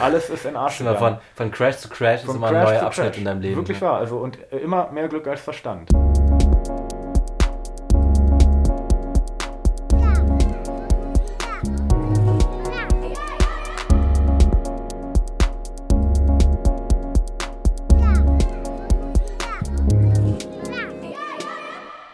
[0.00, 0.76] alles ist in Arsch.
[0.76, 3.18] Von, von Crash zu Crash von ist immer Crash ein neuer Abschnitt Crash.
[3.18, 3.56] in deinem Leben.
[3.56, 3.98] Wirklich wahr.
[3.98, 5.90] Also, und immer mehr Glück als Verstand.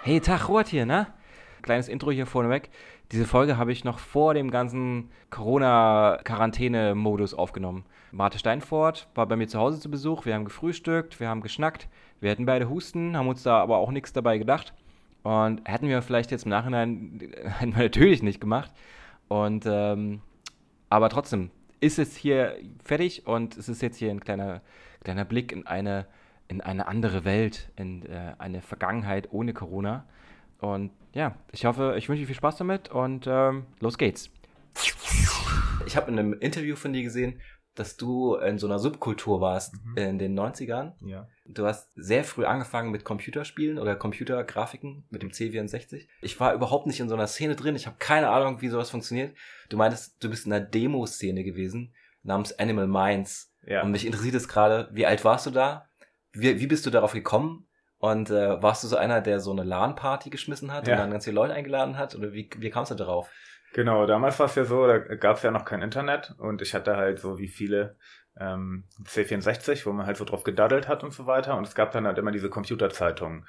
[0.05, 1.07] Hey, Tag, Robert hier, ne?
[1.63, 2.71] Kleines Intro hier vorneweg.
[3.13, 7.85] Diese Folge habe ich noch vor dem ganzen Corona-Quarantäne-Modus aufgenommen.
[8.11, 10.27] Marte Steinfort war bei mir zu Hause zu Besuch.
[10.27, 11.89] Wir haben gefrühstückt, wir haben geschnackt.
[12.20, 14.75] Wir hatten beide Husten, haben uns da aber auch nichts dabei gedacht.
[15.23, 18.70] Und hätten wir vielleicht jetzt im Nachhinein, hätten wir natürlich nicht gemacht.
[19.29, 20.20] Und, ähm,
[20.91, 21.51] aber trotzdem
[21.81, 24.61] ist es hier fertig und es ist jetzt hier ein kleiner,
[25.03, 26.06] kleiner Blick in eine
[26.53, 30.05] in eine andere Welt, in äh, eine Vergangenheit ohne Corona.
[30.62, 34.30] Und ja, ich hoffe, ich wünsche dir viel Spaß damit und ähm, los geht's.
[35.87, 37.41] Ich habe in einem Interview von dir gesehen,
[37.75, 39.97] dass du in so einer Subkultur warst mhm.
[39.97, 40.93] in den 90ern.
[41.01, 41.27] Ja.
[41.47, 46.06] Du hast sehr früh angefangen mit Computerspielen oder Computergrafiken mit dem C64.
[46.20, 47.75] Ich war überhaupt nicht in so einer Szene drin.
[47.75, 49.36] Ich habe keine Ahnung, wie sowas funktioniert.
[49.69, 53.53] Du meintest, du bist in einer Demo-Szene gewesen namens Animal Minds.
[53.67, 53.83] Ja.
[53.83, 55.89] Und mich interessiert es gerade, wie alt warst du da?
[56.33, 57.67] wie, wie bist du darauf gekommen?
[58.03, 60.95] Und äh, warst du so einer, der so eine LAN-Party geschmissen hat ja.
[60.95, 62.17] und dann ganz viele Leute eingeladen hat?
[62.17, 63.31] Oder wie, wie kamst du darauf?
[63.75, 66.75] Genau, damals war es ja so, da gab es ja noch kein Internet und ich
[66.75, 67.97] hatte halt so wie viele
[68.36, 71.56] ähm, C64, wo man halt so drauf gedaddelt hat und so weiter.
[71.56, 73.47] Und es gab dann halt immer diese Computerzeitungen,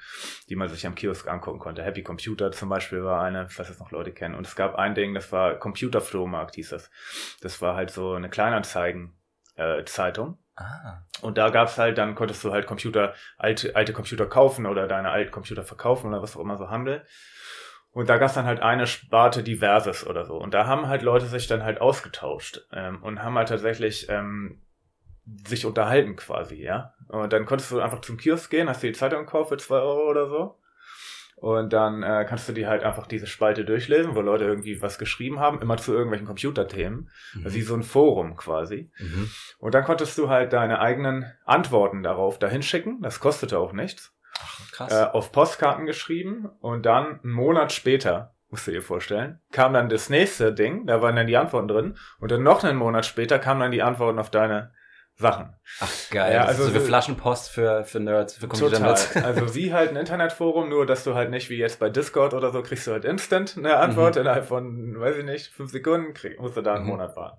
[0.48, 1.82] die man sich am Kiosk angucken konnte.
[1.82, 4.36] Happy Computer zum Beispiel war eine, falls das noch Leute kennen.
[4.36, 6.92] Und es gab ein Ding, das war Computerflohmarkt hieß das.
[7.40, 9.18] Das war halt so eine Kleinanzeigen
[9.56, 10.38] äh, Zeitung.
[10.56, 11.02] Ah.
[11.20, 15.10] Und da gab's halt, dann konntest du halt Computer, alte, alte Computer kaufen oder deine
[15.10, 17.04] alten Computer verkaufen oder was auch immer so Handel.
[17.90, 20.36] Und da gab's dann halt eine Sparte Diverses oder so.
[20.36, 24.62] Und da haben halt Leute sich dann halt ausgetauscht ähm, und haben halt tatsächlich ähm,
[25.46, 26.94] sich unterhalten quasi, ja.
[27.08, 29.78] Und dann konntest du einfach zum Kiosk gehen, hast dir die Zeitung gekauft für zwei
[29.78, 30.58] Euro oder so.
[31.44, 34.98] Und dann äh, kannst du dir halt einfach diese Spalte durchlesen, wo Leute irgendwie was
[34.98, 37.10] geschrieben haben, immer zu irgendwelchen Computerthemen.
[37.34, 37.44] Mhm.
[37.44, 38.90] Also wie so ein Forum quasi.
[38.98, 39.28] Mhm.
[39.58, 43.02] Und dann konntest du halt deine eigenen Antworten darauf dahin schicken.
[43.02, 44.14] Das kostete auch nichts.
[44.38, 44.92] Ach, krass.
[44.94, 49.90] Äh, auf Postkarten geschrieben und dann einen Monat später musst du dir vorstellen, kam dann
[49.90, 53.38] das nächste Ding, da waren dann die Antworten drin und dann noch einen Monat später
[53.38, 54.72] kamen dann die Antworten auf deine
[55.16, 55.54] Sachen.
[55.80, 59.14] Ach geil, ja, also so wie Flaschenpost für, für Nerds, für Computer-Nerds.
[59.24, 62.50] Also wie halt ein Internetforum, nur dass du halt nicht wie jetzt bei Discord oder
[62.50, 64.22] so kriegst du halt instant eine Antwort mhm.
[64.22, 66.90] innerhalb von, weiß ich nicht, fünf Sekunden, krieg, musst du da einen mhm.
[66.90, 67.38] Monat warten.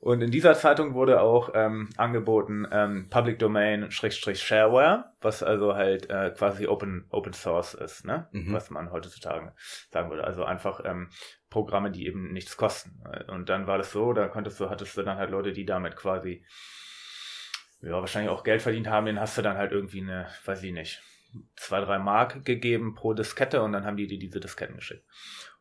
[0.00, 5.74] Und in dieser Zeitung wurde auch ähm, angeboten ähm, Public Domain Schrägstrich Shareware, was also
[5.74, 8.26] halt äh, quasi Open Open Source ist, ne?
[8.32, 8.54] Mhm.
[8.54, 9.52] Was man heutzutage
[9.90, 10.24] sagen würde.
[10.24, 11.10] Also einfach ähm,
[11.50, 13.02] Programme, die eben nichts kosten.
[13.28, 15.96] Und dann war das so, da konntest du, hattest du dann halt Leute, die damit
[15.96, 16.46] quasi
[17.82, 20.72] ja, wahrscheinlich auch Geld verdient haben, den hast du dann halt irgendwie eine, weiß ich
[20.72, 21.02] nicht,
[21.56, 25.04] zwei, drei Mark gegeben pro Diskette und dann haben die dir diese Disketten geschickt.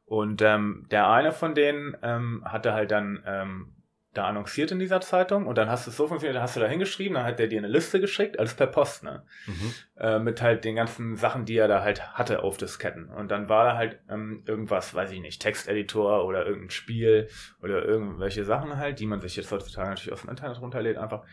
[0.05, 3.75] Und ähm, der eine von denen ähm, hatte halt dann ähm,
[4.13, 6.59] da annonciert in dieser Zeitung und dann hast du es so funktioniert, dann hast du
[6.59, 9.23] da hingeschrieben, dann hat der dir eine Liste geschickt, alles per Post, ne?
[9.45, 9.73] Mhm.
[9.97, 13.07] Äh, mit halt den ganzen Sachen, die er da halt hatte auf Disketten.
[13.09, 17.29] Und dann war da halt ähm, irgendwas, weiß ich nicht, Texteditor oder irgendein Spiel
[17.61, 21.23] oder irgendwelche Sachen halt, die man sich jetzt heutzutage natürlich aus dem Internet runterlädt einfach.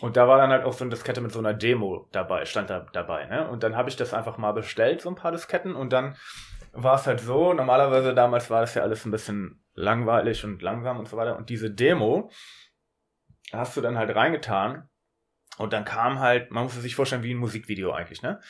[0.00, 2.70] Und da war dann halt auch so eine Diskette mit so einer Demo dabei, stand
[2.70, 3.48] da dabei, ne?
[3.48, 6.16] Und dann habe ich das einfach mal bestellt, so ein paar Disketten, und dann
[6.72, 10.98] war es halt so, normalerweise damals war das ja alles ein bisschen langweilig und langsam
[10.98, 11.36] und so weiter.
[11.36, 12.30] Und diese Demo
[13.52, 14.88] hast du dann halt reingetan
[15.58, 18.40] und dann kam halt, man muss sich vorstellen, wie ein Musikvideo eigentlich, ne?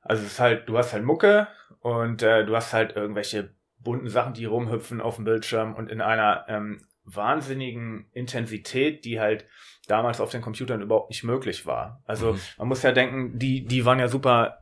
[0.00, 1.46] Also es ist halt, du hast halt Mucke
[1.80, 6.00] und äh, du hast halt irgendwelche bunten Sachen, die rumhüpfen auf dem Bildschirm und in
[6.00, 9.46] einer ähm, wahnsinnigen Intensität, die halt
[9.88, 12.02] damals auf den Computern überhaupt nicht möglich war.
[12.04, 12.40] Also mhm.
[12.58, 14.58] man muss ja denken, die, die waren ja super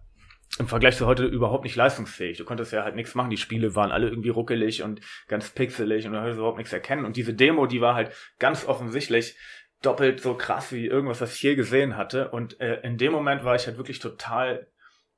[0.58, 2.38] im Vergleich zu heute überhaupt nicht leistungsfähig.
[2.38, 3.30] Du konntest ja halt nichts machen.
[3.30, 7.04] Die Spiele waren alle irgendwie ruckelig und ganz pixelig und du konntest überhaupt nichts erkennen.
[7.04, 9.36] Und diese Demo, die war halt ganz offensichtlich
[9.82, 12.30] doppelt so krass wie irgendwas, was ich je gesehen hatte.
[12.30, 14.66] Und äh, in dem Moment war ich halt wirklich total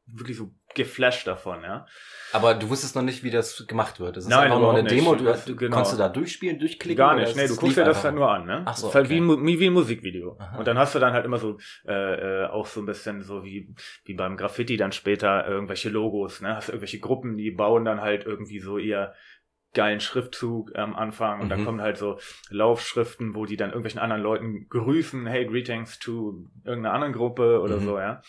[0.06, 1.86] wirklich so geflasht davon, ja.
[2.32, 4.16] Aber du wusstest noch nicht, wie das gemacht wird.
[4.16, 5.14] Das ist Nein, einfach nur eine Demo.
[5.14, 5.76] Du, du, genau.
[5.76, 6.96] Kannst du da durchspielen, durchklicken?
[6.96, 7.36] Gar nicht.
[7.36, 8.62] Nee, du guckst dir das halt nur an, ne?
[8.64, 9.20] Ach so, halt okay.
[9.20, 10.38] wie, wie ein Musikvideo.
[10.38, 10.58] Aha.
[10.58, 13.44] Und dann hast du dann halt immer so äh, äh, auch so ein bisschen so
[13.44, 13.74] wie
[14.04, 16.56] wie beim Graffiti dann später irgendwelche Logos, ne?
[16.56, 19.12] Hast irgendwelche Gruppen, die bauen dann halt irgendwie so ihr
[19.74, 21.50] geilen Schriftzug am Anfang und mhm.
[21.50, 22.18] dann kommen halt so
[22.50, 27.78] Laufschriften, wo die dann irgendwelchen anderen Leuten grüßen, hey, greetings to irgendeiner anderen Gruppe oder
[27.78, 27.84] mhm.
[27.84, 28.22] so, ja.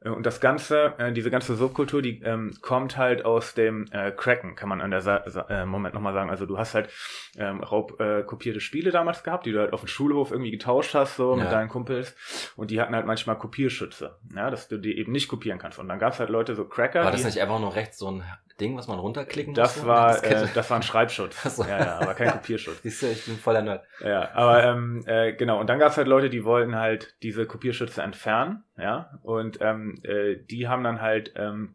[0.00, 4.10] Äh, und das Ganze, äh, diese ganze Subkultur, die ähm, kommt halt aus dem äh,
[4.10, 6.30] Cracken, kann man an der Sa Sa äh, Moment nochmal sagen.
[6.30, 6.88] Also du hast halt
[7.36, 11.16] ähm, raubkopierte äh, Spiele damals gehabt, die du halt auf dem Schulhof irgendwie getauscht hast,
[11.16, 11.44] so ja.
[11.44, 12.14] mit deinen Kumpels.
[12.56, 15.78] Und die hatten halt manchmal Kopierschütze, ja, dass du die eben nicht kopieren kannst.
[15.78, 17.04] Und dann gab es halt Leute, so Cracker.
[17.04, 18.24] War das nicht einfach nur rechts so ein
[18.60, 19.88] Ding, was man runterklicken das musste?
[19.88, 21.42] War, äh, das war ein Schreibschutz.
[21.56, 21.64] so.
[21.64, 22.82] Ja, ja, aber kein Kopierschutz.
[22.82, 23.84] Siehst du, ich bin voller Nerd.
[24.04, 25.58] Ja, aber ähm, äh, genau.
[25.58, 29.18] Und dann gab es halt Leute, die wollten halt diese Kopierschütze entfernen, ja.
[29.22, 31.74] Und ähm, äh, die haben dann halt, ähm,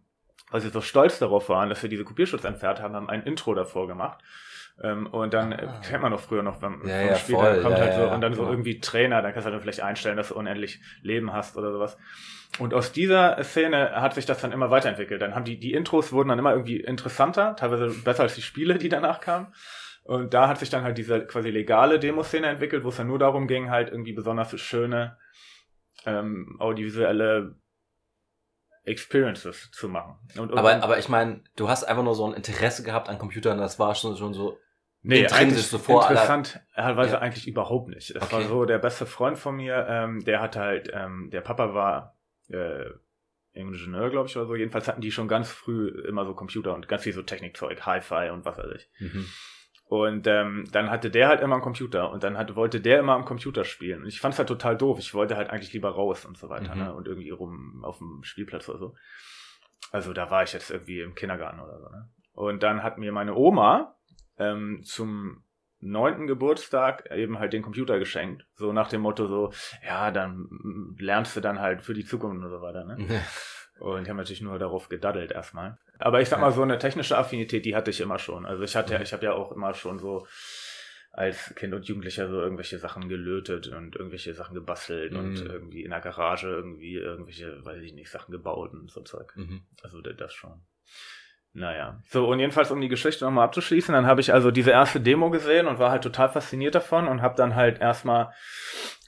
[0.52, 3.54] weil sie so stolz darauf waren, dass wir diese Kopierschutz entfernt haben, haben ein Intro
[3.54, 4.22] davor gemacht.
[4.84, 7.78] Ähm, und dann äh, kennt man doch früher noch, wenn ja, ja, Spiel voll, kommt
[7.78, 10.30] ja, halt so und dann so irgendwie Trainer, dann kannst du halt vielleicht einstellen, dass
[10.30, 11.98] du unendlich Leben hast oder sowas.
[12.60, 15.22] Und aus dieser Szene hat sich das dann immer weiterentwickelt.
[15.22, 18.78] Dann haben die, die Intros wurden dann immer irgendwie interessanter, teilweise besser als die Spiele,
[18.78, 19.48] die danach kamen.
[20.04, 23.20] Und da hat sich dann halt diese quasi legale Demoszene entwickelt, wo es dann nur
[23.20, 25.18] darum ging, halt irgendwie besonders schöne
[26.06, 27.56] ähm, audiovisuelle
[28.84, 30.16] Experiences zu machen.
[30.38, 33.58] Und, aber, aber ich meine, du hast einfach nur so ein Interesse gehabt an Computern,
[33.58, 34.58] das war schon, schon so
[35.08, 37.20] Nee, intrinsisch so vor interessant, teilweise ja.
[37.20, 38.10] eigentlich überhaupt nicht.
[38.10, 38.32] Es okay.
[38.34, 42.18] war so, der beste Freund von mir, ähm, der hatte halt, ähm, der Papa war
[42.50, 42.86] äh,
[43.54, 44.56] Ingenieur, glaube ich, oder so.
[44.56, 48.32] Jedenfalls hatten die schon ganz früh immer so Computer und ganz viel so Technikzeug, Hi-Fi
[48.32, 48.90] und was weiß ich.
[49.00, 49.28] Mhm.
[49.88, 53.14] Und ähm, dann hatte der halt immer einen Computer und dann hat, wollte der immer
[53.14, 54.02] am Computer spielen.
[54.02, 54.98] Und ich fand es halt total doof.
[55.00, 56.82] Ich wollte halt eigentlich lieber raus und so weiter, mhm.
[56.82, 56.94] ne?
[56.96, 58.96] Und irgendwie rum auf dem Spielplatz oder so.
[59.92, 62.10] Also da war ich jetzt irgendwie im Kindergarten oder so, ne?
[62.34, 63.96] Und dann hat mir meine Oma
[64.38, 65.44] ähm, zum
[65.80, 68.48] neunten Geburtstag eben halt den Computer geschenkt.
[68.56, 69.54] So nach dem Motto so,
[69.86, 72.98] ja, dann lernst du dann halt für die Zukunft und so weiter, ne?
[73.80, 75.78] Und ich habe natürlich nur darauf gedaddelt erstmal.
[76.00, 78.46] Aber ich sag mal, so eine technische Affinität, die hatte ich immer schon.
[78.46, 79.04] Also ich hatte ja, mhm.
[79.04, 80.28] ich habe ja auch immer schon so
[81.12, 85.20] als Kind und Jugendlicher so irgendwelche Sachen gelötet und irgendwelche Sachen gebastelt mhm.
[85.20, 89.34] und irgendwie in der Garage irgendwie irgendwelche, weiß ich nicht, Sachen gebaut und so Zeug.
[89.36, 89.62] Mhm.
[89.82, 90.62] Also das schon.
[91.54, 92.02] Naja.
[92.10, 95.30] So, und jedenfalls, um die Geschichte nochmal abzuschließen, dann habe ich also diese erste Demo
[95.30, 98.34] gesehen und war halt total fasziniert davon und habe dann halt erstmal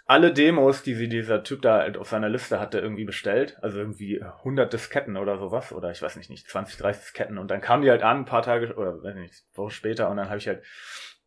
[0.08, 3.58] alle Demos, die sie dieser Typ da halt auf seiner Liste hatte, irgendwie bestellt.
[3.62, 5.74] Also irgendwie 100 Disketten oder sowas.
[5.74, 7.38] Oder ich weiß nicht, nicht 20, 30 Disketten.
[7.38, 10.10] Und dann kamen die halt an, ein paar Tage, oder weiß nicht, Woche später.
[10.10, 10.64] Und dann habe ich halt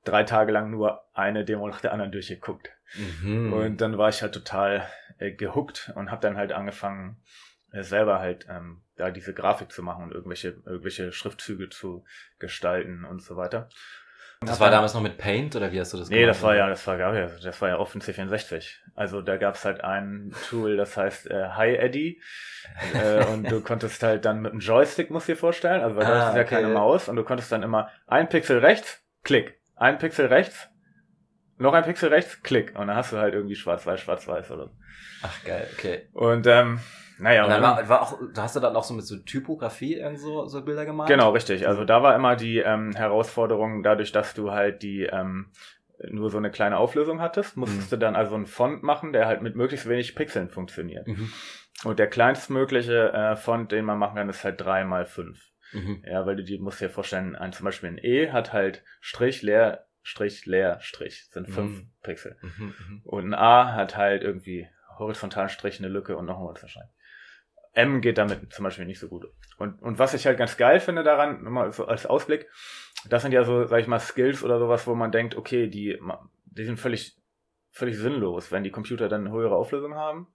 [0.05, 2.71] drei Tage lang nur eine Demo nach der anderen durchgeguckt.
[3.23, 3.53] Mhm.
[3.53, 4.89] Und dann war ich halt total
[5.19, 7.23] äh, gehuckt und habe dann halt angefangen,
[7.73, 12.05] äh, selber halt ähm, da diese Grafik zu machen und irgendwelche, irgendwelche Schriftzüge zu
[12.39, 13.69] gestalten und so weiter.
[14.43, 16.21] Das war damals noch mit Paint oder wie hast du das gemacht?
[16.21, 18.77] Nee, das war ja, das war ja, das war ja offen C64.
[18.95, 22.23] Also da gab's halt ein Tool, das heißt äh, Hi Eddy.
[22.95, 26.07] äh, und du konntest halt dann mit einem Joystick, musst du dir vorstellen, also weil
[26.07, 26.55] ah, das ist ja okay.
[26.55, 30.71] keine Maus, und du konntest dann immer ein Pixel rechts, klick, ein Pixel rechts,
[31.59, 32.75] noch ein Pixel rechts, klick.
[32.79, 34.73] Und dann hast du halt irgendwie schwarz-weiß, schwarz-weiß oder so.
[35.23, 36.09] Ach geil, okay.
[36.15, 36.81] Und ähm,
[37.21, 39.97] naja, und dann war, war auch, da hast du dann auch so mit so Typografie
[39.97, 41.09] irgend so, so Bilder gemalt?
[41.09, 41.67] Genau, richtig.
[41.69, 45.51] Also da war immer die ähm, Herausforderung, dadurch, dass du halt die ähm,
[46.09, 47.97] nur so eine kleine Auflösung hattest, musstest mhm.
[47.97, 51.07] du dann also einen Font machen, der halt mit möglichst wenig Pixeln funktioniert.
[51.07, 51.31] Mhm.
[51.85, 55.51] Und der kleinstmögliche äh, Font, den man machen kann, ist halt drei mal fünf.
[55.73, 56.03] Mhm.
[56.07, 59.43] Ja, weil du die musst dir vorstellen, ein, zum Beispiel ein E hat halt Strich,
[59.43, 61.91] leer, Strich, leer, Strich, sind fünf mhm.
[62.03, 62.37] Pixel.
[62.43, 63.01] Mhm, mhm.
[63.05, 64.69] Und ein A hat halt irgendwie
[64.99, 66.93] horizontalen Strich, eine Lücke und nochmal wahrscheinlich.
[67.73, 69.27] M geht damit zum Beispiel nicht so gut.
[69.59, 72.49] Und, und was ich halt ganz geil finde daran, nochmal so als Ausblick,
[73.09, 75.99] das sind ja so, sag ich mal, Skills oder sowas, wo man denkt, okay, die,
[76.47, 77.17] die sind völlig,
[77.71, 80.29] völlig sinnlos, wenn die Computer dann eine höhere Auflösung haben.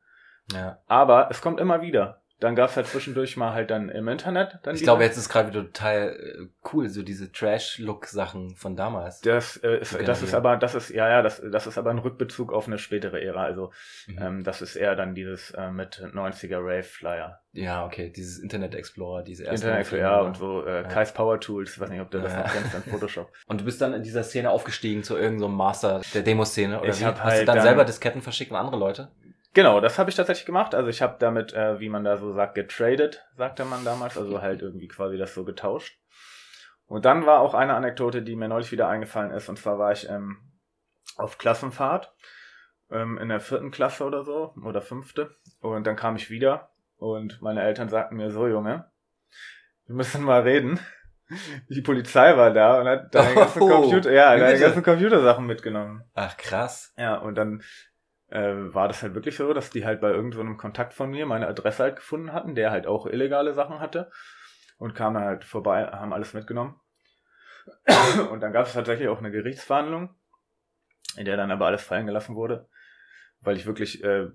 [0.53, 0.79] Ja.
[0.87, 4.59] Aber es kommt immer wieder dann gab's halt zwischendurch mal halt dann im Internet.
[4.63, 9.21] Dann ich glaube, jetzt ist gerade wieder total äh, cool, so diese Trash-Look-Sachen von damals.
[9.21, 11.99] Das, äh, ist, das ist aber, das ist, ja, ja, das, das ist aber ein
[11.99, 13.43] Rückbezug auf eine spätere Ära.
[13.43, 13.71] Also
[14.07, 14.19] mhm.
[14.21, 17.39] ähm, das ist eher dann dieses äh, mit 90er Rave-Flyer.
[17.53, 19.67] Ja, okay, dieses Internet Explorer, diese erste.
[19.67, 20.83] Internet Explorer, ja, und so äh, ja.
[20.83, 22.39] Kai's Power Tools, ich weiß nicht, ob du das ja.
[22.39, 23.31] noch kennst, dann Photoshop.
[23.47, 26.89] Und du bist dann in dieser Szene aufgestiegen zu irgendeinem so Master der Demoszene oder
[26.89, 27.05] ich wie?
[27.05, 29.09] Hast halt du dann, dann selber Disketten verschickt an andere Leute?
[29.55, 30.75] Genau, das habe ich tatsächlich gemacht.
[30.75, 34.17] Also ich habe damit, äh, wie man da so sagt, getradet, sagte man damals.
[34.17, 35.97] Also halt irgendwie quasi das so getauscht.
[36.87, 39.47] Und dann war auch eine Anekdote, die mir neulich wieder eingefallen ist.
[39.47, 40.39] Und zwar war ich ähm,
[41.15, 42.13] auf Klassenfahrt
[42.91, 45.37] ähm, in der vierten Klasse oder so oder fünfte.
[45.61, 48.91] Und dann kam ich wieder und meine Eltern sagten mir so, Junge,
[49.85, 50.81] wir müssen mal reden.
[51.69, 56.03] Die Polizei war da und hat deine ganzen oh, Computer, ja, deine ganzen Computersachen mitgenommen.
[56.13, 56.93] Ach krass.
[56.97, 57.63] Ja, und dann
[58.29, 61.25] äh, war das halt wirklich so, dass die halt bei irgendeinem so Kontakt von mir
[61.25, 64.11] meine Adresse halt gefunden hatten, der halt auch illegale Sachen hatte
[64.77, 66.79] und kamen halt vorbei, haben alles mitgenommen.
[68.29, 70.13] Und dann gab es tatsächlich auch eine Gerichtsverhandlung,
[71.17, 72.69] in der dann aber alles fallen gelassen wurde,
[73.39, 74.27] weil ich wirklich äh,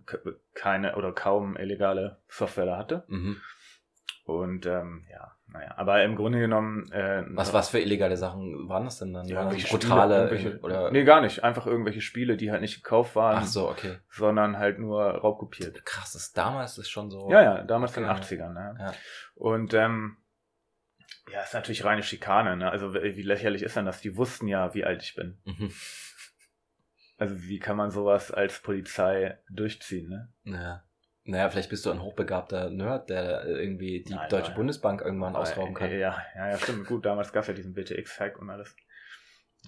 [0.54, 3.04] keine oder kaum illegale Software da hatte.
[3.06, 3.40] Mhm.
[4.24, 6.90] Und ähm, ja, naja, aber im Grunde genommen.
[6.92, 9.26] Äh, was, was für illegale Sachen waren das denn dann?
[9.26, 10.90] Ja, irgendwelche brutale Spiele, oder?
[10.90, 11.42] Nee, gar nicht.
[11.42, 13.38] Einfach irgendwelche Spiele, die halt nicht gekauft waren.
[13.38, 13.96] Ach so, okay.
[14.10, 15.84] Sondern halt nur raubkopiert.
[15.84, 17.28] Krass, das damals ist schon so.
[17.30, 18.02] Ja, ja, damals okay.
[18.02, 18.76] in den 80ern, ne?
[18.78, 18.92] Ja.
[19.34, 20.18] Und ähm,
[21.32, 22.70] ja, ist natürlich reine Schikane, ne?
[22.70, 24.00] Also wie lächerlich ist denn das?
[24.00, 25.38] Die wussten ja, wie alt ich bin.
[25.44, 25.72] Mhm.
[27.18, 30.32] Also wie kann man sowas als Polizei durchziehen, ne?
[30.44, 30.84] Ja.
[31.24, 34.56] Naja, vielleicht bist du ein hochbegabter Nerd, der irgendwie die nein, Deutsche nein.
[34.56, 35.90] Bundesbank irgendwann nein, ausrauben kann.
[35.90, 36.86] Ja, ja, ja, stimmt.
[36.86, 38.74] Gut, damals gab es ja diesen BTX-Hack und alles.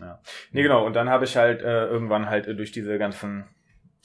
[0.00, 0.21] Ja.
[0.50, 0.87] Nee, genau.
[0.87, 3.44] Und dann habe ich halt äh, irgendwann halt äh, durch diese ganzen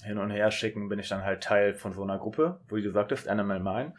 [0.03, 2.91] Hin- und Her schicken, bin ich dann halt Teil von so einer Gruppe, wo du
[2.91, 3.93] sagtest, Animal Mine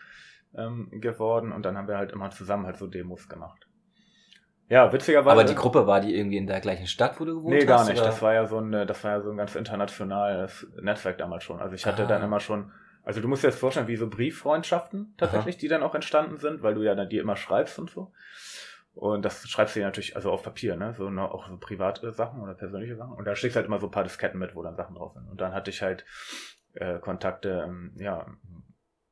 [0.54, 1.52] ähm, geworden.
[1.52, 3.66] Und dann haben wir halt immer zusammen halt so Demos gemacht.
[4.68, 5.32] Ja, witzigerweise.
[5.32, 7.60] Aber die Gruppe war die irgendwie in der gleichen Stadt, wo du gewohnt hast?
[7.60, 7.98] Nee, gar nicht.
[7.98, 8.06] Oder?
[8.06, 11.58] Das war ja so ein, das war ja so ein ganz internationales Netzwerk damals schon.
[11.58, 12.06] Also ich hatte ah.
[12.06, 12.70] dann immer schon,
[13.08, 15.60] also du musst dir das vorstellen, wie so Brieffreundschaften tatsächlich, Aha.
[15.60, 18.12] die dann auch entstanden sind, weil du ja dann die immer schreibst und so.
[18.92, 20.92] Und das schreibst du ja natürlich, also auf Papier, ne?
[20.92, 23.14] So ne, auch so private Sachen oder persönliche Sachen.
[23.14, 25.26] Und da schickst halt immer so ein paar Disketten mit, wo dann Sachen drauf sind.
[25.26, 26.04] Und dann hatte ich halt
[26.74, 28.26] äh, Kontakte, ähm, ja,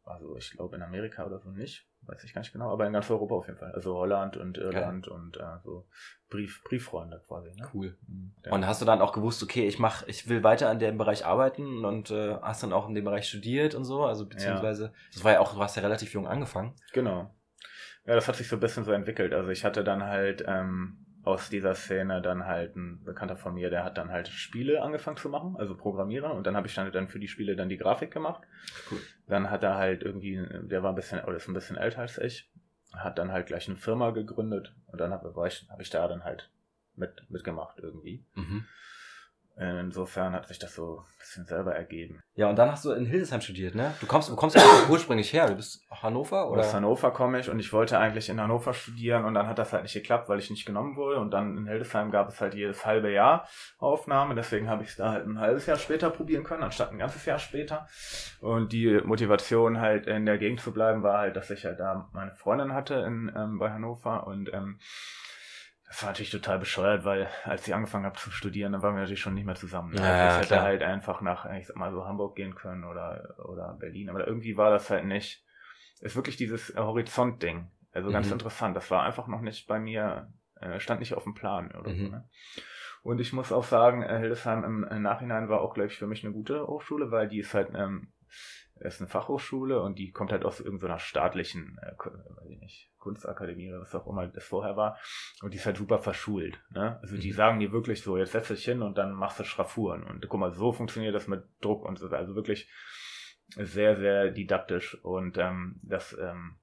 [0.05, 2.93] also ich glaube in Amerika oder so nicht weiß ich gar nicht genau, aber in
[2.93, 3.73] ganz Europa auf jeden Fall.
[3.73, 5.17] Also Holland und Irland okay.
[5.17, 5.87] und äh, so
[6.29, 7.51] Brief, Brieffreunde quasi.
[7.51, 7.69] Ne?
[7.73, 7.97] Cool.
[8.09, 8.53] Mhm, ja.
[8.53, 11.25] Und hast du dann auch gewusst, okay, ich mach, ich will weiter an dem Bereich
[11.25, 14.93] arbeiten und äh, hast dann auch in dem Bereich studiert und so, also beziehungsweise, ja.
[15.13, 16.75] das war ja auch, du hast ja relativ jung angefangen.
[16.93, 17.31] Genau.
[18.07, 19.33] Ja, das hat sich so ein bisschen so entwickelt.
[19.33, 23.69] Also ich hatte dann halt ähm, aus dieser Szene dann halt ein Bekannter von mir,
[23.69, 26.33] der hat dann halt Spiele angefangen zu machen, also Programmierer.
[26.33, 28.45] Und dann habe ich dann, dann für die Spiele dann die Grafik gemacht.
[28.89, 29.01] Cool.
[29.27, 32.19] Dann hat er halt irgendwie, der war ein bisschen, oder ist ein bisschen älter als
[32.19, 32.49] ich,
[32.93, 34.73] hat dann halt gleich eine Firma gegründet.
[34.87, 36.49] Und dann habe hab ich da dann halt
[36.95, 38.25] mit, mitgemacht irgendwie.
[38.37, 38.65] Mhm.
[39.59, 42.21] Insofern hat sich das so ein bisschen selber ergeben.
[42.35, 43.95] Ja, und dann hast du in Hildesheim studiert, ne?
[44.01, 46.61] Du kommst, du kommst ja ursprünglich her, du bist Hannover, oder?
[46.61, 49.73] Aus Hannover komme ich und ich wollte eigentlich in Hannover studieren und dann hat das
[49.73, 52.53] halt nicht geklappt, weil ich nicht genommen wurde und dann in Hildesheim gab es halt
[52.55, 53.49] jedes halbe Jahr
[53.79, 56.99] Aufnahme, deswegen habe ich es da halt ein halbes Jahr später probieren können, anstatt ein
[56.99, 57.89] ganzes Jahr später.
[58.41, 62.11] Und die Motivation halt in der Gegend zu bleiben war halt, dass ich halt da
[62.13, 64.79] meine Freundin hatte in, ähm, bei Hannover und ähm,
[65.87, 69.01] das war natürlich total bescheuert, weil als ich angefangen habe zu studieren, dann waren wir
[69.01, 69.93] natürlich schon nicht mehr zusammen.
[69.93, 70.01] Ne?
[70.01, 70.65] Ja, also ich hätte klar.
[70.65, 74.11] halt einfach nach, ich sag mal so Hamburg gehen können oder, oder Berlin.
[74.11, 75.45] Aber irgendwie war das halt nicht.
[76.01, 77.71] Ist wirklich dieses Horizont-Ding.
[77.93, 78.35] Also ganz mhm.
[78.35, 78.77] interessant.
[78.77, 81.97] Das war einfach noch nicht bei mir, äh, stand nicht auf dem Plan oder mhm.
[81.97, 82.09] so.
[82.09, 82.29] Ne?
[83.03, 86.09] Und ich muss auch sagen, äh, Hildesheim im, im Nachhinein war auch, glaube ich, für
[86.09, 88.13] mich eine gute Hochschule, weil die ist halt ähm,
[88.81, 93.71] ist eine Fachhochschule und die kommt halt aus irgendeiner staatlichen, äh, weiß ich nicht, Kunstakademie
[93.71, 94.99] oder was auch immer das vorher war.
[95.43, 96.61] Und die ist halt super verschult.
[96.71, 96.99] Ne?
[97.01, 97.37] Also die mhm.
[97.37, 100.03] sagen dir wirklich so, jetzt setz dich hin und dann machst du Schraffuren.
[100.03, 102.09] Und guck mal, so funktioniert das mit Druck und so.
[102.09, 102.71] Also wirklich
[103.55, 105.03] sehr, sehr didaktisch.
[105.03, 106.59] Und ähm, das ähm,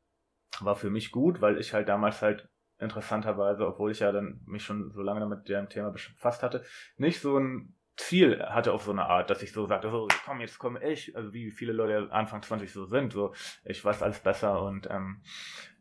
[0.60, 4.64] war für mich gut, weil ich halt damals halt interessanterweise, obwohl ich ja dann mich
[4.64, 6.64] schon so lange mit dem Thema befasst hatte,
[6.98, 10.42] nicht so ein Ziel hatte auf so eine Art, dass ich so sagte, so komm,
[10.42, 13.34] jetzt komme ich, also wie viele Leute Anfang 20 so sind, so
[13.66, 15.22] ich weiß alles besser und ähm,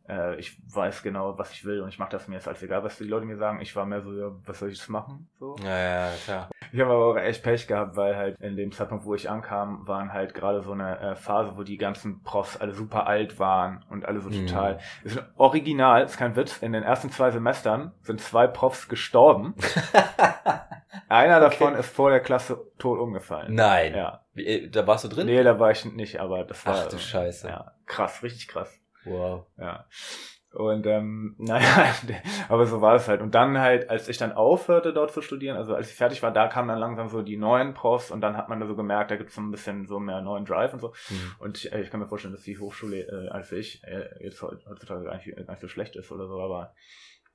[0.08, 2.82] äh, ich weiß genau, was ich will und ich mache das mir jetzt als egal,
[2.84, 3.60] was die Leute mir sagen.
[3.60, 5.28] Ich war mehr so, ja, was soll ich jetzt machen?
[5.38, 5.56] So.
[5.62, 6.50] Ja, ja, klar.
[6.72, 9.86] Ich habe aber auch echt Pech gehabt, weil halt in dem Zeitpunkt, wo ich ankam,
[9.86, 13.84] waren halt gerade so eine äh, Phase, wo die ganzen Profs alle super alt waren
[13.90, 14.46] und alle so mhm.
[14.46, 14.78] total.
[15.04, 16.58] Ist original, ist kein Witz.
[16.58, 19.54] In den ersten zwei Semestern sind zwei Profs gestorben.
[21.08, 21.80] Einer davon okay.
[21.80, 23.54] ist vor der Klasse tot umgefallen.
[23.54, 23.94] Nein.
[23.94, 24.24] Ja.
[24.32, 25.26] Wie, äh, da warst du drin?
[25.26, 26.84] Nee, da war ich nicht, aber das war.
[26.86, 27.48] Ach du Scheiße.
[27.48, 28.81] Ja, krass, richtig krass.
[29.04, 29.46] Wow.
[29.58, 29.86] Ja.
[30.52, 31.94] Und ähm, naja,
[32.48, 33.20] aber so war es halt.
[33.20, 36.30] Und dann halt, als ich dann aufhörte, dort zu studieren, also als ich fertig war,
[36.30, 39.10] da kamen dann langsam so die neuen Profs und dann hat man da so gemerkt,
[39.10, 40.92] da gibt es so ein bisschen so mehr neuen Drive und so.
[41.08, 41.34] Mhm.
[41.38, 45.04] Und ich, ich kann mir vorstellen, dass die Hochschule, äh, als ich, äh, jetzt heutzutage
[45.04, 46.74] gar nicht, gar nicht so schlecht ist oder so, aber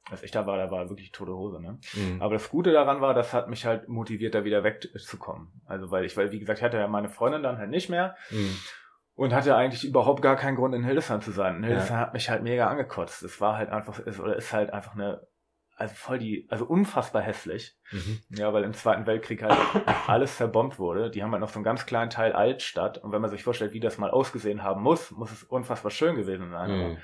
[0.10, 1.80] als ich da war, da war wirklich tote Hose, ne?
[1.94, 2.22] Mhm.
[2.22, 5.50] Aber das Gute daran war, das hat mich halt motiviert, da wieder wegzukommen.
[5.66, 8.16] Also weil ich, weil wie gesagt, ich hatte ja meine Freundin dann halt nicht mehr.
[8.30, 8.58] Mhm
[9.18, 11.58] und hatte eigentlich überhaupt gar keinen Grund in Hildesheim zu sein.
[11.58, 12.02] Und Hildesheim ja.
[12.02, 13.24] hat mich halt mega angekotzt.
[13.24, 15.28] Es war halt einfach, ist, oder ist halt einfach eine,
[15.76, 17.76] also voll die, also unfassbar hässlich.
[17.92, 18.20] Mhm.
[18.30, 19.58] Ja, weil im Zweiten Weltkrieg halt
[20.08, 21.10] alles verbombt wurde.
[21.10, 23.00] Die haben halt noch so einen ganz kleinen Teil Altstadt.
[23.00, 26.16] Und wenn man sich vorstellt, wie das mal ausgesehen haben muss, muss es unfassbar schön
[26.16, 26.70] gewesen sein.
[26.70, 26.98] Mhm.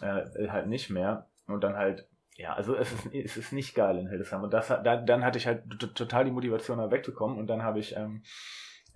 [0.00, 1.28] Aber, äh, halt nicht mehr.
[1.46, 4.42] Und dann halt, ja, also es ist, es ist nicht geil in Hildesheim.
[4.42, 7.36] Und das, da, dann hatte ich halt total die Motivation, da wegzukommen.
[7.36, 8.22] Und dann habe ich, ähm,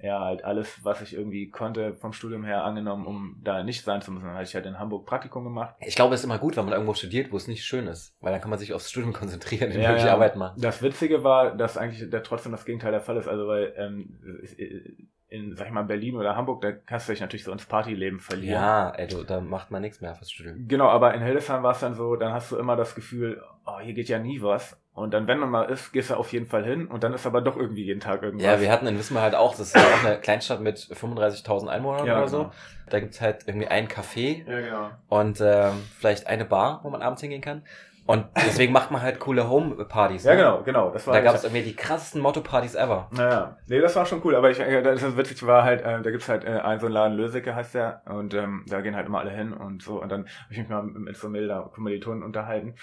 [0.01, 4.01] ja, halt alles, was ich irgendwie konnte vom Studium her angenommen, um da nicht sein
[4.01, 4.27] zu müssen.
[4.27, 5.75] Dann hatte ich halt in Hamburg Praktikum gemacht.
[5.81, 8.17] Ich glaube, es ist immer gut, wenn man irgendwo studiert, wo es nicht schön ist,
[8.21, 10.13] weil dann kann man sich aufs Studium konzentrieren und ja, wirklich ja.
[10.13, 10.61] Arbeit machen.
[10.61, 13.27] Das Witzige war, dass eigentlich da trotzdem das Gegenteil der Fall ist.
[13.27, 14.19] Also, weil ähm,
[15.31, 18.19] in, sag ich mal, Berlin oder Hamburg, da kannst du dich natürlich so ins Partyleben
[18.19, 18.55] verlieren.
[18.55, 20.69] Ja, ey, du, da macht man nichts mehr fürs Studium.
[20.69, 23.79] Genau, aber in Hildesheim war es dann so, dann hast du immer das Gefühl, oh,
[23.81, 24.81] hier geht ja nie was.
[24.99, 27.27] Und dann, wenn man mal ist, gehst du auf jeden Fall hin und dann ist
[27.27, 28.45] aber doch irgendwie jeden Tag irgendwas.
[28.47, 31.69] Ja, wir hatten in Wismar halt auch, das ist ja auch eine Kleinstadt mit 35.000
[31.69, 32.45] Einwohnern Ja, oder genau.
[32.45, 32.51] so.
[32.91, 34.91] Da gibt's halt irgendwie ein Café Ja, genau.
[35.09, 37.63] und ähm, vielleicht eine Bar, wo man abends hingehen kann.
[38.07, 40.25] Und deswegen macht man halt coole Home-Partys.
[40.25, 40.39] Ja, ne?
[40.39, 40.91] genau, genau.
[40.91, 43.07] Das war Da gab es irgendwie die krassesten Motto-Partys ever.
[43.11, 46.01] Naja, nee, das war schon cool, aber ich, äh, das ist witzig, war halt, äh,
[46.01, 48.97] da gibt's halt äh, einen so einen Laden, Lösecke heißt der, und ähm, da gehen
[48.97, 51.71] halt immer alle hin und so, und dann habe ich mich mal mit so milder
[51.75, 52.77] Kommilitonen unterhalten.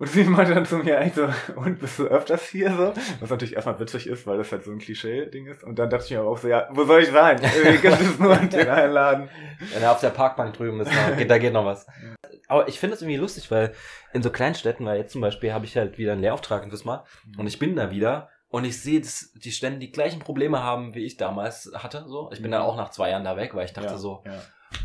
[0.00, 2.94] Und sie meinte dann zu mir eigentlich so, und bist du öfters hier so?
[3.20, 5.62] Was natürlich erstmal witzig ist, weil das halt so ein Klischee-Ding ist.
[5.62, 7.38] Und dann dachte ich mir auch so, ja, wo soll ich sein?
[7.42, 9.28] Irgendwie gibt es nur den einen Laden.
[9.74, 11.86] Wenn er auf der Parkbank drüben ist, noch, da geht noch was.
[12.48, 13.74] Aber ich finde es irgendwie lustig, weil
[14.14, 16.72] in so kleinen Städten, weil jetzt zum Beispiel habe ich halt wieder einen Lehrauftrag in
[16.72, 17.04] Wismar
[17.36, 20.94] und ich bin da wieder und ich sehe, dass die Städte die gleichen Probleme haben,
[20.94, 22.06] wie ich damals hatte.
[22.08, 24.22] So, Ich bin dann auch nach zwei Jahren da weg, weil ich dachte ja, so,
[24.24, 24.32] Ja.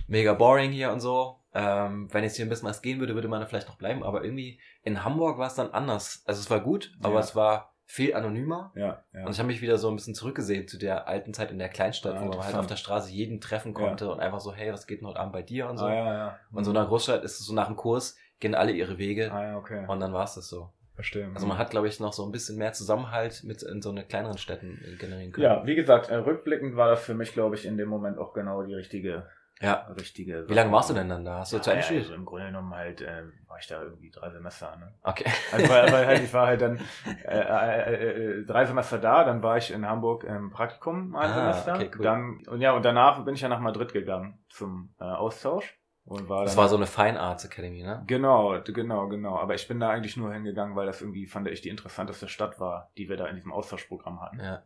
[0.08, 1.40] Mega boring hier und so.
[1.54, 4.04] Ähm, wenn jetzt hier ein bisschen was gehen würde, würde man da vielleicht noch bleiben.
[4.04, 6.22] Aber irgendwie in Hamburg war es dann anders.
[6.26, 7.20] Also es war gut, aber Ja.
[7.22, 8.72] es war viel anonymer.
[8.76, 9.26] Ja, ja.
[9.26, 11.70] Und ich habe mich wieder so ein bisschen zurückgesehen zu der alten Zeit in der
[11.70, 14.74] Kleinstadt, Ja, wo man halt auf der Straße jeden treffen konnte und einfach so, hey,
[14.74, 15.86] was geht denn heute Abend bei dir und so.
[15.86, 16.40] ah, ja, ja.
[16.52, 19.32] Und so in einer Großstadt ist es so nach dem Kurs, gehen alle ihre Wege
[19.32, 19.86] Ah, ja, okay.
[19.88, 20.72] und dann war es das so.
[20.96, 21.30] Verstehe.
[21.34, 24.04] Also man hat, glaube ich, noch so ein bisschen mehr Zusammenhalt mit in so eine
[24.06, 25.44] kleineren Städten generieren können.
[25.44, 28.34] Ja, wie gesagt, äh, rückblickend war das für mich, glaube ich, in dem Moment auch
[28.34, 29.28] genau die richtige,
[29.62, 29.88] Ja.
[29.98, 30.48] richtige.
[30.50, 31.40] Wie lange warst du denn dann da?
[31.40, 33.82] Hast du ja, zu Ende ja, also Im Grunde genommen halt, äh, war ich da
[33.82, 34.94] irgendwie drei Semester, ne?
[35.02, 35.26] Okay.
[35.52, 36.78] Also weil, weil halt, ich war halt dann
[37.26, 37.94] äh, äh,
[38.40, 41.76] äh, drei Semester da, dann war ich in Hamburg im Praktikum ein Ah, Semester.
[41.76, 42.04] okay, cool.
[42.04, 46.28] Dann und ja, und danach bin ich ja nach Madrid gegangen zum äh, Austausch und
[46.28, 48.04] war Das war so eine Fine Arts Academy, ne?
[48.08, 49.40] Genau, genau, genau.
[49.40, 52.60] Aber ich bin da eigentlich nur hingegangen, weil das irgendwie, fand ich, die interessanteste Stadt
[52.60, 54.40] war, die wir da in diesem Austauschprogramm hatten.
[54.42, 54.64] Ja.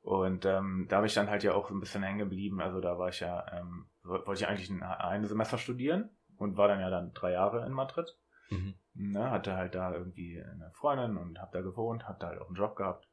[0.00, 2.60] Und ähm, da bin ich dann halt ja auch so ein bisschen hängen geblieben.
[2.60, 6.68] Also da war ich ja, ähm, wollte ich eigentlich ein, ein Semester studieren und war
[6.68, 8.16] dann ja dann drei Jahre in Madrid.
[8.50, 8.74] Mhm.
[8.94, 12.46] Ne, hatte halt da irgendwie eine Freundin und hab da gewohnt, hab da halt auch
[12.46, 13.08] einen Job gehabt.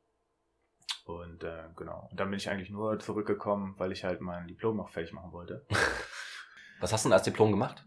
[1.05, 2.07] Und äh, genau.
[2.09, 5.33] Und dann bin ich eigentlich nur zurückgekommen, weil ich halt mein Diplom noch fertig machen
[5.33, 5.65] wollte.
[6.79, 7.85] Was hast du denn als Diplom gemacht?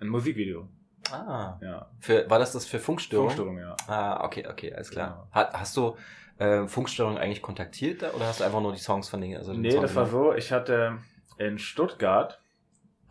[0.00, 0.68] Ein Musikvideo.
[1.10, 1.58] Ah.
[1.60, 1.90] Ja.
[1.98, 3.28] Für, war das das für Funkstörung?
[3.28, 3.76] Funkstörung, ja.
[3.88, 5.10] Ah, okay, okay, alles klar.
[5.10, 5.28] Genau.
[5.32, 5.96] Hat, hast du
[6.38, 9.36] äh, Funkstörung eigentlich kontaktiert oder hast du einfach nur die Songs von denen?
[9.36, 10.98] Also den Nee, Song das war so, ich hatte
[11.38, 12.41] in Stuttgart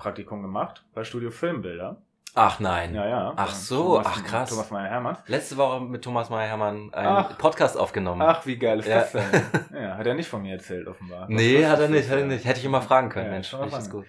[0.01, 2.01] Praktikum gemacht bei Studio Filmbilder.
[2.33, 2.95] Ach nein.
[2.95, 3.33] Ja, ja.
[3.35, 4.49] Ach so, Thomas, ach, krass.
[4.49, 5.17] Thomas Meyer-Hermann.
[5.27, 7.37] Letzte Woche mit Thomas Meyer-Hermann einen Ach.
[7.37, 8.21] Podcast aufgenommen.
[8.21, 9.01] Ach, wie geil ist Ja.
[9.01, 9.23] das denn?
[9.83, 11.25] ja, hat er nicht von mir erzählt, offenbar.
[11.29, 12.45] nee, hat er ist nicht, hat er nicht.
[12.45, 13.49] Hätte ich immer fragen können, Ja, Mensch.
[13.51, 13.89] fragen.
[13.89, 14.05] gut.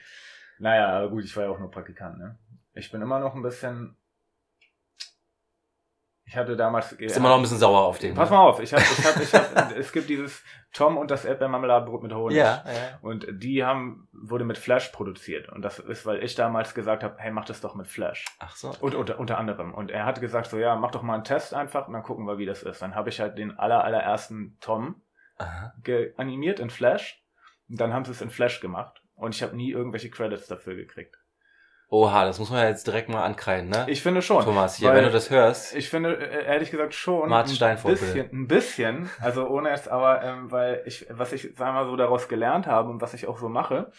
[0.59, 2.39] Naja, aber gut, ich war ja auch nur Praktikant, ne?
[2.75, 3.97] Ich bin immer noch ein bisschen.
[6.33, 6.97] Ich hatte damals.
[6.97, 8.15] Bist immer noch ein bisschen sauer auf den.
[8.15, 8.37] Pass ne?
[8.37, 10.43] mal auf, ich hab, ich hab, ich hab, es gibt dieses
[10.73, 12.39] Tom und das Erdbeermarmeladenbrot mit Honig.
[12.39, 12.99] Ja, ja.
[13.03, 15.51] Und die haben, wurde mit Flash produziert.
[15.51, 18.25] Und das ist, weil ich damals gesagt habe, hey, mach das doch mit Flash.
[18.39, 18.73] Ach so.
[18.81, 19.75] Und unter, unter anderem.
[19.75, 22.27] Und er hat gesagt, so, ja, mach doch mal einen Test einfach und dann gucken
[22.27, 22.81] wir, wie das ist.
[22.81, 25.03] Dann habe ich halt den aller, allerersten Tom
[26.17, 27.23] animiert in Flash.
[27.69, 29.03] Und dann haben sie es in Flash gemacht.
[29.17, 31.22] Und ich habe nie irgendwelche Credits dafür gekriegt.
[31.93, 33.85] Oha, das muss man ja jetzt direkt mal ankreiden, ne?
[33.87, 34.43] Ich finde schon.
[34.43, 35.77] Thomas, hier, wenn du das hörst.
[35.77, 37.29] Ich finde, äh, ehrlich gesagt schon.
[37.29, 39.11] Martin Steinfurt, Ein bisschen, ein bisschen.
[39.21, 42.67] Also ohne es aber, ähm, weil ich, was ich, sagen wir mal so, daraus gelernt
[42.67, 43.93] habe und was ich auch so mache,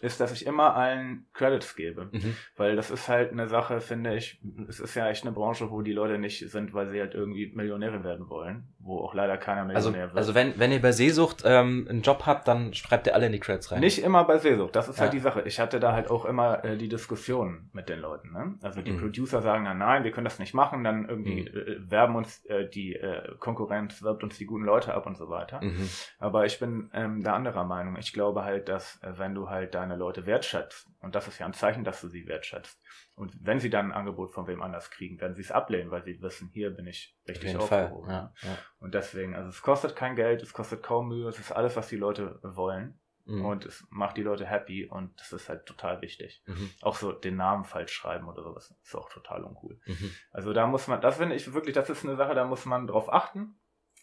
[0.00, 2.08] ist, dass ich immer allen Credits gebe.
[2.12, 2.36] Mhm.
[2.56, 5.82] Weil das ist halt eine Sache, finde ich, es ist ja echt eine Branche, wo
[5.82, 8.68] die Leute nicht sind, weil sie halt irgendwie Millionäre werden wollen.
[8.78, 10.18] Wo auch leider keiner Also, Millionär wird.
[10.18, 13.32] also wenn, wenn ihr bei Seesucht ähm, einen Job habt, dann schreibt ihr alle in
[13.32, 13.80] die Credits rein.
[13.80, 15.18] Nicht immer bei Seelsucht, das ist halt Ja.
[15.18, 15.42] die Sache.
[15.42, 18.32] Ich hatte da halt auch immer äh, die Diskussion mit den Leuten.
[18.32, 18.54] Ne?
[18.62, 18.98] Also die Mhm.
[19.00, 21.56] Producer sagen dann, nein, wir können das nicht machen, dann irgendwie Mhm.
[21.86, 25.28] äh, werben uns äh, die äh, Konkurrenz, wirbt uns die guten Leute ab und so
[25.28, 25.60] weiter.
[25.64, 25.88] Mhm.
[26.18, 27.96] Aber ich bin ähm, da anderer Meinung.
[27.98, 31.46] Ich glaube halt, dass äh, wenn du halt deine Leute wertschätzt, und das ist ja
[31.46, 32.80] ein Zeichen, dass du sie wertschätzt,
[33.14, 36.04] und wenn sie dann ein Angebot von wem anders kriegen, werden sie es ablehnen, weil
[36.04, 37.84] sie wissen, hier bin ich Auf richtig Fall.
[37.84, 38.10] aufgehoben.
[38.10, 38.58] Ja, ja.
[38.78, 41.88] Und deswegen, also es kostet kein Geld, es kostet kaum Mühe, es ist alles, was
[41.88, 43.00] die Leute wollen.
[43.26, 43.44] Mhm.
[43.44, 46.42] Und es macht die Leute happy und das ist halt total wichtig.
[46.46, 46.70] Mhm.
[46.80, 49.80] Auch so den Namen falsch schreiben oder sowas ist auch total uncool.
[49.84, 50.12] Mhm.
[50.30, 52.86] Also da muss man, das finde ich wirklich, das ist eine Sache, da muss man
[52.86, 53.58] drauf achten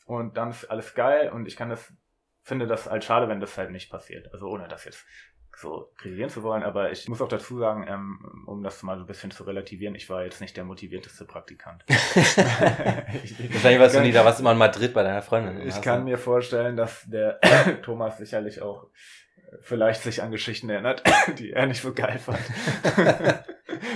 [0.06, 1.94] und dann ist alles geil und ich kann das,
[2.42, 4.32] finde das halt schade, wenn das halt nicht passiert.
[4.34, 5.06] Also ohne das jetzt
[5.56, 9.04] so kritisieren zu wollen, aber ich muss auch dazu sagen, ähm, um das mal so
[9.04, 11.84] ein bisschen zu relativieren, ich war jetzt nicht der motivierteste Praktikant.
[11.88, 15.66] Wahrscheinlich warst du nie, da warst immer in Madrid bei deiner Freundin.
[15.68, 17.40] Ich kann du- mir vorstellen, dass der
[17.84, 18.86] Thomas sicherlich auch
[19.36, 21.04] äh, vielleicht sich an Geschichten erinnert,
[21.38, 22.40] die er nicht so geil fand.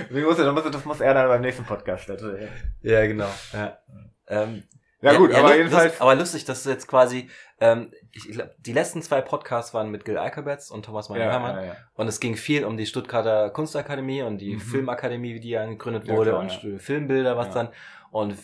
[0.10, 2.50] Wie muss er, das, muss, er dann beim nächsten Podcast erzählen.
[2.82, 3.30] Ja, genau.
[3.54, 3.78] Ja.
[4.28, 4.64] Ähm,
[5.02, 5.92] Ja, gut, aber lu- jedenfalls.
[5.94, 7.92] Lust, aber lustig, dass du jetzt quasi, ähm,
[8.26, 11.56] ich glaube, die letzten zwei Podcasts waren mit Gil Alkabetz und Thomas Meyer Hermann.
[11.58, 11.76] ja, ja.
[11.96, 14.60] Und es ging viel um die Stuttgarter Kunstakademie und die Mhm.
[14.60, 16.78] Filmakademie, wie die ja gegründet Ja, wurde klar, und ja.
[16.80, 17.54] Filmbilder, was Ja.
[17.54, 17.70] dann.
[18.12, 18.36] Und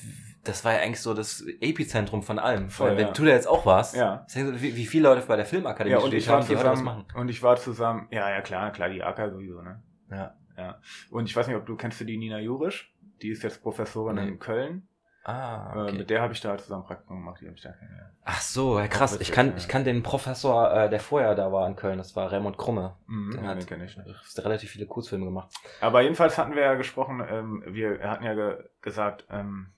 [0.43, 2.69] das war ja eigentlich so das Epizentrum von allem.
[2.69, 3.13] Voll, Weil wenn ja.
[3.13, 4.25] du da jetzt auch warst, Ja.
[4.35, 6.79] wie, wie viele Leute bei der Filmakademie Ja, und ich war haben, die heute was
[6.79, 7.19] zusammen, machen.
[7.21, 9.81] und ich war zusammen, ja, ja, klar, klar, die AK sowieso, ne?
[10.11, 10.35] Ja.
[10.57, 10.79] Ja.
[11.09, 12.93] Und ich weiß nicht, ob du kennst du die Nina Jurisch?
[13.21, 14.27] Die ist jetzt Professorin Nee.
[14.27, 14.87] in Köln.
[15.25, 15.97] Ah, Äh, okay.
[15.99, 18.13] mit der habe ich da halt zusammen Praktikum gemacht, die habe ich da kennengelernt.
[18.25, 19.19] Ach so, ja, krass.
[19.21, 22.31] Ich kann, ich kann den Professor, äh, der vorher da war in Köln, das war
[22.31, 22.97] Raymond Krumme.
[23.07, 24.37] Mhm, Der ja, hat den kenne ich nicht.
[24.45, 25.49] relativ viele Kurzfilme gemacht.
[25.79, 29.73] Aber jedenfalls hatten wir ja gesprochen, ähm, wir hatten ja ge gesagt, ähm,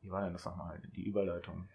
[0.00, 1.68] wie war denn das nochmal, die Überleitung?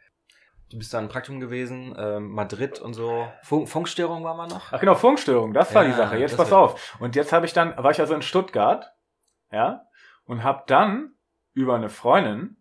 [0.71, 3.27] Du bist da im Praktikum gewesen, ähm, Madrid und so.
[3.43, 4.73] Funk Funkstörung war man noch?
[4.73, 6.17] Ach genau, Funkstörung, das war Ja, die Sache.
[6.17, 6.97] Jetzt pass auf.
[6.99, 8.91] Und jetzt habe ich dann, war ich also in Stuttgart,
[9.51, 9.85] ja,
[10.25, 11.13] und habe dann
[11.53, 12.57] über eine Freundin,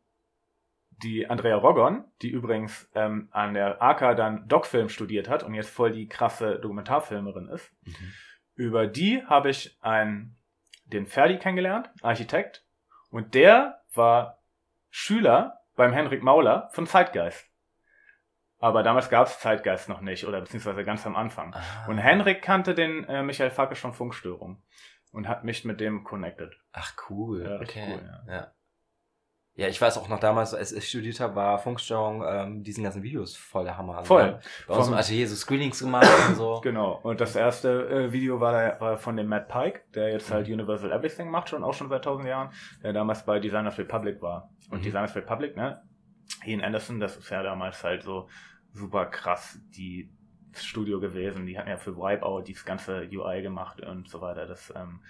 [1.03, 5.71] die Andrea Roggon, die übrigens ähm, an der AK dann Doc-Film studiert hat und jetzt
[5.71, 8.13] voll die krasse Dokumentarfilmerin ist, Mhm.
[8.55, 10.37] über die habe ich einen,
[10.85, 12.65] den Ferdi kennengelernt, Architekt,
[13.11, 14.39] und der war
[14.91, 17.49] Schüler beim Henrik Mauler von Zeitgeist.
[18.59, 21.53] Aber damals gab es Zeitgeist noch nicht, oder beziehungsweise ganz am Anfang.
[21.55, 21.87] Ah.
[21.89, 24.63] Und Henrik kannte den äh, Michael Facke von Funkstörung
[25.11, 26.55] und hat mich mit dem connected.
[26.73, 27.43] Ach cool.
[27.43, 27.85] Ja, okay.
[27.89, 28.35] cool, ja.
[28.35, 28.53] ja.
[29.55, 33.03] Ja, ich weiß auch noch damals, als ich studiert habe, war Funkstörung ähm, diesen ganzen
[33.03, 34.03] Videos voll der Hammer.
[34.03, 34.23] Voll.
[34.23, 36.61] haben Bei uns im Atelier so Screenings gemacht und so.
[36.63, 37.01] Genau.
[37.03, 40.47] Und das erste äh, Video war, da, war von dem Matt Pike, der jetzt halt
[40.49, 40.55] Mhm.
[40.55, 42.51] Universal Everything macht, schon auch schon seit tausend Jahren,
[42.83, 44.49] der damals bei Designers Republic war.
[44.71, 44.85] Und Mhm.
[44.85, 45.83] Designers Republic, ne?
[46.47, 48.29] Ian Anderson, das ist ja damals halt so
[48.73, 50.11] super krass die
[50.55, 51.45] Studio gewesen.
[51.45, 54.47] Die hatten ja für Wipeout dieses ganze UI gemacht und so weiter.
[54.47, 55.01] Das ähm,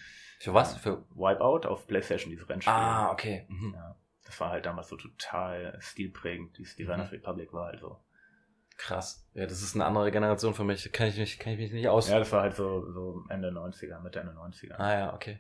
[0.40, 0.76] Für was?
[0.78, 1.05] Für.
[1.14, 2.72] Wipeout auf PlayStation, dieses Rennspiel.
[2.74, 3.46] Ah, okay.
[3.48, 3.74] Mhm.
[3.76, 3.94] Ja,
[4.33, 6.57] das war halt damals so total stilprägend.
[6.57, 7.16] Dieses Designers Mhm.
[7.18, 8.03] Republic war halt so.
[8.79, 9.29] Krass.
[9.35, 10.90] Ja, das ist eine andere Generation für mich.
[10.92, 12.09] Kann ich mich, kann ich mich nicht aus.
[12.09, 14.75] Ja, das war halt so, so Ende 90er, Mitte Ende 90er.
[14.79, 15.38] Ah ja, okay.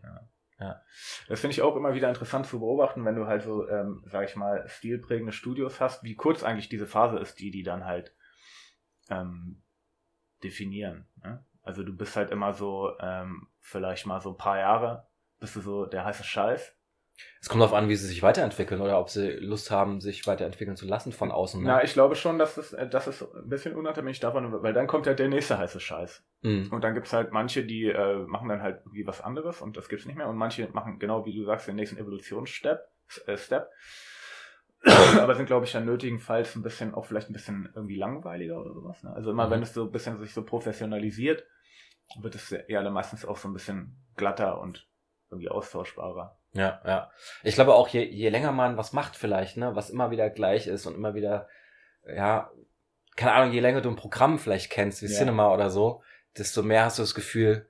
[1.26, 4.28] Das finde ich auch immer wieder interessant zu beobachten, wenn du halt so, ähm, sag
[4.28, 8.14] ich mal, stilprägende Studios hast, wie kurz eigentlich diese Phase ist, die die dann halt
[9.10, 9.62] ähm,
[10.44, 11.08] definieren.
[11.16, 11.44] Ne?
[11.62, 15.08] Also du bist halt immer so, ähm, vielleicht mal so ein paar Jahre,
[15.40, 16.76] bist du so der heiße Scheiß.
[17.40, 20.76] Es kommt darauf an, wie sie sich weiterentwickeln oder ob sie Lust haben, sich weiterentwickeln
[20.76, 21.60] zu lassen von außen.
[21.60, 21.68] Ne?
[21.68, 24.86] Na, ich glaube schon, dass das, äh, das ist ein bisschen unabhängig davon, weil dann
[24.86, 26.22] kommt halt der nächste heiße Scheiß.
[26.42, 26.68] Mhm.
[26.70, 29.88] Und dann gibt's halt manche, die äh, machen dann halt irgendwie was anderes und das
[29.88, 30.28] gibt's nicht mehr.
[30.28, 32.78] Und manche machen genau wie du sagst den nächsten Evolutionsstep,
[33.26, 33.68] äh, Step.
[35.18, 38.72] Aber sind, glaube ich, dann nötigenfalls ein bisschen, auch vielleicht ein bisschen irgendwie langweiliger oder
[38.72, 39.02] sowas.
[39.02, 39.12] Ne?
[39.12, 39.50] Also immer, Mhm.
[39.50, 41.44] wenn es so ein bisschen sich so professionalisiert,
[42.20, 44.88] wird es ja meistens auch so ein bisschen glatter und
[45.30, 46.38] irgendwie austauschbarer.
[46.54, 47.10] Ja, ja.
[47.42, 50.66] Ich glaube auch, je, je länger man was macht vielleicht, ne, was immer wieder gleich
[50.66, 51.48] ist und immer wieder,
[52.06, 52.50] ja,
[53.16, 55.18] keine Ahnung, je länger du ein Programm vielleicht kennst, wie Ja.
[55.18, 56.02] Cinema oder so,
[56.36, 57.66] desto mehr hast du das Gefühl,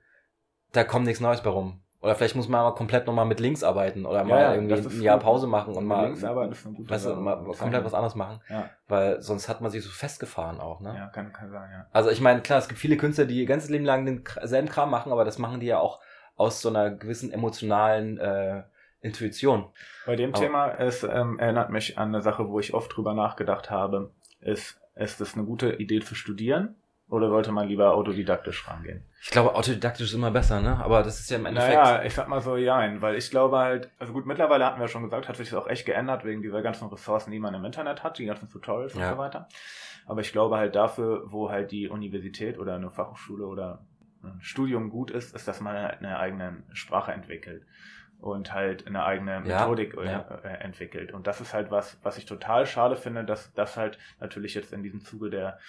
[0.71, 1.79] da kommt nichts Neues bei rum.
[2.01, 4.85] Oder vielleicht muss man mal komplett nochmal mit Links arbeiten oder mal ja, irgendwie das
[4.85, 5.23] ist ein Jahr gut.
[5.23, 7.21] Pause machen und mal, Links arbeiten ist eine gute weißt du, Sache.
[7.21, 8.41] mal komplett was anderes machen.
[8.49, 10.93] Ja, Weil sonst hat man sich so festgefahren auch, ne?
[10.97, 11.87] ja kann, kann sein, ja.
[11.93, 14.89] Also ich meine, klar, es gibt viele Künstler, die ihr ganzes Leben lang denselben Kram
[14.89, 16.01] machen, aber das machen die ja auch
[16.35, 18.63] aus so einer gewissen emotionalen äh,
[19.03, 19.65] Intuition.
[20.05, 23.13] Bei dem Aber- Thema, es ähm, erinnert mich an eine Sache, wo ich oft drüber
[23.13, 24.11] nachgedacht habe.
[24.41, 26.75] Ist, ist es eine gute Idee zu studieren
[27.09, 29.03] oder sollte man lieber autodidaktisch rangehen?
[29.21, 30.77] Ich glaube, autodidaktisch ist immer besser, ne?
[30.83, 31.75] Aber das ist ja im Endeffekt.
[31.75, 34.87] Naja, ich sag mal so, ja, weil ich glaube halt, also gut, mittlerweile hatten wir
[34.87, 37.63] schon gesagt, hat sich das auch echt geändert wegen dieser ganzen Ressourcen, die man im
[37.65, 39.09] Internet hat, die ganzen Tutorials Ja.
[39.09, 39.47] und so weiter.
[40.05, 43.85] Aber ich glaube halt dafür, wo halt die Universität oder eine Fachhochschule oder
[44.23, 47.65] ein Studium gut ist, ist, dass man halt eine eigene Sprache entwickelt
[48.23, 50.19] und halt eine eigene Ja, Methodik äh, ja.
[50.43, 51.11] äh, entwickelt.
[51.13, 54.73] Und das ist halt was, was ich total schade finde, dass das halt natürlich jetzt
[54.73, 55.59] in diesem Zuge der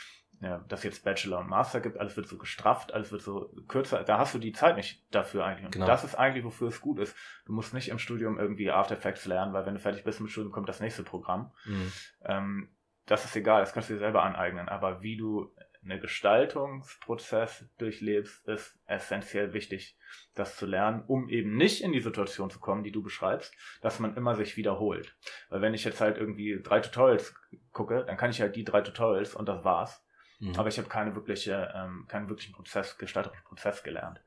[0.41, 4.03] ja, dass jetzt Bachelor und Master gibt, alles wird so gestrafft, alles wird so kürzer,
[4.03, 5.65] da hast du die Zeit nicht dafür eigentlich.
[5.67, 5.87] Und Genau.
[5.87, 7.17] das ist eigentlich, wofür es gut ist.
[7.47, 10.29] Du musst nicht im Studium irgendwie After Effects lernen, weil wenn du fertig bist mit
[10.29, 11.53] dem Studium, kommt das nächste Programm.
[11.65, 11.93] Mhm.
[12.25, 12.69] Ähm,
[13.07, 14.69] das ist egal, das kannst du dir selber aneignen.
[14.69, 19.97] Aber wie du einen Gestaltungsprozess durchlebst, ist essentiell wichtig,
[20.35, 24.01] das zu lernen, um eben nicht in die Situation zu kommen, die du beschreibst, dass
[24.01, 25.17] man immer sich wiederholt.
[25.51, 27.35] Weil wenn ich jetzt halt irgendwie drei Tutorials
[27.73, 30.05] gucke, dann kann ich halt die drei Tutorials und das war's.
[30.41, 30.57] Mhm.
[30.57, 34.21] Aber ich habe keine wirkliche, ähm, keinen wirklichen Prozess, gestalterischen Prozess gelernt.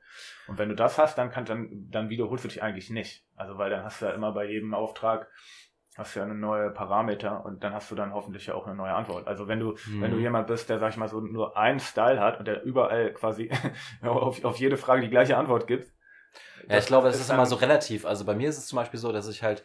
[0.46, 3.24] Und wenn du das hast, dann kann dann, dann wiederholst du dich eigentlich nicht.
[3.36, 5.30] Also weil dann hast du ja immer bei jedem Auftrag
[5.98, 8.76] hast du ja eine neue Parameter und dann hast du dann hoffentlich ja auch eine
[8.76, 9.26] neue Antwort.
[9.26, 10.00] Also wenn du, Mhm.
[10.00, 12.62] wenn du jemand bist, der, sag ich mal, so nur einen Style hat und der
[12.62, 13.50] überall quasi
[14.02, 15.92] auf, auf jede Frage die gleiche Antwort gibt,
[16.68, 18.06] Ja, ich glaube, das ist, ist immer so relativ.
[18.06, 19.64] Also bei mir ist es zum Beispiel so, dass ich halt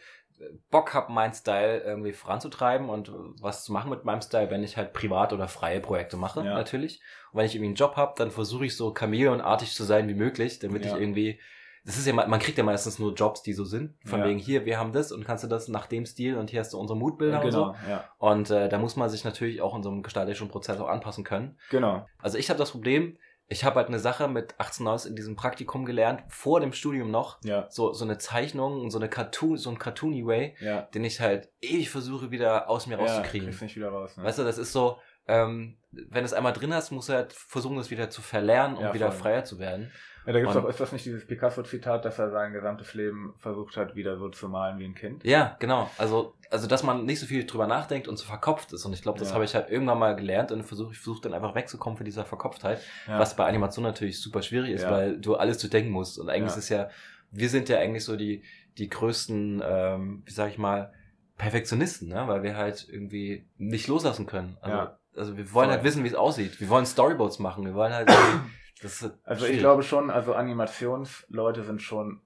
[0.71, 4.77] Bock habe, meinen Style irgendwie voranzutreiben und was zu machen mit meinem Style, wenn ich
[4.77, 6.55] halt privat oder freie Projekte mache, ja.
[6.55, 7.01] natürlich.
[7.31, 10.15] Und wenn ich irgendwie einen Job habe, dann versuche ich so chameleonartig zu sein wie
[10.15, 10.95] möglich, damit ja.
[10.95, 11.39] ich irgendwie
[11.85, 13.93] das ist ja, man kriegt ja meistens nur Jobs, die so sind.
[14.05, 14.25] Von ja.
[14.25, 16.71] wegen, hier, wir haben das und kannst du das nach dem Stil und hier hast
[16.73, 17.89] du unsere Moodbilder genau, und so.
[17.89, 18.05] Ja.
[18.19, 21.23] Und äh, da muss man sich natürlich auch in so einem gestalterischen Prozess auch anpassen
[21.25, 21.57] können.
[21.69, 22.05] Genau.
[22.21, 23.17] Also ich habe das Problem,
[23.47, 27.11] ich habe halt eine Sache mit 18, 19 in diesem Praktikum gelernt, vor dem Studium
[27.11, 27.39] noch.
[27.43, 27.67] Ja.
[27.69, 30.83] So, so eine Zeichnung und so eine Cartoon, so ein Cartoony Way, ja.
[30.93, 33.51] den ich halt ewig versuche, wieder aus mir rauszukriegen.
[33.51, 34.23] Ja, nicht wieder raus, ne?
[34.23, 37.77] Weißt du, das ist so, ähm, wenn es einmal drin hast, musst du halt versuchen,
[37.77, 39.91] das wieder zu verlernen, um ja, wieder freier zu werden.
[40.25, 43.75] Ja, da gibt's auch, ist das nicht dieses Picasso-Zitat, dass er sein gesamtes Leben versucht
[43.75, 45.23] hat, wieder so zu malen wie ein Kind?
[45.25, 45.89] Ja, genau.
[45.97, 48.85] Also, also dass man nicht so viel drüber nachdenkt und so verkopft ist.
[48.85, 49.35] Und ich glaube, das ja.
[49.35, 52.23] habe ich halt irgendwann mal gelernt und versuche ich versuche dann einfach wegzukommen von dieser
[52.23, 52.79] Verkopftheit.
[53.07, 53.19] Ja.
[53.19, 54.91] Was bei Animation natürlich super schwierig ist, ja.
[54.91, 56.17] weil du alles zu denken musst.
[56.17, 56.89] Und eigentlich ist ja,
[57.31, 58.43] wir sind ja eigentlich so die,
[58.77, 60.93] die größten, ähm, wie sag ich mal,
[61.37, 62.27] Perfektionisten, ne?
[62.27, 64.57] weil wir halt irgendwie nicht loslassen können.
[64.61, 65.75] Also, also wir wollen Voll.
[65.75, 66.59] halt wissen, wie es aussieht.
[66.59, 67.65] Wir wollen Storyboards machen.
[67.65, 68.09] Wir wollen halt
[69.23, 72.21] also ich glaube schon, also Animationsleute sind schon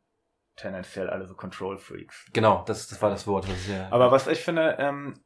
[0.56, 2.26] tendenziell alle so Control Freaks.
[2.34, 3.48] Genau, das, das war das Wort.
[3.48, 5.20] Was ja, Aber was ich finde, ähm,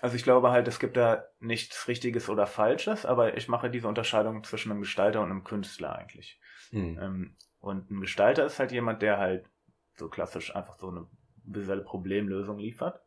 [0.00, 3.88] also ich glaube halt, es gibt da nichts Richtiges oder Falsches, aber ich mache diese
[3.88, 6.40] Unterscheidung zwischen einem Gestalter und einem Künstler eigentlich.
[6.70, 6.98] Hm.
[7.00, 9.46] Ähm, und ein Gestalter ist halt jemand, der halt
[9.94, 11.06] so klassisch einfach so eine
[11.44, 13.00] visuelle Problemlösung liefert.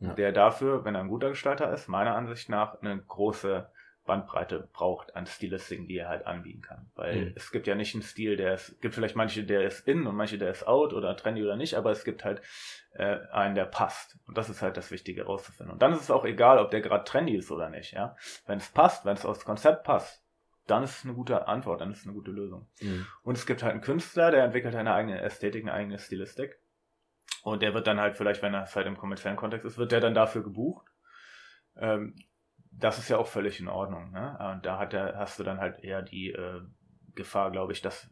[0.00, 0.14] Ja.
[0.14, 3.68] Der dafür, wenn er ein guter Gestalter ist, meiner Ansicht nach eine große
[4.08, 6.90] Bandbreite braucht an Stilistiken, die er halt anbieten kann.
[6.94, 7.32] Weil mhm.
[7.36, 10.16] es gibt ja nicht einen Stil, der ist, gibt vielleicht manche, der ist in und
[10.16, 12.40] manche, der ist out oder trendy oder nicht, aber es gibt halt
[12.94, 14.18] äh, einen, der passt.
[14.26, 15.72] Und das ist halt das Wichtige rauszufinden.
[15.72, 18.16] Und dann ist es auch egal, ob der gerade trendy ist oder nicht, ja.
[18.46, 20.24] Wenn es passt, wenn es aufs Konzept passt,
[20.66, 22.66] dann ist es eine gute Antwort, dann ist es eine gute Lösung.
[22.80, 23.06] Mhm.
[23.22, 26.58] Und es gibt halt einen Künstler, der entwickelt eine eigene Ästhetik, eine eigene Stilistik.
[27.52, 30.00] Und der wird dann halt vielleicht, wenn er halt im kommerziellen Kontext ist, wird der
[30.00, 30.86] dann dafür gebucht.
[31.76, 32.16] Ähm,
[32.70, 34.10] das ist ja auch völlig in Ordnung.
[34.12, 34.38] Ne?
[34.52, 36.60] Und da hat er, hast du dann halt eher die äh,
[37.14, 38.08] Gefahr, glaube ich, dass,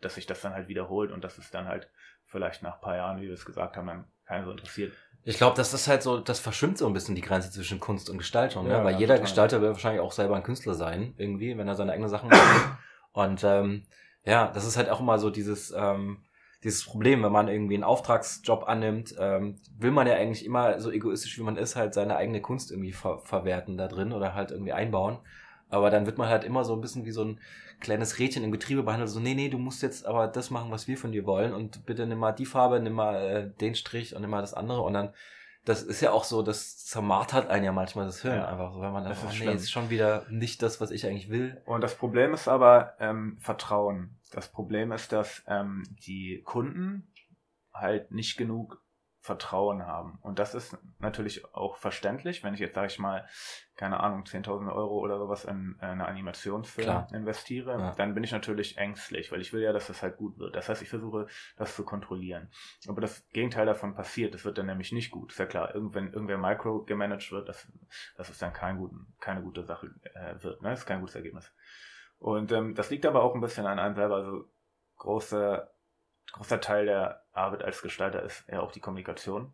[0.00, 1.88] dass sich das dann halt wiederholt und dass es dann halt
[2.24, 4.92] vielleicht nach ein paar Jahren, wie wir es gesagt haben, dann keiner so interessiert.
[5.24, 8.10] Ich glaube, das ist halt so, das verschwimmt so ein bisschen die Grenze zwischen Kunst
[8.10, 8.72] und Gestaltung, ne?
[8.72, 8.84] ja, ne?
[8.84, 9.20] weil jeder total.
[9.20, 12.78] Gestalter will wahrscheinlich auch selber ein Künstler sein, irgendwie, wenn er seine eigenen Sachen macht.
[13.12, 13.86] und ähm,
[14.24, 16.24] ja, das ist halt auch immer so dieses, ähm,
[16.64, 20.90] dieses Problem, wenn man irgendwie einen Auftragsjob annimmt, ähm, will man ja eigentlich immer so
[20.90, 24.50] egoistisch wie man ist, halt seine eigene Kunst irgendwie ver verwerten da drin oder halt
[24.50, 25.18] irgendwie einbauen.
[25.70, 27.40] Aber dann wird man halt immer so ein bisschen wie so ein
[27.80, 30.86] kleines Rädchen im Getriebe behandelt, so, nee, nee, du musst jetzt aber das machen, was
[30.86, 34.14] wir von dir wollen und bitte nimm mal die Farbe, nimm mal äh, den Strich
[34.14, 35.12] und nimm mal das andere und dann
[35.64, 38.80] das ist ja auch so, das zermartert einen ja manchmal das Hirn ja, einfach so,
[38.80, 41.60] wenn man das einfach, nee, ist schon wieder nicht das, was ich eigentlich will.
[41.66, 44.16] Und das Problem ist aber ähm, Vertrauen.
[44.32, 47.12] Das Problem ist, dass ähm, die Kunden
[47.72, 48.82] halt nicht genug
[49.22, 50.18] Vertrauen haben.
[50.22, 53.24] Und das ist natürlich auch verständlich, wenn ich jetzt, sage ich mal,
[53.76, 57.08] keine Ahnung, 10.000 Euro oder sowas in, in eine Animationsfilm Klar.
[57.12, 57.94] investiere, ja.
[57.94, 60.56] dann bin ich natürlich ängstlich, weil ich will ja, dass das halt gut wird.
[60.56, 62.50] Das heißt, ich versuche, das zu kontrollieren.
[62.88, 65.30] Aber das Gegenteil davon passiert, das wird dann nämlich nicht gut.
[65.30, 67.68] Ist ja klar, irgendwann irgendwer micro gemanagt wird, das,
[68.16, 70.62] das ist dann kein guten, keine gute Sache äh, wird.
[70.62, 70.70] Ne?
[70.70, 71.52] Das ist kein gutes Ergebnis.
[72.22, 74.14] Und ähm, das liegt aber auch ein bisschen an einem selber.
[74.16, 74.44] Also
[74.96, 75.68] große
[76.30, 79.52] großer Teil der Arbeit als Gestalter ist ja auch die Kommunikation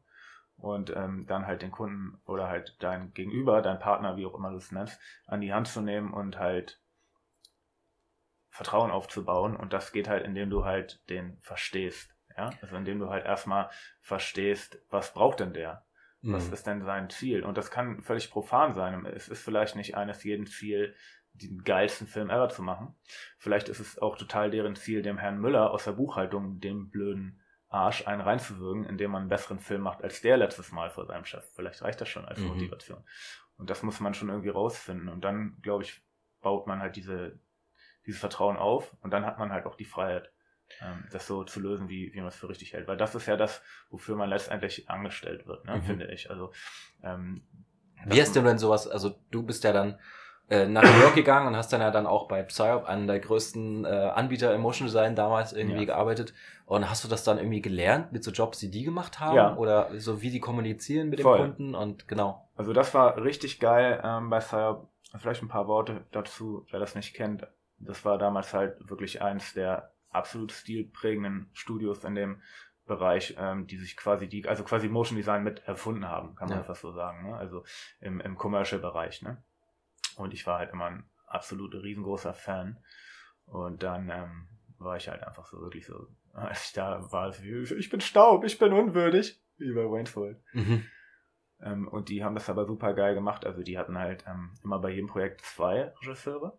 [0.58, 4.50] und ähm, dann halt den Kunden oder halt dein Gegenüber, dein Partner, wie auch immer
[4.50, 6.80] du es nennst, an die Hand zu nehmen und halt
[8.50, 13.08] Vertrauen aufzubauen und das geht halt, indem du halt den verstehst, ja, also indem du
[13.08, 15.84] halt erstmal verstehst, was braucht denn der?
[16.22, 16.52] Was mhm.
[16.52, 17.44] ist denn sein Ziel?
[17.44, 19.06] Und das kann völlig profan sein.
[19.06, 20.96] Es ist vielleicht nicht eines jeden Ziel,
[21.38, 22.94] den geilsten Film ever zu machen.
[23.38, 27.40] Vielleicht ist es auch total deren Ziel, dem Herrn Müller aus der Buchhaltung dem blöden
[27.68, 31.24] Arsch einen reinzuwürgen, indem man einen besseren Film macht als der letztes Mal vor seinem
[31.24, 31.44] Chef.
[31.54, 32.48] Vielleicht reicht das schon als mhm.
[32.48, 33.04] Motivation.
[33.56, 35.08] Und das muss man schon irgendwie rausfinden.
[35.08, 36.02] Und dann, glaube ich,
[36.40, 37.38] baut man halt diese,
[38.06, 40.32] dieses Vertrauen auf und dann hat man halt auch die Freiheit,
[40.80, 42.88] ähm, das so zu lösen, wie, wie man es für richtig hält.
[42.88, 45.82] Weil das ist ja das, wofür man letztendlich angestellt wird, ne, mhm.
[45.82, 46.30] finde ich.
[46.30, 46.52] Also
[47.02, 47.46] ähm,
[48.06, 49.98] wie hast du denn sowas, also du bist ja dann
[50.50, 53.20] äh, nach New York gegangen und hast dann ja dann auch bei Psyop, einem der
[53.20, 55.84] größten äh, Anbieter im Motion Design damals irgendwie ja.
[55.86, 56.32] gearbeitet.
[56.64, 59.36] Und hast du das dann irgendwie gelernt mit so Jobs, die die gemacht haben?
[59.36, 59.56] Ja.
[59.56, 61.38] Oder so wie die kommunizieren mit Voll.
[61.38, 62.48] dem Kunden und genau.
[62.56, 64.88] Also das war richtig geil ähm, bei Psyop.
[65.18, 67.46] Vielleicht ein paar Worte dazu, wer das nicht kennt.
[67.78, 72.42] Das war damals halt wirklich eins der absolut stilprägenden Studios in dem
[72.86, 76.58] Bereich, ähm, die sich quasi die, also quasi Motion Design mit erfunden haben, kann man
[76.58, 76.64] ja.
[76.64, 77.30] fast so sagen.
[77.30, 77.36] Ne?
[77.36, 77.64] Also
[78.00, 79.22] im, im Commercial-Bereich.
[79.22, 79.42] Ne?
[80.18, 82.78] Und ich war halt immer ein absolut riesengroßer Fan.
[83.46, 87.90] Und dann ähm, war ich halt einfach so wirklich so, als ich da war, ich
[87.90, 90.40] bin Staub, ich bin unwürdig, wie bei Wayne's World.
[90.52, 90.84] Mhm.
[91.60, 93.44] Ähm, und die haben das aber super geil gemacht.
[93.44, 96.58] Also die hatten halt ähm, immer bei jedem Projekt zwei Regisseure.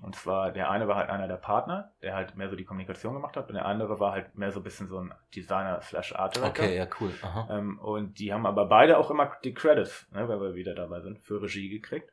[0.00, 3.14] Und zwar, der eine war halt einer der Partner, der halt mehr so die Kommunikation
[3.14, 6.14] gemacht hat, und der andere war halt mehr so ein bisschen so ein Designer slash
[6.14, 6.40] Art.
[6.40, 7.12] Okay, ja, cool.
[7.50, 11.00] Ähm, und die haben aber beide auch immer die Credits, ne, weil wir wieder dabei
[11.00, 12.12] sind, für Regie gekriegt.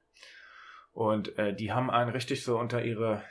[0.96, 3.22] Und äh, die haben einen richtig so unter ihre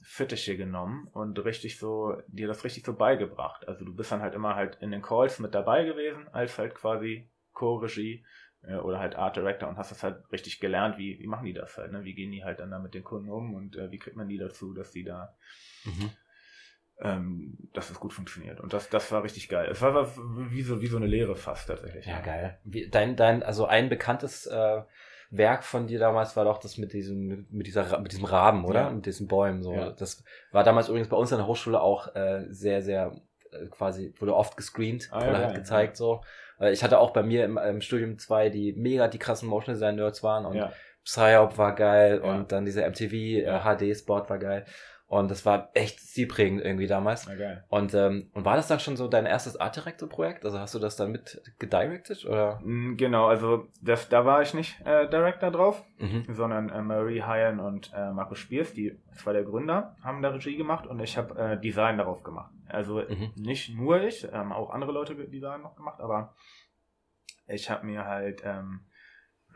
[0.00, 3.66] Fittiche genommen und richtig so, dir das richtig so beigebracht.
[3.66, 6.76] Also du bist dann halt immer halt in den Calls mit dabei gewesen, als halt
[6.76, 8.24] quasi Co-Regie
[8.62, 11.52] äh, oder halt Art Director und hast das halt richtig gelernt, wie, wie machen die
[11.52, 12.04] das halt, ne?
[12.04, 14.28] Wie gehen die halt dann da mit den Kunden um und äh, wie kriegt man
[14.28, 15.34] die dazu, dass die da
[15.84, 16.10] mhm.
[17.00, 18.60] ähm, dass es gut funktioniert.
[18.60, 19.68] Und das, das war richtig geil.
[19.68, 20.16] Es war, war
[20.52, 22.06] wie, so, wie so eine Lehre fast tatsächlich.
[22.06, 22.60] Ja, geil.
[22.62, 24.82] Wie, dein, dein, also ein bekanntes äh,
[25.30, 28.80] Werk von dir damals war doch das mit diesem, mit dieser, mit diesem Raben, oder?
[28.82, 28.90] Ja.
[28.90, 29.72] Mit diesen Bäumen, so.
[29.72, 29.90] Ja.
[29.90, 33.12] Das war damals übrigens bei uns an der Hochschule auch äh, sehr, sehr
[33.52, 36.22] äh, quasi, wurde oft gescreent ah, oder ja, halt gezeigt, so.
[36.72, 39.96] Ich hatte auch bei mir im, im Studium zwei, die mega die krassen Motion Design
[39.96, 40.70] Nerds waren und.
[41.04, 44.64] Psyop war geil und dann dieser MTV äh, HD Sport war geil.
[45.10, 47.26] Und das war echt stilprägend irgendwie damals.
[47.26, 47.58] Okay.
[47.66, 50.44] Und, ähm, und war das dann schon so dein erstes Art Director Projekt?
[50.44, 52.60] Also hast du das dann mit gedirected oder?
[52.62, 56.26] Mm, genau, also das, da war ich nicht äh, Director drauf, mhm.
[56.28, 60.56] sondern äh, Marie Hyen und äh, Markus Spiers, die zwei der Gründer, haben da Regie
[60.56, 62.52] gemacht und ich habe äh, Design darauf gemacht.
[62.68, 63.32] Also mhm.
[63.34, 66.36] nicht nur ich, ähm, auch andere Leute Design noch gemacht, aber
[67.48, 68.86] ich habe mir halt ähm,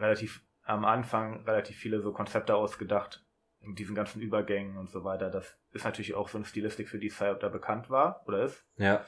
[0.00, 3.23] relativ am Anfang relativ viele so Konzepte ausgedacht,
[3.64, 5.30] in diesen ganzen Übergängen und so weiter.
[5.30, 8.64] Das ist natürlich auch so eine Stilistik, für die Psyop da bekannt war oder ist.
[8.76, 9.04] Ja.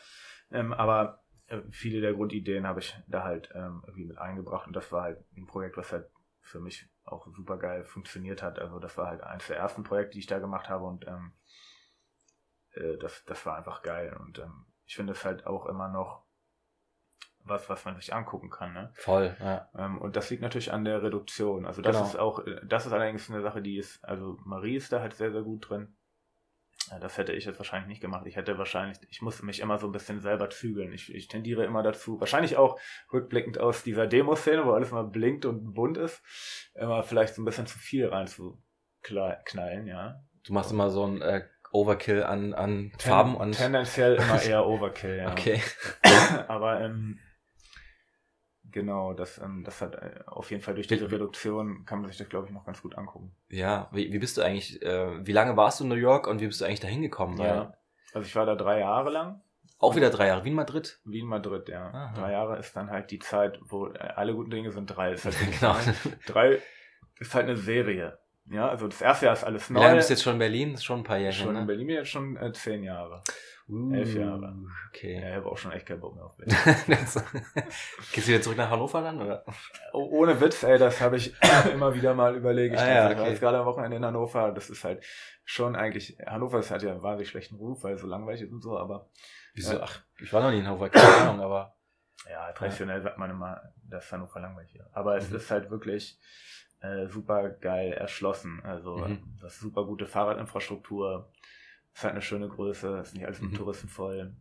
[0.50, 4.74] Ähm, aber äh, viele der Grundideen habe ich da halt ähm, irgendwie mit eingebracht und
[4.74, 6.08] das war halt ein Projekt, was halt
[6.40, 8.58] für mich auch super geil funktioniert hat.
[8.58, 11.32] Also das war halt eines der ersten Projekte, die ich da gemacht habe und ähm,
[12.72, 16.25] äh, das, das war einfach geil und ähm, ich finde es halt auch immer noch
[17.46, 18.72] was, was man sich angucken kann.
[18.72, 18.90] Ne?
[18.94, 19.68] Voll, ja.
[19.76, 21.66] Ähm, und das liegt natürlich an der Reduktion.
[21.66, 22.08] Also das genau.
[22.08, 25.32] ist auch, das ist allerdings eine Sache, die ist, also Marie ist da halt sehr,
[25.32, 25.96] sehr gut drin.
[27.00, 28.26] Das hätte ich jetzt wahrscheinlich nicht gemacht.
[28.26, 30.92] Ich hätte wahrscheinlich, ich musste mich immer so ein bisschen selber zügeln.
[30.92, 32.78] Ich, ich tendiere immer dazu, wahrscheinlich auch
[33.12, 36.22] rückblickend aus dieser Demo-Szene, wo alles mal blinkt und bunt ist,
[36.74, 40.22] immer vielleicht so ein bisschen zu viel reinzuknallen, ja.
[40.44, 43.52] Du machst immer so ein äh, Overkill an, an Ten, Farben und.
[43.52, 45.32] Tendenziell immer eher Overkill, ja.
[45.32, 45.60] Okay.
[46.46, 47.18] Aber ähm,
[48.76, 52.18] Genau, das, ähm, das hat äh, auf jeden Fall durch diese Reduktion kann man sich
[52.18, 53.32] das, glaube ich, noch ganz gut angucken.
[53.48, 56.42] Ja, wie, wie bist du eigentlich, äh, wie lange warst du in New York und
[56.42, 57.38] wie bist du eigentlich da hingekommen?
[57.38, 57.72] Ja,
[58.12, 59.40] also ich war da drei Jahre lang.
[59.78, 61.00] Auch wieder drei Jahre, Wien Madrid?
[61.06, 61.88] Wien Madrid, ja.
[61.88, 62.12] Aha.
[62.14, 65.12] Drei Jahre ist dann halt die Zeit, wo äh, alle guten Dinge sind drei.
[65.12, 65.74] Ist halt genau.
[66.26, 66.60] drei
[67.18, 68.18] ist halt eine Serie.
[68.50, 69.80] Ja, also das erste Jahr ist alles neu.
[69.80, 71.32] Ja, du bist jetzt schon in Berlin, das ist schon ein paar Jahre.
[71.32, 71.60] Schon ne?
[71.60, 73.22] in Berlin jetzt schon äh, zehn Jahre.
[73.68, 74.54] Uh, Elf Jahre.
[74.88, 75.20] Okay.
[75.20, 76.56] Ja, ich habe auch schon echt keinen Bock mehr auf Berlin.
[76.86, 79.44] Gehst du wieder zurück nach Hannover dann, oder?
[79.92, 81.34] Oh, ohne Witz, ey, das habe ich
[81.72, 82.76] immer wieder mal überlegt.
[82.78, 83.12] Ah, ja, okay.
[83.14, 84.52] Ich war jetzt gerade am Wochenende in Hannover.
[84.52, 85.04] Das ist halt
[85.44, 88.52] schon eigentlich, Hannover ist halt ja einen wahnsinnig schlechten Ruf, weil es so langweilig ist
[88.52, 89.10] und so, aber.
[89.54, 89.78] Wieso?
[89.78, 91.74] Äh, Ach, ich war noch nie in Hannover, keine Ahnung, aber.
[92.30, 93.02] Ja, traditionell ja.
[93.02, 94.94] sagt man immer, dass Hannover langweilig ist.
[94.94, 95.36] Aber es mhm.
[95.36, 96.20] ist halt wirklich
[96.80, 98.60] äh, super geil erschlossen.
[98.62, 99.38] Also, mhm.
[99.40, 101.32] das ist super gute Fahrradinfrastruktur
[101.96, 103.56] ist halt eine schöne Größe, ist nicht alles mit mhm.
[103.56, 104.34] Touristen voll.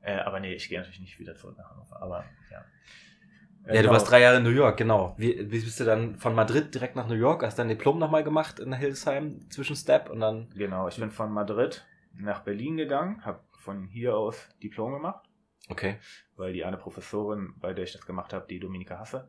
[0.00, 2.00] Äh, aber nee, ich gehe natürlich nicht wieder zurück nach Hannover.
[2.00, 2.64] Aber ja.
[3.64, 3.92] Äh, ja, du genau.
[3.92, 5.14] warst drei Jahre in New York, genau.
[5.18, 7.42] Wie, wie bist du dann von Madrid direkt nach New York?
[7.42, 10.48] Hast dein Diplom nochmal gemacht in Hildesheim, Zwischenstep und dann.
[10.54, 15.28] Genau, ich bin von Madrid nach Berlin gegangen, habe von hier aus Diplom gemacht.
[15.68, 15.98] Okay.
[16.36, 19.28] Weil die eine Professorin, bei der ich das gemacht habe, die Dominika Hasse,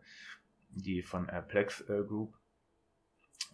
[0.70, 2.34] die von äh, Plex äh, Group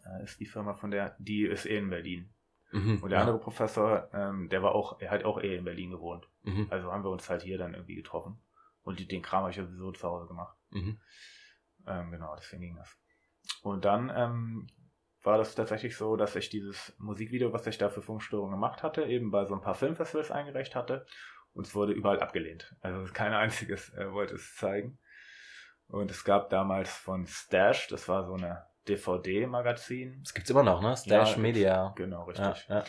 [0.05, 2.29] äh, ist die Firma von der, die ist eh in Berlin.
[2.71, 3.25] Mhm, und der ja.
[3.25, 6.27] andere Professor, ähm, der war auch, er hat auch eh in Berlin gewohnt.
[6.43, 6.67] Mhm.
[6.69, 8.39] Also haben wir uns halt hier dann irgendwie getroffen.
[8.83, 10.57] Und den Kram habe ich ja sowieso zu Hause gemacht.
[10.71, 10.99] Mhm.
[11.85, 12.97] Ähm, genau, deswegen ging das.
[13.61, 14.67] Und dann ähm,
[15.23, 19.03] war das tatsächlich so, dass ich dieses Musikvideo, was ich da für Funkstörungen gemacht hatte,
[19.03, 21.05] eben bei so ein paar Filmfestivals eingereicht hatte.
[21.53, 22.75] Und es wurde überall abgelehnt.
[22.81, 24.99] Also kein einziges äh, wollte es zeigen.
[25.87, 30.19] Und es gab damals von Stash, das war so eine DVD-Magazin.
[30.23, 30.95] Das gibt's immer noch, ne?
[30.95, 31.93] Stash ja, Media.
[31.95, 32.67] Genau, richtig.
[32.67, 32.83] Ja, ja.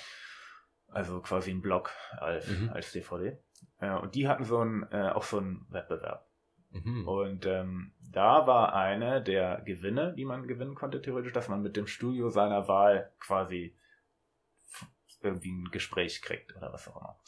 [0.88, 2.70] Also quasi ein Blog als, mhm.
[2.70, 3.38] als DVD.
[3.80, 6.26] Ja, und die hatten so ein, äh, auch so einen Wettbewerb.
[6.70, 7.08] Mhm.
[7.08, 11.76] Und ähm, da war eine der Gewinne, die man gewinnen konnte, theoretisch, dass man mit
[11.76, 13.76] dem Studio seiner Wahl quasi
[15.22, 17.18] irgendwie ein Gespräch kriegt oder was auch immer.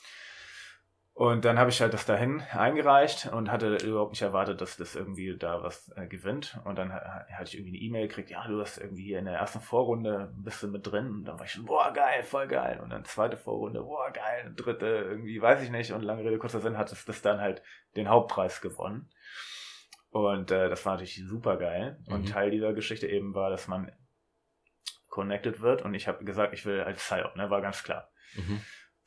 [1.13, 4.95] Und dann habe ich halt das dahin eingereicht und hatte überhaupt nicht erwartet, dass das
[4.97, 6.59] irgendwie da was äh, gewinnt.
[6.65, 9.27] Und dann ha- hatte ich irgendwie eine E-Mail gekriegt, ja, du hast irgendwie hier in
[9.27, 11.09] der ersten Vorrunde bist du mit drin.
[11.11, 12.81] Und dann war ich schon, boah, geil, voll geil.
[12.83, 14.55] Und dann zweite Vorrunde, boah, geil.
[14.57, 15.93] Dritte, irgendwie, weiß ich nicht.
[15.93, 17.63] Und lange Rede, kurzer Sinn, hat es das dann halt
[17.97, 19.11] den Hauptpreis gewonnen.
[20.09, 21.99] Und äh, das war natürlich super geil.
[22.07, 22.27] Und Mhm.
[22.27, 23.93] Teil dieser Geschichte eben war, dass man
[25.09, 25.83] connected wird.
[25.83, 28.11] Und ich habe gesagt, ich will als Psyop, ne, war ganz klar.
[28.37, 28.61] Mhm.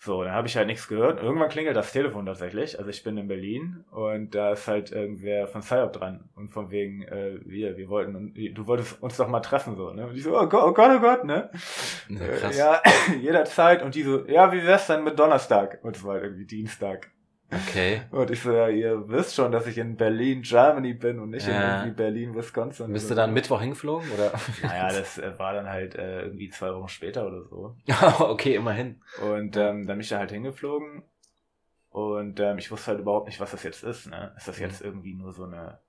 [0.05, 1.23] So, dann habe ich halt nichts gehört.
[1.23, 2.77] Irgendwann klingelt das Telefon tatsächlich.
[2.77, 6.29] Also ich bin in Berlin und da ist halt irgendwer von Psyop dran.
[6.35, 10.05] Und von wegen, äh, wir, wir wollten, du wolltest uns doch mal treffen, so, ne?
[10.05, 11.49] Und ich so, oh Gott, oh Gott, oh Gott, ne?
[12.09, 12.57] Ja, Äh, krass.
[12.57, 12.81] Ja,
[13.21, 13.81] jederzeit.
[13.81, 15.79] Und die so, ja, wie wär's denn mit Donnerstag?
[15.83, 17.09] Und es war halt irgendwie Dienstag.
[17.67, 18.01] Okay.
[18.11, 21.47] Und ich so, ja, ihr wisst schon, dass ich in Berlin, Germany bin und nicht
[21.47, 21.53] Ja.
[21.53, 22.91] in irgendwie Berlin, Wisconsin.
[22.93, 23.33] Bist du dann.
[23.33, 24.09] Mittwoch hingeflogen?
[24.11, 24.31] Oder?
[24.61, 27.75] Naja, das äh, war dann halt äh, irgendwie zwei Wochen später oder so.
[28.19, 29.01] okay, immerhin.
[29.21, 31.03] Und ähm, dann bin ich da halt hingeflogen
[31.89, 34.07] und ähm, ich wusste halt überhaupt nicht, was das jetzt ist.
[34.09, 34.33] Ne?
[34.37, 34.87] Ist das jetzt Mhm.
[34.87, 35.79] irgendwie nur so eine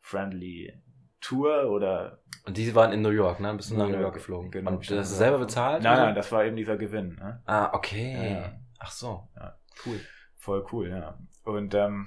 [0.00, 0.72] friendly
[1.20, 2.18] Tour oder?
[2.44, 3.54] Und die waren in New York, ne?
[3.54, 4.50] Bist du nach New York geflogen?
[4.50, 4.72] genau.
[4.72, 5.82] Und das ist selber bezahlt?
[5.82, 6.04] Nein, oder?
[6.06, 7.14] nein, das war eben dieser Gewinn.
[7.14, 7.42] Ne?
[7.46, 8.32] Ah, okay.
[8.42, 8.52] Ja.
[8.78, 9.26] Ach so.
[9.36, 9.56] Ja.
[9.86, 9.98] Cool.
[10.44, 11.18] Voll cool, ja.
[11.44, 12.06] Und ähm,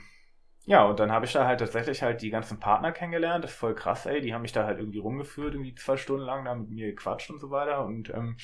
[0.65, 3.43] ja, und dann habe ich da halt tatsächlich halt die ganzen Partner kennengelernt.
[3.43, 4.21] Das ist voll krass, ey.
[4.21, 7.31] Die haben mich da halt irgendwie rumgeführt, irgendwie zwei Stunden lang da mit mir gequatscht
[7.31, 7.83] und so weiter.
[7.83, 8.37] Und ähm,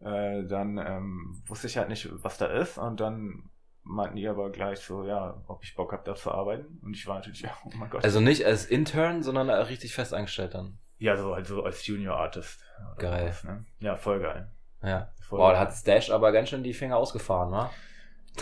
[0.00, 2.78] äh, dann ähm, wusste ich halt nicht, was da ist.
[2.78, 3.50] Und dann
[3.84, 6.80] meinten die aber gleich so, ja, ob ich Bock habe, da zu arbeiten.
[6.82, 8.02] Und ich war natürlich, ja, oh mein Gott.
[8.02, 10.78] Also nicht als Intern, sondern richtig fest eingestellt dann.
[10.98, 12.64] ja, so halt so als Junior Artist.
[12.98, 13.26] Geil.
[13.26, 13.64] sowas, ne?
[13.78, 14.50] Ja, voll geil.
[14.82, 15.12] Ja.
[15.28, 15.54] Voll Boah, geil.
[15.54, 17.70] da hat Stash aber ganz schön die Finger ausgefahren, wa?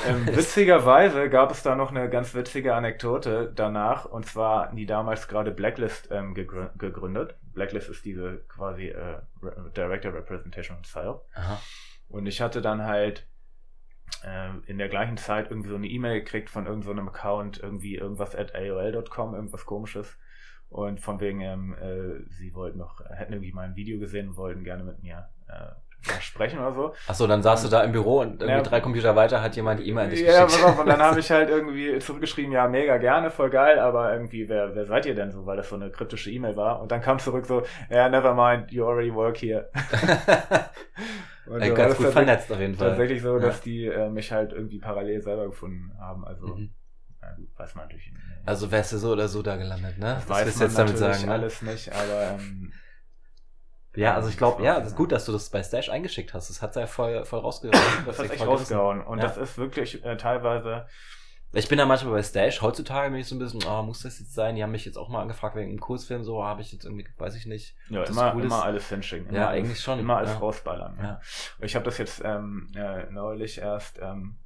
[0.07, 4.86] Ähm, witzigerweise gab es da noch eine ganz witzige Anekdote danach, und zwar hatten die
[4.86, 7.36] damals gerade Blacklist ähm, gegrü- gegründet.
[7.53, 11.20] Blacklist ist diese quasi äh, Re Director Representation Style.
[11.34, 11.61] Aha.
[12.09, 13.26] Und ich hatte dann halt
[14.24, 17.59] ähm, in der gleichen Zeit irgendwie so eine E-Mail gekriegt von irgendeinem so einem Account,
[17.62, 20.16] irgendwie irgendwas at AOL.com, irgendwas komisches.
[20.68, 24.36] Und von wegen, ähm, äh, sie wollten noch, hätten irgendwie mal ein Video gesehen und
[24.36, 25.72] wollten gerne mit mir äh,
[26.20, 26.94] sprechen oder so.
[27.09, 28.62] Achso, dann saßt du da im Büro und irgendwie Ja.
[28.62, 31.20] drei Computer weiter hat jemand die E-Mail an dich Ja, pass auf, und dann habe
[31.20, 35.14] ich halt irgendwie zurückgeschrieben, ja, mega gerne, voll geil, aber irgendwie, wer, wer seid ihr
[35.14, 36.80] denn so, weil das so eine kryptische E-Mail war.
[36.80, 39.70] Und dann kam zurück so, ja, never mind, you already work here.
[41.46, 42.88] Und Ey, ganz gut vernetzt auf jeden Fall.
[42.90, 43.40] Tatsächlich so, Ja.
[43.42, 46.24] dass die äh, mich halt irgendwie parallel selber gefunden haben.
[46.24, 46.70] Also, Mhm.
[47.20, 48.22] na gut, weiß man natürlich nicht.
[48.46, 50.14] Also wärst du so oder so da gelandet, ne?
[50.14, 51.32] das Das weiß man jetzt damit sagen, ne?
[51.32, 52.72] alles nicht, aber ähm,
[53.97, 56.49] Ja, also ich glaube, ja, das ist gut, dass du das bei Stash eingeschickt hast.
[56.49, 57.82] Das hat ja voll, voll rausgehauen.
[58.07, 59.01] das hat echt rausgehauen.
[59.03, 59.24] Und Ja.
[59.24, 60.86] das ist wirklich äh, teilweise,
[61.53, 62.62] Ich bin da manchmal bei Stash.
[62.62, 64.55] Heutzutage bin ich so ein bisschen, oh, muss das jetzt sein?
[64.55, 67.05] Die haben mich jetzt auch mal angefragt wegen einem Kurzfilm, so habe ich jetzt irgendwie,
[67.18, 67.74] weiß ich nicht.
[67.88, 69.34] ja, immer, cool immer alles hinschicken.
[69.34, 70.38] Ja, alles, eigentlich schon, Immer alles ja.
[70.38, 70.97] rausballern.
[70.99, 71.05] Ja.
[71.05, 71.20] Ja.
[71.59, 74.38] Ich habe das jetzt ähm, äh, neulich erst ähm,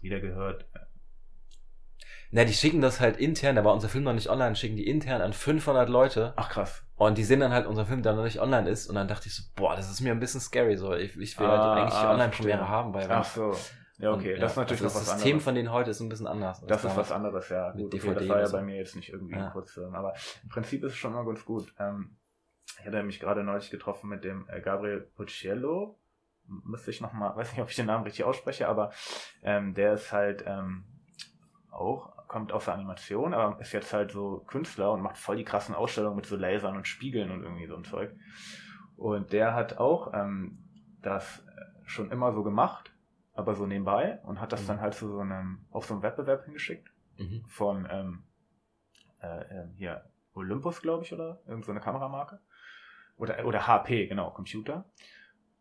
[0.00, 0.66] wieder gehört.
[2.30, 4.86] Na, die schicken das halt intern, da war unser Film noch nicht online, schicken die
[4.86, 6.84] intern an 500 Leute Ach krass.
[6.98, 9.28] Und die sehen dann halt unser Film, der noch nicht online ist und dann dachte
[9.28, 10.92] ich so, boah, das ist mir ein bisschen scary, so.
[10.94, 13.54] Ich, ich will halt Ah, eigentlich die ah, Online-Premiere haben, weil Ach so.
[13.98, 14.34] Ja, okay.
[14.34, 15.44] Und, das ist natürlich also noch was Das System anderes.
[15.44, 16.64] von denen heute ist ein bisschen anders.
[16.66, 17.72] Das ist was anderes, ja.
[17.72, 18.56] Gut, okay, das war ja so.
[18.56, 19.46] bei mir jetzt nicht irgendwie Ja.
[19.46, 19.94] ein Kurzfilm.
[19.94, 21.74] Aber im Prinzip ist es schon mal ganz gut.
[21.80, 22.16] Ähm,
[22.78, 25.98] ich hatte mich gerade neulich getroffen mit dem äh, Gabriel Pucciello.
[26.46, 28.92] Müsste ich nochmal, weiß nicht, ob ich den Namen richtig ausspreche, aber
[29.42, 30.84] ähm, der ist halt ähm,
[31.70, 35.44] auch, kommt aus der Animation, aber ist jetzt halt so Künstler und macht voll die
[35.44, 38.14] krassen Ausstellungen mit so Lasern und Spiegeln und irgendwie so ein Zeug.
[38.96, 40.58] Und der hat auch ähm,
[41.02, 41.44] das
[41.84, 42.92] schon immer so gemacht,
[43.32, 44.66] aber so nebenbei und hat das Mhm.
[44.68, 47.44] dann halt zu so einem, auf so einem Wettbewerb hingeschickt Mhm.
[47.48, 48.22] von ähm,
[49.20, 50.04] äh, ähm, hier
[50.34, 52.40] Olympus, glaube ich, oder irgend so eine Kameramarke.
[53.16, 54.84] Oder, oder HP, genau, Computer.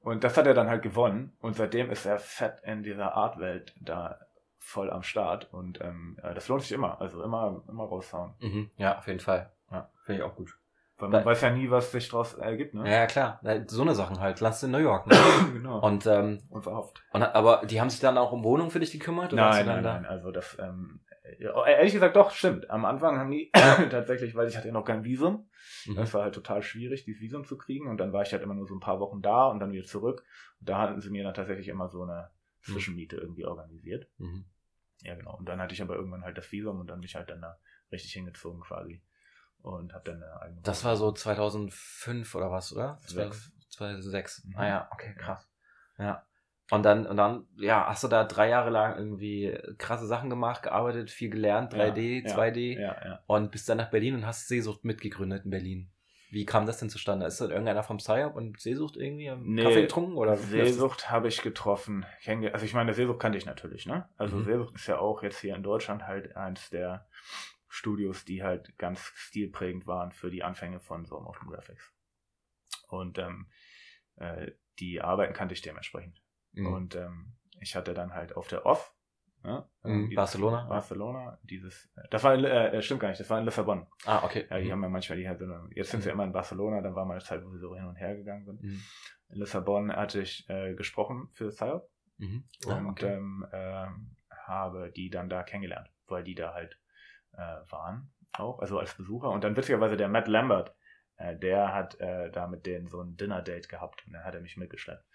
[0.01, 1.35] Und das hat er dann halt gewonnen.
[1.39, 4.19] Und seitdem ist er fett in dieser Artwelt da
[4.59, 5.51] voll am Start.
[5.53, 6.99] Und ähm, äh, das lohnt sich immer.
[7.01, 8.33] Also immer, immer raushauen.
[8.39, 8.69] Mhm.
[8.77, 9.51] Ja, auf jeden Fall.
[9.71, 10.57] Ja, finde ich auch gut.
[10.99, 12.89] Weil man Weil- weiß ja nie, was sich daraus ergibt, ne?
[12.91, 13.39] Ja, klar.
[13.67, 14.39] So eine Sachen halt.
[14.39, 15.15] Lass in New York, ne?
[15.53, 15.79] genau.
[15.79, 17.03] Und, ähm, Unverhofft.
[17.11, 19.31] und, aber die haben sich dann auch um Wohnung für dich gekümmert?
[19.31, 20.05] oder Nein, nein, nein.
[20.07, 21.01] Also das, ähm,
[21.39, 22.69] ja, ehrlich gesagt doch, stimmt.
[22.71, 23.51] Am Anfang haben die
[23.91, 25.47] tatsächlich, weil ich hatte ja noch kein Visum.
[25.85, 25.95] Mhm.
[25.97, 27.87] Das war halt total schwierig, dieses Visum zu kriegen.
[27.87, 29.85] Und dann war ich halt immer nur so ein paar Wochen da und dann wieder
[29.85, 30.23] zurück.
[30.61, 32.31] Und da hatten sie mir dann tatsächlich immer so eine
[32.61, 34.07] Zwischenmiete irgendwie organisiert.
[34.17, 34.45] Mhm.
[35.01, 35.37] Ja, genau.
[35.37, 37.41] Und dann hatte ich aber irgendwann halt das Visum und dann bin ich halt dann
[37.41, 37.59] da
[37.91, 39.01] richtig hingezogen quasi.
[39.61, 42.97] Und hab dann eine eigene Das war so 2005 oder was, oder?
[43.05, 43.51] Sechs.
[43.69, 44.45] 2006.
[44.45, 44.57] Mhm.
[44.57, 45.47] Ah ja, okay, krass.
[45.97, 46.25] Ja.
[46.69, 50.63] Und dann, und dann, ja, hast du da drei Jahre lang irgendwie krasse Sachen gemacht,
[50.63, 53.23] gearbeitet, viel gelernt, 3D, ja, 2D Ja, ja.
[53.25, 55.91] und bist dann nach Berlin und hast Seesucht mitgegründet in Berlin.
[56.29, 57.25] Wie kam das denn zustande?
[57.25, 60.17] Ist das irgendeiner vom Psyop und Seesucht irgendwie am nee, Kaffee getrunken?
[60.17, 62.05] Oder Seesucht habe ich getroffen.
[62.25, 64.09] Also ich meine, Seesucht kannte ich natürlich, ne?
[64.17, 64.43] Also mhm.
[64.43, 67.07] Seesucht ist ja auch jetzt hier in Deutschland halt eins der
[67.69, 71.93] Studios, die halt ganz stilprägend waren für die Anfänge von so Motion Graphics.
[72.89, 73.47] Und ähm,
[74.17, 76.21] äh, die Arbeiten kannte ich dementsprechend.
[76.53, 76.67] Mhm.
[76.67, 78.93] Und ähm, ich hatte dann halt auf der Off
[79.47, 80.65] ja, mhm, Barcelona.
[80.65, 83.87] Barcelona, dieses, das war, in, äh, stimmt gar nicht, das war in Lissabon.
[84.05, 84.45] Ah, okay.
[84.49, 84.71] Ja, die mhm.
[84.73, 85.41] haben ja manchmal die halt,
[85.73, 86.15] jetzt sind sie mhm.
[86.15, 88.43] immer in Barcelona, dann war mal eine Zeit, wo sie so hin und her gegangen
[88.43, 88.61] sind.
[88.61, 88.81] Mhm.
[89.29, 92.43] In Lissabon hatte ich äh, gesprochen für Psyop mhm.
[92.67, 93.13] ah, und okay.
[93.13, 93.87] ähm, äh,
[94.45, 96.77] habe die dann da kennengelernt, weil die da halt
[97.31, 97.37] äh,
[97.69, 99.29] waren, auch, also als Besucher.
[99.29, 100.75] Und dann witzigerweise der Matt Lambert,
[101.15, 104.41] äh, der hat äh, da mit denen so ein Dinner-Date gehabt und dann hat er
[104.41, 105.05] mich mitgeschleppt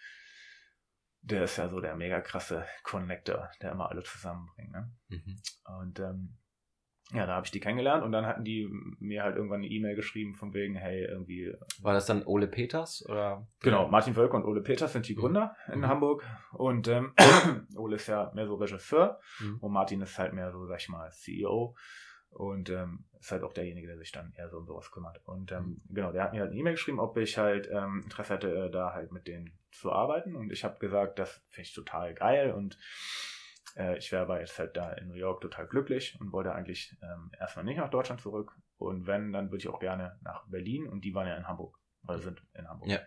[1.23, 4.73] der ist ja so der mega krasse Connector, der immer alle zusammenbringt.
[4.73, 4.93] Ne?
[5.09, 5.41] Mhm.
[5.81, 6.37] Und ähm,
[7.13, 8.69] ja, da habe ich die kennengelernt und dann hatten die
[8.99, 11.55] mir halt irgendwann eine E-Mail geschrieben von wegen, hey, irgendwie.
[11.83, 13.05] War das dann Ole Peters?
[13.07, 13.47] Oder?
[13.61, 15.21] Genau, Martin Wölke und Ole Peters sind die mhm.
[15.21, 15.75] Gründer mhm.
[15.75, 16.25] in Hamburg.
[16.53, 17.13] Und ähm,
[17.77, 19.59] Ole ist ja mehr so Regisseur mhm.
[19.61, 21.75] und Martin ist halt mehr so, sag ich mal, CEO.
[22.33, 25.21] Und ähm, ist halt auch derjenige, der sich dann eher so um sowas kümmert.
[25.27, 25.95] Und ähm, mhm.
[25.95, 28.71] genau, der hat mir halt eine E-Mail geschrieben, ob ich halt ähm, Interesse hätte, äh,
[28.71, 30.35] da halt mit denen zu arbeiten.
[30.35, 32.79] Und ich habe gesagt, das finde ich total geil und
[33.77, 36.97] äh, ich wäre aber jetzt halt da in New York total glücklich und wollte eigentlich
[37.03, 38.57] ähm, erstmal nicht nach Deutschland zurück.
[38.77, 41.79] Und wenn, dann würde ich auch gerne nach Berlin und die waren ja in Hamburg,
[42.05, 42.89] oder sind in Hamburg.
[42.89, 43.01] Ja.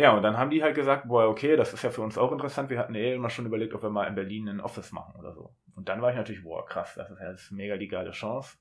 [0.00, 2.32] Ja, und dann haben die halt gesagt, boah, okay, das ist ja für uns auch
[2.32, 2.70] interessant.
[2.70, 5.34] Wir hatten eh immer schon überlegt, ob wir mal in Berlin ein Office machen oder
[5.34, 5.54] so.
[5.74, 8.56] Und dann war ich natürlich, boah, krass, das ist ja jetzt mega die geile Chance.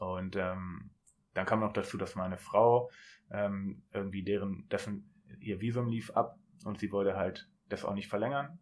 [0.00, 0.90] Und ähm,
[1.34, 2.90] dann kam noch dazu, dass meine Frau
[3.30, 5.08] ähm, irgendwie deren, dessen
[5.38, 8.58] ihr Visum lief ab und sie wollte halt das auch nicht verlängern.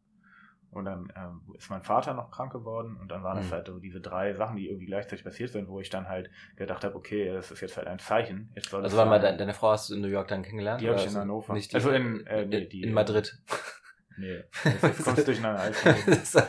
[0.73, 3.43] Und dann ähm, ist mein Vater noch krank geworden und dann waren mhm.
[3.43, 6.31] das halt so diese drei Sachen, die irgendwie gleichzeitig passiert sind, wo ich dann halt
[6.57, 8.51] gedacht habe, okay, das ist jetzt halt ein Zeichen.
[8.57, 10.81] Jetzt also war mal deine, deine Frau hast du in New York dann kennengelernt?
[10.81, 11.53] Die habe ich in Hannover.
[11.53, 13.39] Nicht die, also in, äh, nee, die, in Madrid.
[14.19, 14.45] Nee,
[14.83, 15.63] das kommt durcheinander.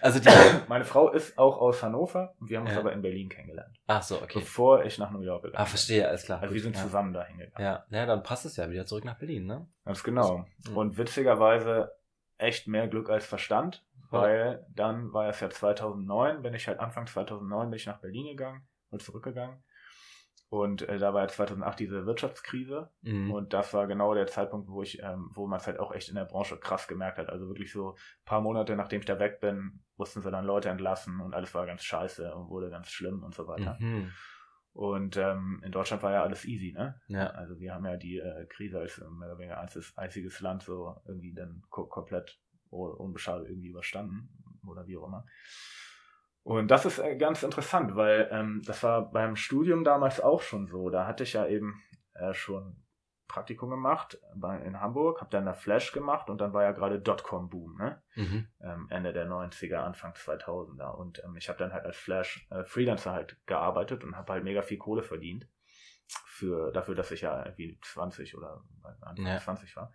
[0.00, 0.28] also die,
[0.68, 2.80] meine Frau ist auch aus Hannover und wir haben uns ja.
[2.80, 3.76] aber in Berlin kennengelernt.
[3.88, 4.38] Ach so, okay.
[4.38, 5.62] Bevor ich nach New York gegangen bin.
[5.62, 6.40] Ah, verstehe, alles klar.
[6.40, 6.82] Also Gut, wir sind ja.
[6.82, 7.64] zusammen da hingegangen.
[7.64, 9.66] Ja, naja, dann passt es ja wieder zurück nach Berlin, ne?
[9.84, 10.44] Ganz genau.
[10.68, 10.76] Mhm.
[10.76, 11.90] Und witzigerweise
[12.42, 17.06] echt mehr Glück als Verstand, weil dann war es ja 2009, bin ich halt Anfang
[17.06, 19.62] 2009 bin ich nach Berlin gegangen und zurückgegangen.
[20.52, 22.90] Und äh, da war ja 2008 diese Wirtschaftskrise.
[23.00, 23.30] Mhm.
[23.30, 26.10] Und das war genau der Zeitpunkt, wo ich, ähm, wo man es halt auch echt
[26.10, 27.30] in der Branche krass gemerkt hat.
[27.30, 30.68] Also wirklich so ein paar Monate nachdem ich da weg bin, mussten sie dann Leute
[30.68, 33.78] entlassen und alles war ganz scheiße und wurde ganz schlimm und so weiter.
[33.80, 34.12] Mhm.
[34.72, 36.98] Und ähm, in Deutschland war ja alles easy, ne?
[37.08, 37.26] Ja.
[37.30, 40.96] Also wir haben ja die äh, Krise als mehr oder weniger einziges, einziges Land so
[41.06, 42.38] irgendwie dann ko komplett
[42.70, 44.30] unbeschadet irgendwie überstanden
[44.66, 45.26] oder wie auch immer.
[46.42, 50.66] Und das ist äh, ganz interessant, weil ähm, das war beim Studium damals auch schon
[50.66, 50.88] so.
[50.88, 51.82] Da hatte ich ja eben
[52.14, 52.81] äh, schon
[53.32, 57.00] Praktikum gemacht bei, in Hamburg, habe dann da Flash gemacht und dann war ja gerade
[57.00, 58.02] Dotcom-Boom, ne?
[58.14, 58.46] Mhm.
[58.60, 60.90] Ähm, Ende der 90er, Anfang 2000er.
[60.90, 64.44] Und ähm, ich habe dann halt als Flash äh, Freelancer halt gearbeitet und habe halt
[64.44, 65.48] mega viel Kohle verdient
[66.26, 68.62] für dafür, dass ich ja irgendwie 20 oder
[69.00, 69.38] Anfang ja.
[69.38, 69.94] 20 war.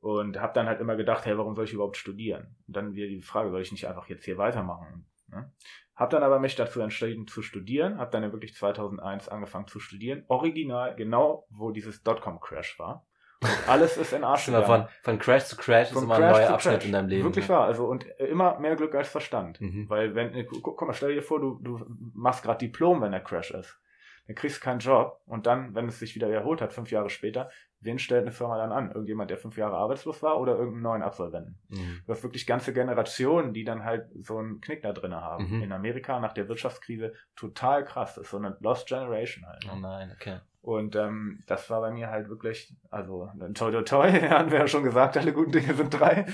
[0.00, 2.56] Und habe dann halt immer gedacht, hey, warum soll ich überhaupt studieren?
[2.66, 5.06] Und dann wieder die Frage, soll ich nicht einfach jetzt hier weitermachen?
[5.28, 5.50] Ne?
[5.94, 9.80] Hab dann aber mich dazu entschieden zu studieren, habe dann ja wirklich 2001 angefangen zu
[9.80, 13.06] studieren, original genau, wo dieses Dotcom-Crash war.
[13.40, 16.50] Und alles ist in Arsch von, von Crash zu Crash von ist immer ein neuer
[16.50, 16.86] Abschnitt Crash.
[16.86, 17.24] in deinem Leben.
[17.24, 17.56] Wirklich ja.
[17.56, 17.66] wahr.
[17.66, 19.60] Also und immer mehr Glück als Verstand.
[19.60, 19.88] Mhm.
[19.88, 23.22] Weil wenn, guck, guck mal, stell dir vor, du, du machst gerade Diplom, wenn der
[23.22, 23.78] Crash ist
[24.26, 27.10] dann kriegst du keinen Job und dann, wenn es sich wieder erholt hat, fünf Jahre
[27.10, 27.50] später,
[27.80, 28.88] wen stellt eine Firma dann an?
[28.88, 31.58] Irgendjemand, der fünf Jahre arbeitslos war oder irgendeinen neuen Absolventen?
[31.68, 32.02] Mhm.
[32.04, 35.56] Du hast wirklich ganze Generationen, die dann halt so einen Knick da drin haben.
[35.56, 35.62] Mhm.
[35.62, 38.14] In Amerika nach der Wirtschaftskrise total krass.
[38.14, 39.64] Das ist so eine Lost Generation halt.
[39.64, 39.72] Ne?
[39.74, 40.40] Oh nein, okay.
[40.62, 44.66] Und ähm, das war bei mir halt wirklich, also toi toi toi, haben wir ja
[44.66, 46.26] schon gesagt, alle guten Dinge sind drei.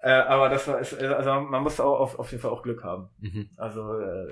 [0.00, 3.08] Äh, aber das war, also man muss auch auf, auf jeden Fall auch Glück haben.
[3.20, 3.48] Mhm.
[3.56, 4.28] Also äh,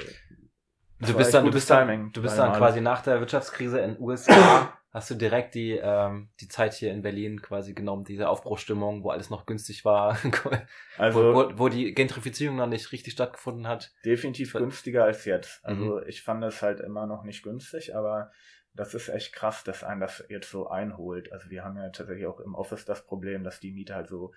[0.98, 4.02] Du bist, dann, du bist dann, du bist dann quasi nach der Wirtschaftskrise in den
[4.02, 9.04] USA, hast du direkt die, ähm, die Zeit hier in Berlin quasi genommen, diese Aufbruchstimmung,
[9.04, 10.18] wo alles noch günstig war,
[10.98, 13.92] also, wo, wo, wo, die Gentrifizierung noch nicht richtig stattgefunden hat.
[14.06, 15.62] Definitiv günstiger als jetzt.
[15.64, 16.02] Also mhm.
[16.06, 18.30] ich fand es halt immer noch nicht günstig, aber
[18.72, 21.30] das ist echt krass, dass einen das jetzt so einholt.
[21.30, 24.32] Also wir haben ja tatsächlich auch im Office das Problem, dass die Miete halt so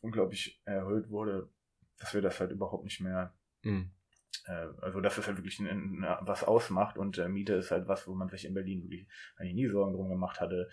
[0.00, 1.48] unglaublich erhöht wurde,
[2.00, 3.32] dass wir das halt überhaupt nicht mehr
[3.62, 3.92] mhm
[4.80, 8.08] also dass es halt wirklich ein, ein, was ausmacht und äh, Miete ist halt was,
[8.08, 9.06] wo man sich in Berlin wirklich
[9.36, 10.68] eigentlich nie Sorgen drum gemacht hatte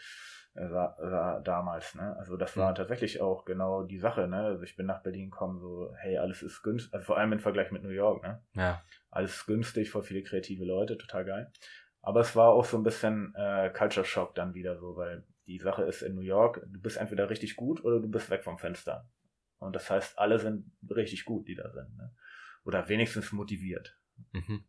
[0.56, 1.96] äh, äh, damals.
[1.96, 2.16] Ne?
[2.18, 2.76] Also das war mhm.
[2.76, 4.28] tatsächlich auch genau die Sache.
[4.28, 4.38] Ne?
[4.38, 7.40] Also ich bin nach Berlin gekommen, so hey, alles ist günstig, also vor allem im
[7.40, 8.24] Vergleich mit New York.
[8.24, 8.42] Ne?
[8.54, 8.82] Ja.
[9.12, 11.52] Alles günstig, voll viele kreative Leute, total geil.
[12.02, 15.60] Aber es war auch so ein bisschen äh, Culture Shock dann wieder so, weil die
[15.60, 18.58] Sache ist in New York, du bist entweder richtig gut oder du bist weg vom
[18.58, 19.08] Fenster.
[19.60, 21.96] Und das heißt, alle sind richtig gut, die da sind.
[21.98, 22.12] Ne?
[22.66, 23.98] Oder wenigstens motiviert.
[24.32, 24.66] Mhm.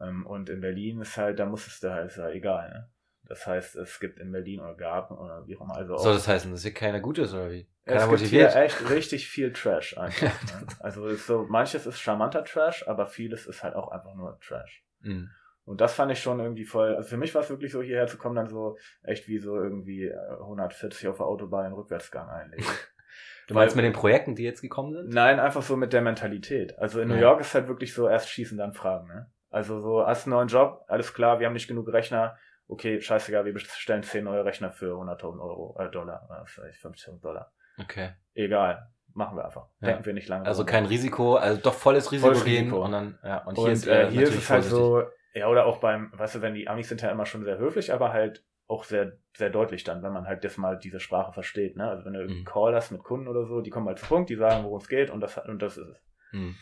[0.00, 2.70] Ähm, und in Berlin ist halt, da muss es da halt, ist ja egal.
[2.70, 2.90] Ne?
[3.24, 5.76] Das heißt, es gibt in Berlin oder gab oder wie auch immer.
[5.76, 7.68] Also Soll das heißen, dass hier keiner gut ist oder wie?
[7.84, 8.52] Keiner es gibt motiviert?
[8.52, 10.22] hier echt richtig viel Trash einfach.
[10.60, 10.66] ne?
[10.80, 14.84] Also so, manches ist charmanter Trash, aber vieles ist halt auch einfach nur Trash.
[15.00, 15.30] Mhm.
[15.64, 18.08] Und das fand ich schon irgendwie voll, also für mich war es wirklich so, hierher
[18.08, 22.28] zu kommen, dann so echt wie so irgendwie 140 äh, auf der Autobahn in Rückwärtsgang
[22.28, 22.66] einlegen.
[23.48, 25.08] Du meinst mit den Projekten, die jetzt gekommen sind?
[25.12, 26.78] Nein, einfach so mit der Mentalität.
[26.78, 29.08] Also in New York ist halt wirklich so, erst schießen, dann fragen.
[29.08, 29.30] Ne?
[29.50, 32.36] Also so, hast einen neuen Job, alles klar, wir haben nicht genug Rechner,
[32.68, 37.20] okay, scheißegal, wir bestellen 10 neue Rechner für 100.000 Euro, äh, Dollar, äh, vielleicht 50.000
[37.20, 37.52] Dollar.
[37.78, 38.10] Okay.
[38.34, 39.66] Egal, machen wir einfach.
[39.80, 39.88] Ja.
[39.88, 40.46] Denken wir nicht lange.
[40.46, 42.84] Also kein Risiko, also doch volles Risiko volles gehen Risiko.
[42.84, 45.02] und dann, ja, und hier und, ist, äh, hier ist es halt so,
[45.34, 47.92] ja, oder auch beim, weißt du, wenn die Amis sind ja immer schon sehr höflich,
[47.92, 51.76] aber halt auch sehr, sehr deutlich dann, wenn man halt das mal diese Sprache versteht,
[51.76, 51.88] ne?
[51.88, 52.44] Also wenn du einen mhm.
[52.44, 54.88] Call hast mit Kunden oder so, die kommen halt zu Punkt, die sagen, worum es
[54.88, 55.96] geht und das, und das ist es.
[56.32, 56.56] Mhm.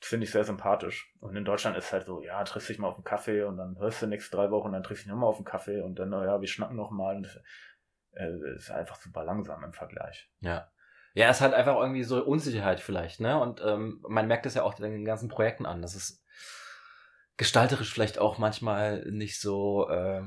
[0.00, 1.14] Das finde ich sehr sympathisch.
[1.20, 3.78] Und in Deutschland ist halt so, ja, triffst dich mal auf einen Kaffee und dann
[3.78, 6.10] hörst du nichts drei Wochen, dann triffst du dich nochmal auf einen Kaffee und dann,
[6.10, 7.40] naja, wir schnacken nochmal und das
[8.12, 10.28] äh, ist einfach super langsam im Vergleich.
[10.40, 10.68] Ja.
[11.14, 13.40] Ja, es hat einfach irgendwie so Unsicherheit vielleicht, ne?
[13.40, 15.80] Und ähm, man merkt es ja auch in den ganzen Projekten an.
[15.80, 16.22] Das ist
[17.38, 20.22] gestalterisch vielleicht auch manchmal nicht so äh,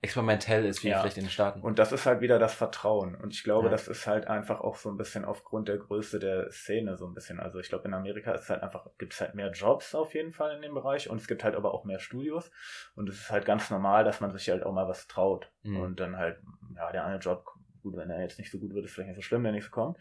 [0.00, 1.00] experimentell ist wie ja.
[1.00, 1.60] vielleicht in den Staaten.
[1.60, 3.14] Und das ist halt wieder das Vertrauen.
[3.14, 3.70] Und ich glaube, ja.
[3.70, 7.14] das ist halt einfach auch so ein bisschen aufgrund der Größe der Szene so ein
[7.14, 7.38] bisschen.
[7.38, 10.32] Also ich glaube, in Amerika ist halt einfach, gibt es halt mehr Jobs auf jeden
[10.32, 12.50] Fall in dem Bereich und es gibt halt aber auch mehr Studios.
[12.94, 15.52] Und es ist halt ganz normal, dass man sich halt auch mal was traut.
[15.62, 15.80] Mhm.
[15.80, 16.38] Und dann halt,
[16.76, 17.44] ja, der eine Job,
[17.82, 19.70] gut, wenn er jetzt nicht so gut wird, ist vielleicht nicht so schlimm, der nächste
[19.70, 19.96] kommt.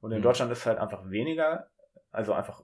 [0.00, 0.22] Und in mhm.
[0.22, 1.68] Deutschland ist halt einfach weniger,
[2.10, 2.62] also einfach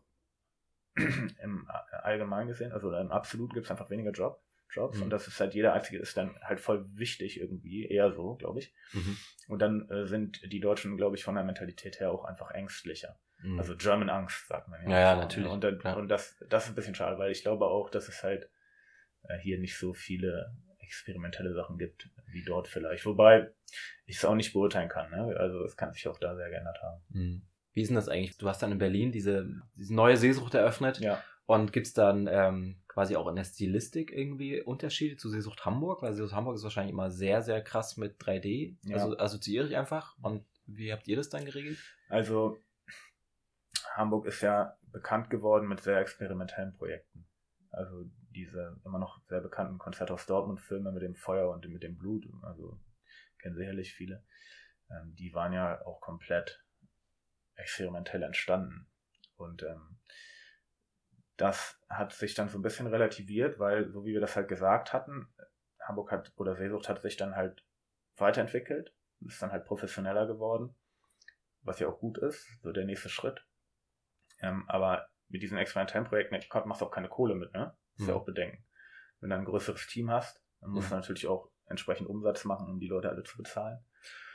[1.43, 1.69] im
[2.03, 4.41] Allgemeinen gesehen, also im Absolut gibt es einfach weniger Job,
[4.73, 5.05] Jobs mhm.
[5.05, 8.59] und das ist halt jeder einzige ist dann halt voll wichtig irgendwie, eher so, glaube
[8.59, 8.75] ich.
[8.93, 9.17] Mhm.
[9.49, 13.19] Und dann äh, sind die Deutschen, glaube ich, von der Mentalität her auch einfach ängstlicher.
[13.43, 13.59] Mhm.
[13.59, 14.91] Also German Angst, sagt man ja.
[14.91, 15.51] Ja, ja natürlich.
[15.51, 18.23] Und, dann, und das, das ist ein bisschen schade, weil ich glaube auch, dass es
[18.23, 18.51] halt
[19.25, 23.07] äh, hier nicht so viele experimentelle Sachen gibt, wie dort vielleicht.
[23.07, 23.51] Wobei
[24.07, 25.11] ich es auch nicht beurteilen kann.
[25.11, 25.37] Ne?
[25.39, 27.03] Also es kann sich auch da sehr geändert haben.
[27.09, 27.43] Mhm.
[27.73, 28.39] Wie ist denn das eigentlich?
[28.39, 30.99] Du hast dann in Berlin diese, diese neue Seesucht eröffnet.
[31.01, 31.23] Ja.
[31.47, 36.03] Und gibt es dann ähm, quasi auch in der Stilistik irgendwie Unterschiede zu Seesucht Hamburg?
[36.03, 38.77] Weil Seesucht Hamburg ist wahrscheinlich immer sehr, sehr krass mit 3D.
[38.83, 38.97] Ja.
[38.97, 40.17] Also assoziiere ich einfach.
[40.23, 41.79] Und wie habt ihr das dann geregelt?
[42.09, 42.59] Also
[43.95, 47.27] Hamburg ist ja bekannt geworden mit sehr experimentellen Projekten.
[47.71, 51.97] Also diese immer noch sehr bekannten Konzert aus Dortmund-Filme mit dem Feuer und mit dem
[51.97, 52.27] Blut.
[52.43, 52.79] Also
[53.39, 54.25] kennen sicherlich viele.
[54.91, 56.65] Ähm, die waren ja auch komplett
[57.55, 58.89] experimentell entstanden.
[59.37, 59.99] Und ähm,
[61.37, 64.93] das hat sich dann so ein bisschen relativiert, weil, so wie wir das halt gesagt
[64.93, 65.29] hatten,
[65.81, 67.65] Hamburg hat oder Seesucht hat sich dann halt
[68.17, 70.75] weiterentwickelt, ist dann halt professioneller geworden,
[71.63, 73.47] was ja auch gut ist, so der nächste Schritt.
[74.41, 77.77] Ähm, aber mit diesen experimentellen Projekten machst du auch keine Kohle mit, ne?
[77.93, 78.09] Das ist mhm.
[78.09, 78.65] ja auch bedenken.
[79.21, 80.91] Wenn du ein größeres Team hast, dann musst mhm.
[80.91, 83.85] du natürlich auch entsprechend Umsatz machen, um die Leute alle zu bezahlen.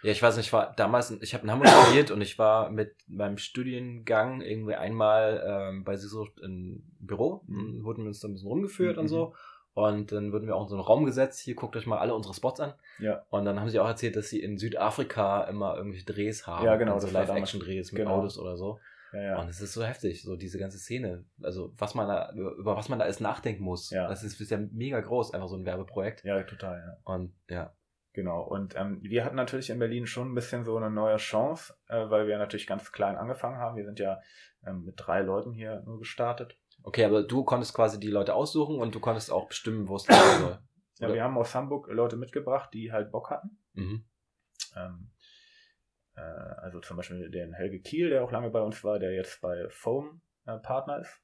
[0.04, 2.70] Ja, ich weiß nicht, ich war damals, ich habe in Hamburg studiert und ich war
[2.72, 7.84] mit meinem Studiengang irgendwie einmal ähm, bei Seesucht im Büro, mhm.
[7.84, 9.02] wurden wir uns da ein bisschen rumgeführt mhm.
[9.02, 9.36] und so.
[9.74, 12.14] Und dann wurden wir auch in so einen Raum gesetzt, hier guckt euch mal alle
[12.14, 12.74] unsere Spots an.
[13.00, 13.24] Ja.
[13.30, 16.66] Und dann haben sie auch erzählt, dass sie in Südafrika immer irgendwelche Drehs haben.
[16.66, 16.96] Ja, genau.
[16.96, 18.18] Also Live-Action-Drehs mit genau.
[18.18, 18.80] Autos oder so.
[19.14, 19.40] Ja, ja.
[19.40, 21.26] Und es ist so heftig, so diese ganze Szene.
[21.42, 23.90] Also was man da, über was man da alles nachdenken muss.
[23.92, 24.08] Ja.
[24.08, 26.24] Das ist, ist ja mega groß, einfach so ein Werbeprojekt.
[26.24, 26.98] Ja, total, ja.
[27.04, 27.74] Und ja,
[28.14, 31.74] Genau, und ähm, wir hatten natürlich in Berlin schon ein bisschen so eine neue Chance,
[31.88, 33.78] äh, weil wir natürlich ganz klein angefangen haben.
[33.78, 34.20] Wir sind ja
[34.66, 36.58] ähm, mit drei Leuten hier nur gestartet.
[36.84, 40.04] Okay, aber du konntest quasi die Leute aussuchen und du konntest auch bestimmen, wo es
[40.10, 40.60] sein soll.
[41.00, 43.58] Ja, wir haben aus Hamburg Leute mitgebracht, die halt Bock hatten.
[43.74, 44.06] Mhm.
[44.76, 45.12] Ähm,
[46.16, 49.42] äh, also zum Beispiel den Helge Kiel, der auch lange bei uns war, der jetzt
[49.42, 51.22] bei Foam äh, Partner ist.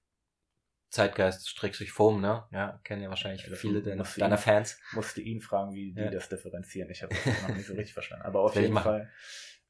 [0.89, 2.45] Zeitgeist sich Foam, ne?
[2.51, 4.79] Ja, kennen ja wahrscheinlich ja, viele deiner, deiner Fans.
[4.93, 6.09] Musste ihn fragen, wie die ja.
[6.09, 6.89] das differenzieren.
[6.89, 8.25] Ich habe das noch nicht so richtig verstanden.
[8.25, 9.09] Aber auf jeden Fall,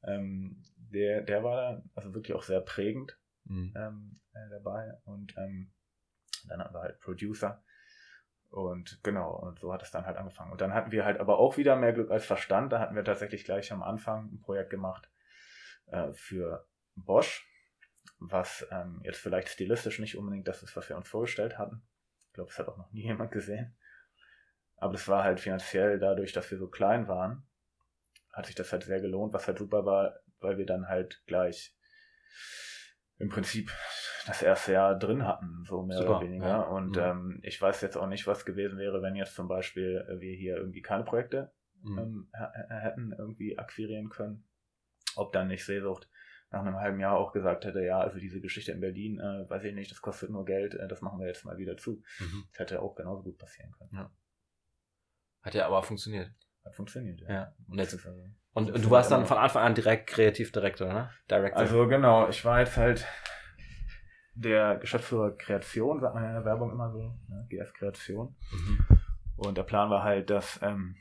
[0.04, 3.74] ähm, der, der war da also wirklich auch sehr prägend mhm.
[3.76, 4.92] ähm, äh, dabei.
[5.04, 5.72] Und ähm,
[6.46, 7.64] dann wir halt Producer.
[8.50, 10.52] Und genau, und so hat es dann halt angefangen.
[10.52, 12.72] Und dann hatten wir halt aber auch wieder mehr Glück als Verstand.
[12.72, 15.10] Da hatten wir tatsächlich gleich am Anfang ein Projekt gemacht
[15.86, 17.46] äh, für Bosch
[18.18, 21.82] was ähm, jetzt vielleicht stilistisch nicht unbedingt das ist, was wir uns vorgestellt hatten.
[22.28, 23.76] Ich glaube, es hat auch noch nie jemand gesehen.
[24.76, 27.46] Aber es war halt finanziell dadurch, dass wir so klein waren,
[28.32, 31.74] hat sich das halt sehr gelohnt, was halt super war, weil wir dann halt gleich
[33.18, 33.72] im Prinzip
[34.26, 36.46] das erste Jahr drin hatten, so mehr Super, oder weniger.
[36.46, 36.60] ja.
[36.62, 37.02] Und Mhm.
[37.02, 40.56] ähm, ich weiß jetzt auch nicht, was gewesen wäre, wenn jetzt zum Beispiel wir hier
[40.56, 41.52] irgendwie keine Projekte
[41.82, 41.98] Mhm.
[41.98, 42.30] ähm,
[42.68, 44.44] hätten irgendwie akquirieren können.
[45.16, 46.08] Ob dann nicht Seesucht
[46.50, 49.64] nach einem halben Jahr auch gesagt hätte, ja, also diese Geschichte in Berlin, äh, weiß
[49.64, 52.02] ich nicht, das kostet nur Geld, äh, das machen wir jetzt mal wieder zu.
[52.20, 52.44] Mhm.
[52.50, 54.08] Das hätte auch genauso gut passieren können.
[55.42, 56.30] Hat ja aber funktioniert.
[56.64, 57.30] Hat funktioniert, ja.
[57.30, 57.54] Ja.
[57.68, 58.10] Und, jetzt, also,
[58.54, 61.10] und, und du warst dann von Anfang an direkt Kreativdirektor, ne?
[61.30, 61.58] Director.
[61.58, 63.06] Also genau, ich war jetzt halt
[64.34, 67.46] der Geschäftsführer Kreation, sagt man ja in der Werbung immer so, ne?
[67.48, 68.36] GF Kreation.
[68.52, 68.86] mhm.
[69.36, 70.96] Und der Plan war halt, dass ähm,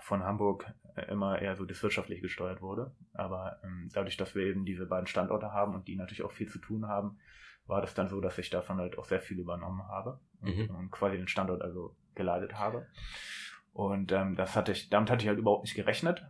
[0.00, 2.94] von Hamburg äh, immer eher so das wirtschaftlich gesteuert wurde.
[3.14, 6.48] Aber ähm, dadurch, dass wir eben diese beiden Standorte haben und die natürlich auch viel
[6.48, 7.18] zu tun haben,
[7.66, 10.74] war das dann so, dass ich davon halt auch sehr viel übernommen habe und, Mhm.
[10.74, 12.86] und quasi den Standort also geleitet habe.
[13.72, 16.26] Und ähm, das hatte ich, damit hatte ich halt überhaupt nicht gerechnet.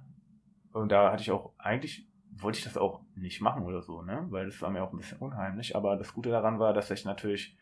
[0.72, 4.26] Und da hatte ich auch, eigentlich wollte ich das auch nicht machen oder so, ne?
[4.30, 5.74] Weil das war mir auch ein bisschen unheimlich.
[5.76, 7.56] Aber das Gute daran war, dass ich natürlich,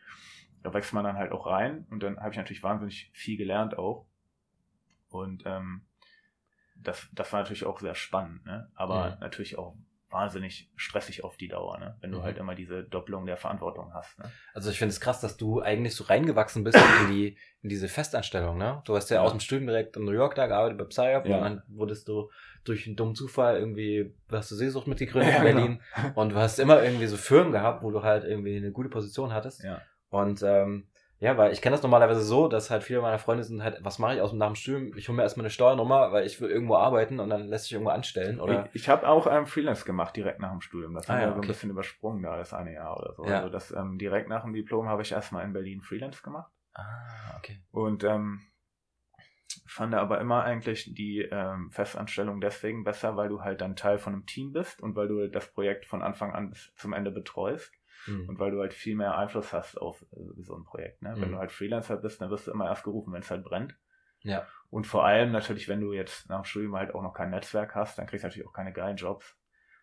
[0.61, 3.77] da wächst man dann halt auch rein und dann habe ich natürlich wahnsinnig viel gelernt
[3.77, 4.05] auch.
[5.09, 5.81] Und ähm,
[6.81, 8.69] das, das war natürlich auch sehr spannend, ne?
[8.75, 9.19] Aber Mhm.
[9.21, 9.75] natürlich auch
[10.11, 11.95] wahnsinnig stressig auf die Dauer, ne?
[12.01, 12.23] Wenn du Mhm.
[12.23, 14.31] halt immer diese Doppelung der Verantwortung hast, ne?
[14.55, 17.87] Also ich finde es krass, dass du eigentlich so reingewachsen bist in die in diese
[17.87, 18.81] Festanstellung, ne?
[18.85, 19.21] Du hast ja, Ja.
[19.23, 21.37] aus dem Studium direkt in New York da gearbeitet bei Psyop Ja.
[21.37, 22.31] und dann wurdest du
[22.63, 25.81] durch einen dummen Zufall irgendwie, hast du Seesucht mitgegründet Ja, in Berlin
[26.15, 29.31] und du hast immer irgendwie so Firmen gehabt, wo du halt irgendwie eine gute Position
[29.33, 29.63] hattest.
[29.63, 29.81] Ja.
[30.09, 30.87] Und ähm,
[31.19, 33.99] ja, weil ich kenne das normalerweise so, dass halt viele meiner Freunde sind halt, was
[33.99, 34.95] mache ich aus dem nach dem Studium?
[34.97, 37.73] Ich hole mir erstmal eine Steuernummer, weil ich will irgendwo arbeiten und dann lässt sich
[37.73, 40.93] irgendwo anstellen oder Ich, ich habe auch ähm, Freelance gemacht direkt nach dem Studium.
[40.93, 41.47] Das Ah, haben wir ja, so ein okay.
[41.47, 43.25] bisschen übersprungen da, das eine Jahr oder so.
[43.25, 43.37] Ja.
[43.37, 46.51] Also das ähm, direkt nach dem Diplom habe ich erstmal in Berlin Freelance gemacht.
[46.73, 46.85] Ah,
[47.37, 47.59] okay.
[47.71, 48.41] Und ähm,
[49.65, 54.13] fand aber immer eigentlich die ähm, Festanstellung deswegen besser, weil du halt dann Teil von
[54.13, 57.73] einem Team bist und weil du das Projekt von Anfang an bis zum Ende betreust
[58.07, 58.29] Mhm.
[58.29, 61.01] und weil du halt viel mehr Einfluss hast auf äh, so ein Projekt.
[61.01, 61.13] Ne?
[61.17, 61.33] Wenn Mhm.
[61.33, 63.75] du halt Freelancer bist, dann wirst du immer erst gerufen, wenn es halt brennt.
[64.21, 64.47] Ja.
[64.69, 67.75] Und vor allem natürlich, wenn du jetzt nach dem Studium halt auch noch kein Netzwerk
[67.75, 69.37] hast, dann kriegst du natürlich auch keine geilen Jobs.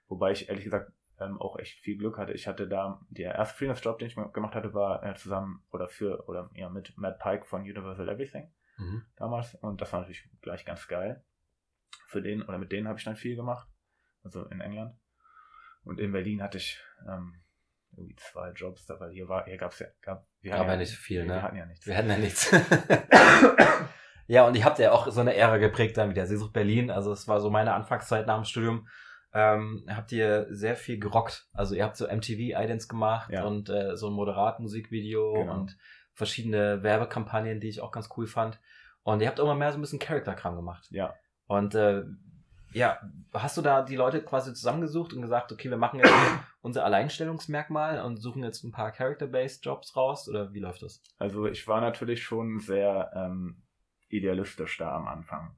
[0.08, 2.32] Wobei ich ehrlich gesagt ähm, auch echt viel Glück hatte.
[2.34, 6.28] Ich hatte da, der erste Freelance-Job, den ich gemacht hatte, war äh, zusammen oder für
[6.28, 9.06] oder ja mit Matt Pike von Universal Everything Mhm.
[9.16, 9.54] damals.
[9.54, 11.24] Und das war natürlich gleich ganz geil.
[12.06, 13.66] Für den oder mit denen habe ich dann viel gemacht.
[14.22, 14.94] Also in England.
[15.82, 17.40] Und in Berlin hatte ich ähm,
[17.96, 20.76] irgendwie zwei Jobs, da, weil hier war, hier gab's ja, gab, wir Gab hatten ja
[20.76, 21.34] nicht so viel, wir, ne?
[21.34, 21.86] Wir hatten ja nichts.
[21.86, 22.50] Wir hatten ja nichts.
[24.26, 26.90] ja, und ihr habt ja auch so eine Ära geprägt dann mit der Seesucht Berlin.
[26.90, 28.88] Also es war so meine Anfangszeit nach dem Studium.
[29.32, 31.46] Ähm, habt ihr sehr viel gerockt.
[31.52, 33.44] Also ihr habt so MTV-Idents gemacht Ja.
[33.44, 35.54] und äh, so ein moderat Musikvideo Genau.
[35.54, 35.76] und
[36.14, 38.58] verschiedene Werbekampagnen, die ich auch ganz cool fand.
[39.02, 40.86] Und ihr habt auch immer mehr so ein bisschen Charakterkram gemacht.
[40.90, 41.14] Ja.
[41.46, 42.02] Und äh,
[42.72, 43.00] ja,
[43.32, 46.12] hast du da die Leute quasi zusammengesucht und gesagt, okay, wir machen jetzt
[46.60, 50.28] unser Alleinstellungsmerkmal und suchen jetzt ein paar Character-Based Jobs raus?
[50.28, 51.02] Oder wie läuft das?
[51.18, 53.62] Also ich war natürlich schon sehr ähm,
[54.08, 55.56] idealistisch da am Anfang.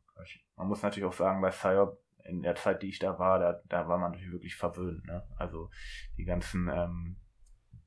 [0.56, 3.61] Man muss natürlich auch sagen, bei Psyop, in der Zeit, die ich da war, da,
[3.68, 5.04] da war man natürlich wirklich verwöhnt.
[5.06, 5.26] Ne?
[5.36, 5.70] Also
[6.16, 7.16] die ganzen, ähm,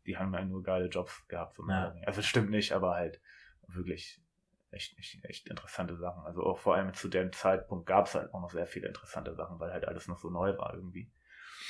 [0.06, 1.56] die haben ja nur geile Jobs gehabt.
[1.56, 1.94] So Ja.
[2.06, 3.22] Also es stimmt nicht, aber halt
[3.68, 4.22] wirklich
[4.72, 6.24] echt, echt, echt interessante Sachen.
[6.26, 9.36] Also auch vor allem zu dem Zeitpunkt gab es halt auch noch sehr viele interessante
[9.36, 11.12] Sachen, weil halt alles noch so neu war irgendwie.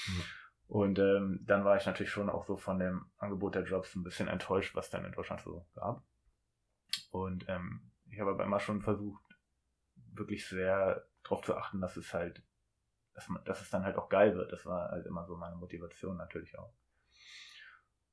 [0.08, 0.24] Mhm.
[0.68, 4.04] Und ähm, dann war ich natürlich schon auch so von dem Angebot der Jobs ein
[4.04, 6.04] bisschen enttäuscht, was dann in Deutschland so gab.
[7.10, 9.22] Und ähm, ich habe aber immer schon versucht,
[10.14, 12.44] wirklich sehr darauf zu achten, dass es halt,
[13.14, 14.52] dass, man, dass es dann halt auch geil wird.
[14.52, 16.74] Das war halt immer so meine Motivation natürlich auch.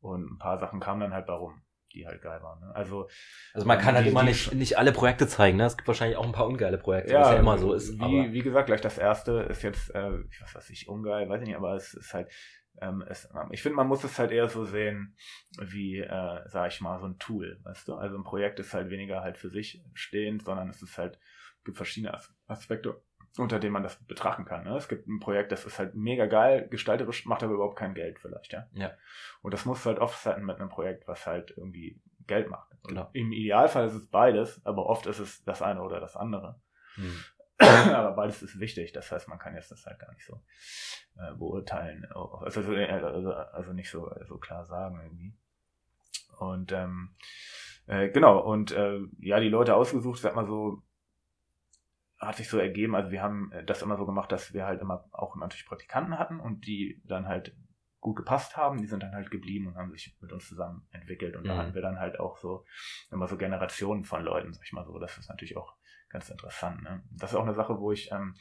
[0.01, 1.63] Und ein paar Sachen kamen dann halt warum,
[1.99, 2.61] die halt geil waren.
[2.61, 2.75] Ne?
[2.75, 3.09] Also
[3.53, 5.65] Also man kann halt Die- immer die- nicht, nicht alle Projekte zeigen, ne?
[5.67, 7.99] Es gibt wahrscheinlich auch ein paar ungeile Projekte, was ja immer so ist.
[7.99, 11.49] Wie, wie gesagt, gleich das erste ist jetzt, äh, was weiß ich, ungeil, weiß ich
[11.49, 12.31] nicht, aber es ist halt,
[12.81, 15.17] ähm, es, ich finde, man muss es halt eher so sehen,
[15.61, 17.95] wie, äh, sag ich mal, so ein Tool, weißt du?
[17.95, 21.19] Also ein Projekt ist halt weniger halt für sich stehend, sondern es ist halt,
[21.65, 23.03] gibt verschiedene As Aspekte,
[23.37, 24.65] unter denen man das betrachten kann.
[24.65, 24.77] Ne?
[24.77, 28.19] Es gibt ein Projekt, das ist halt mega geil, gestalterisch, macht aber überhaupt kein Geld
[28.19, 28.67] vielleicht, ja.
[28.73, 28.93] Ja.
[29.43, 32.71] Und das muss halt offsetten mit einem Projekt, was halt irgendwie Geld macht.
[32.87, 33.09] Genau.
[33.13, 36.61] Im Idealfall ist es beides, aber oft ist es das eine oder das andere.
[36.95, 37.25] Hm.
[37.59, 38.93] aber beides ist wichtig.
[38.93, 40.41] Das heißt, man kann jetzt das halt gar nicht so
[41.19, 42.07] äh, beurteilen.
[42.13, 45.35] Also, also, also, also nicht so, so klar sagen irgendwie.
[46.39, 47.17] Und ähm,
[47.87, 50.83] äh, genau, und äh, ja, die Leute ausgesucht, sag mal so,
[52.19, 54.81] hat sich so ergeben, also wir haben äh, das immer so gemacht, dass wir halt
[54.81, 57.55] immer auch natürlich Praktikanten hatten und die dann halt
[58.01, 61.37] gut gepasst haben, die sind dann halt geblieben und haben sich mit uns zusammen entwickelt
[61.37, 61.59] und da Mhm.
[61.59, 62.65] hatten wir dann halt auch so
[63.11, 65.75] immer so Generationen von Leuten, sag ich mal so, das ist natürlich auch
[66.09, 66.83] ganz interessant.
[66.83, 67.03] Ne?
[67.11, 68.35] Das ist auch eine Sache, wo ich ähm,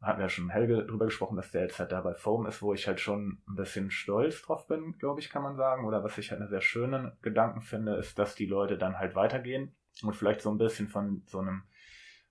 [0.00, 2.72] hatten ja schon Helge drüber gesprochen, dass der jetzt halt da bei Foam ist, wo
[2.72, 5.84] ich halt schon ein bisschen stolz drauf bin, glaube ich, kann man sagen.
[5.84, 9.16] Oder was ich halt einen sehr schönen Gedanken finde, ist, dass die Leute dann halt
[9.16, 9.74] weitergehen
[10.04, 11.64] und vielleicht so ein bisschen von so einem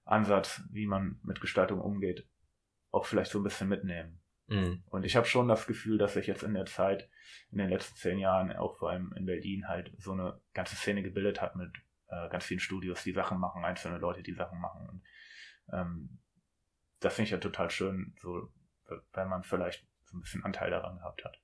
[0.07, 2.27] Ansatz, wie man mit Gestaltung umgeht,
[2.91, 4.21] auch vielleicht so ein bisschen mitnehmen.
[4.47, 4.83] Mhm.
[4.89, 7.09] Und ich habe schon das Gefühl, dass sich jetzt in der Zeit,
[7.51, 11.03] in den letzten zehn Jahren, auch vor allem in Berlin, halt so eine ganze Szene
[11.03, 11.71] gebildet hat mit
[12.07, 14.87] äh, ganz vielen Studios, die Sachen machen, einzelne Leute, die Sachen machen.
[14.89, 15.03] Und
[15.73, 16.19] ähm,
[16.99, 18.49] das finde ich ja total schön, so,
[19.13, 21.37] wenn man vielleicht so ein bisschen Anteil daran gehabt hat.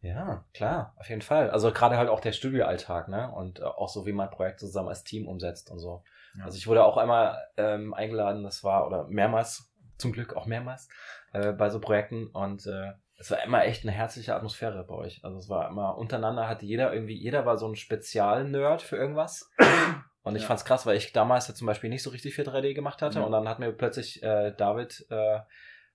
[0.00, 1.50] Ja, klar, auf jeden Fall.
[1.50, 3.30] Also gerade halt auch der Studioalltag, ne?
[3.32, 6.04] Und äh, auch so, wie man Projekte zusammen als Team umsetzt und so.
[6.38, 6.44] Ja.
[6.44, 10.88] Also ich wurde auch einmal ähm, eingeladen, das war, oder mehrmals, zum Glück auch mehrmals,
[11.32, 15.24] äh, bei so Projekten und äh, es war immer echt eine herzliche Atmosphäre bei euch.
[15.24, 19.50] Also es war immer untereinander hatte jeder irgendwie, jeder war so ein Spezial-Nerd für irgendwas.
[20.22, 20.48] Und ich ja.
[20.48, 23.20] fand's krass, weil ich damals ja zum Beispiel nicht so richtig viel 3D gemacht hatte.
[23.20, 23.24] Ja.
[23.24, 25.36] Und dann hat mir plötzlich äh, David äh,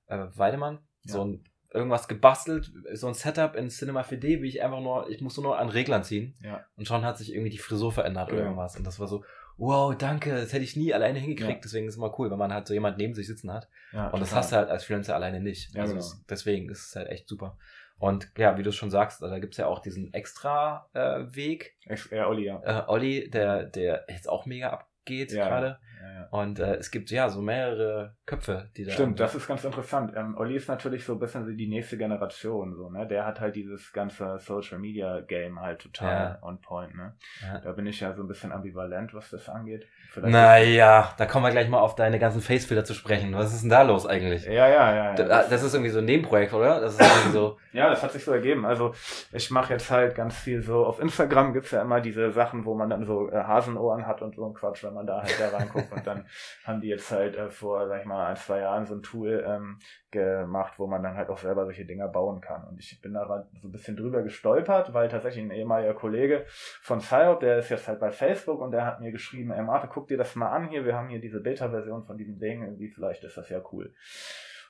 [0.08, 1.14] äh, Weidemann ja.
[1.14, 5.22] so ein irgendwas gebastelt, so ein Setup in Cinema 4D, wie ich einfach nur, ich
[5.22, 6.38] musste nur an Reglern ziehen.
[6.42, 6.66] Ja.
[6.76, 8.76] Und schon hat sich irgendwie die Frisur verändert oder irgendwas.
[8.76, 9.24] Und das war so,
[9.62, 11.50] wow, danke, das hätte ich nie alleine hingekriegt.
[11.52, 11.62] Ja.
[11.64, 13.70] Deswegen ist es immer cool, wenn man halt so jemand neben sich sitzen hat.
[13.94, 15.74] Ja, und das hast du halt als Freelancer alleine nicht.
[15.76, 16.04] Ja, also genau.
[16.04, 17.58] das, deswegen ist es halt echt super.
[18.00, 21.76] Und ja, wie du schon sagst, da gibt's ja auch diesen extra äh, Weg.
[22.10, 22.62] Ja, Olli, ja.
[22.64, 25.78] Äh, Olli, der, der jetzt auch mega abgeht ja, gerade.
[26.02, 26.28] Ja, ja.
[26.32, 28.92] Und äh, es gibt ja so mehrere Köpfe, die da.
[28.92, 30.14] Stimmt, das ist ganz interessant.
[30.16, 33.08] Ähm, Olli ist natürlich so ein bisschen die nächste Generation, so, ne?
[33.08, 37.16] Der hat halt dieses ganze Social Media Game halt total on point, ne?
[37.64, 39.86] Da bin ich ja so ein bisschen ambivalent, was das angeht.
[40.12, 43.34] Vielleicht naja, da kommen wir gleich mal auf deine ganzen Facefilter zu sprechen.
[43.34, 44.46] Was ist denn da los eigentlich?
[44.46, 45.16] Ja, ja, ja.
[45.16, 45.44] ja.
[45.48, 46.82] Das, ist irgendwie so ein Nebenprojekt, oder?
[46.82, 47.58] Das ist irgendwie so.
[47.72, 48.66] ja, das hat sich so ergeben.
[48.66, 48.94] Also
[49.32, 50.86] ich mache jetzt halt ganz viel so.
[50.86, 54.36] Auf Instagram gibt's ja immer diese Sachen, wo man dann so äh, Hasenohren hat und
[54.36, 55.92] so ein Quatsch, wenn man da halt da reinguckt.
[55.92, 56.26] und dann
[56.66, 59.44] haben die jetzt halt äh, vor, sag ich mal, ein, zwei Jahren so ein Tool
[59.48, 59.80] ähm,
[60.12, 62.64] gemacht, wo man dann halt auch selber solche Dinger bauen kann.
[62.68, 63.26] Und ich bin da
[63.62, 66.46] so ein bisschen drüber gestolpert, weil tatsächlich ein ehemaliger Kollege
[66.82, 69.88] von Psyop, der ist jetzt halt bei Facebook und der hat mir geschrieben, ey Marte,
[69.92, 72.90] guck dir das mal an hier, wir haben hier diese Beta-Version von diesem Ding, irgendwie
[72.90, 73.94] vielleicht ist das ja cool.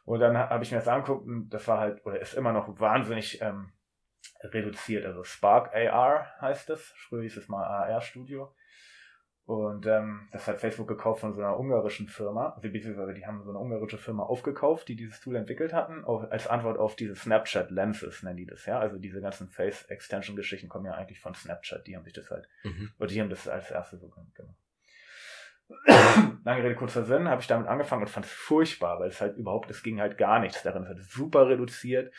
[0.06, 2.80] Und dann habe ich mir das angeguckt und das war halt, oder ist immer noch
[2.80, 3.72] wahnsinnig ähm,
[4.44, 5.06] reduziert.
[5.06, 6.94] Also Spark AR heißt es.
[7.08, 8.54] Früher hieß es mal AR Studio.
[9.52, 13.44] Und ähm, das hat Facebook gekauft von so einer ungarischen Firma, also beziehungsweise die haben
[13.44, 17.18] so eine ungarische Firma aufgekauft, die dieses Tool entwickelt hatten, auf, als Antwort auf diese
[17.18, 18.80] Snapchat Lenses nennen die das, ja.
[18.80, 22.32] Also diese ganzen Face Extension Geschichten kommen ja eigentlich von Snapchat, die haben sich das
[22.32, 22.92] halt, mhm.
[22.98, 24.40] oder die haben das als erste so gemacht.
[26.46, 29.36] Lange Rede, kurzer Sinn, habe ich damit angefangen und fand es furchtbar, weil es halt
[29.36, 32.14] überhaupt, es ging halt gar nichts darin, es hat super reduziert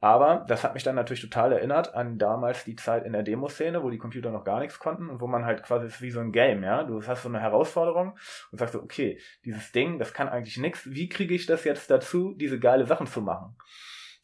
[0.00, 3.82] aber das hat mich dann natürlich total erinnert an damals die Zeit in der Demoszene,
[3.82, 6.20] wo die Computer noch gar nichts konnten und wo man halt quasi ist wie so
[6.20, 6.84] ein Game, ja.
[6.84, 8.16] Du hast so eine Herausforderung
[8.50, 10.90] und sagst so, okay, dieses Ding, das kann eigentlich nichts.
[10.90, 13.56] Wie kriege ich das jetzt dazu, diese geile Sachen zu machen?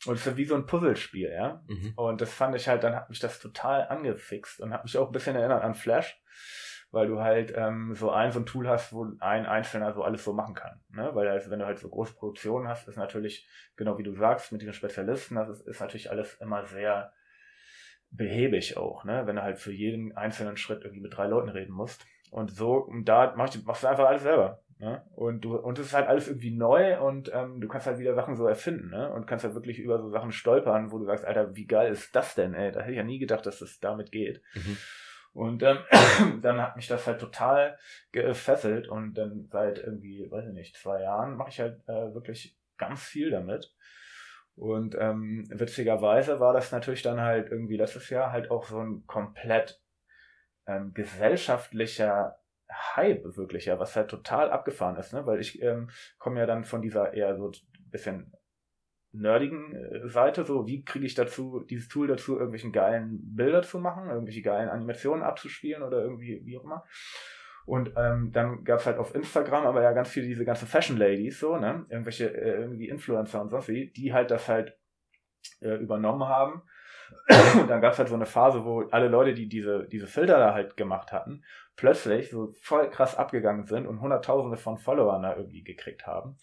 [0.06, 1.62] Und es ist wie so ein Puzzlespiel, ja.
[1.66, 1.92] Mhm.
[1.96, 5.08] Und das fand ich halt, dann hat mich das total angefixt und hat mich auch
[5.08, 6.18] ein bisschen erinnert an Flash
[6.90, 10.24] weil du halt ähm, so ein so ein Tool hast, wo ein Einzelner so alles
[10.24, 10.80] so machen kann.
[10.90, 11.10] Ne?
[11.14, 14.52] Weil also, wenn du halt so große Produktionen hast, ist natürlich, genau wie du sagst,
[14.52, 17.12] mit diesen Spezialisten, das ist, ist natürlich alles immer sehr
[18.10, 19.26] behäbig auch, ne?
[19.26, 22.06] Wenn du halt für jeden einzelnen Schritt irgendwie mit drei Leuten reden musst.
[22.30, 24.62] Und so, und da machst du, machst du einfach alles selber.
[24.78, 25.02] Ne?
[25.14, 28.14] Und du, und es ist halt alles irgendwie neu und ähm, du kannst halt wieder
[28.14, 29.10] Sachen so erfinden, ne?
[29.10, 32.14] Und kannst halt wirklich über so Sachen stolpern, wo du sagst, Alter, wie geil ist
[32.14, 32.72] das denn, ey?
[32.72, 34.42] Da hätte ich ja nie gedacht, dass das damit geht.
[34.54, 34.76] Mhm.
[35.36, 35.78] Und ähm,
[36.42, 37.78] dann hat mich das halt total
[38.10, 42.56] gefesselt und dann seit irgendwie, weiß ich nicht, zwei Jahren mache ich halt äh, wirklich
[42.78, 43.70] ganz viel damit.
[44.54, 49.06] Und ähm, witzigerweise war das natürlich dann halt irgendwie letztes Jahr halt auch so ein
[49.06, 49.78] komplett
[50.66, 52.38] ähm, gesellschaftlicher
[52.70, 55.26] Hype wirklich, ja, was halt total abgefahren ist, ne?
[55.26, 57.52] Weil ich ähm, komme ja dann von dieser eher so
[57.90, 58.32] bisschen
[59.20, 63.78] nerdigen äh, Seite, so wie kriege ich dazu, dieses Tool dazu, irgendwelchen geilen Bilder zu
[63.78, 66.84] machen, irgendwelche geilen Animationen abzuspielen oder irgendwie, wie auch immer.
[67.66, 70.96] Und ähm, dann gab es halt auf Instagram aber ja ganz viele diese ganzen Fashion
[70.96, 71.84] Ladies, so, ne?
[71.88, 74.78] Irgendwelche, äh, irgendwie Influencer und sonst wie, die halt das halt
[75.60, 76.62] äh, übernommen haben.
[77.60, 80.38] und dann gab es halt so eine Phase, wo alle Leute, die diese, diese Filter
[80.38, 81.44] da halt gemacht hatten,
[81.76, 86.38] plötzlich so voll krass abgegangen sind und hunderttausende von Followern da irgendwie gekriegt haben.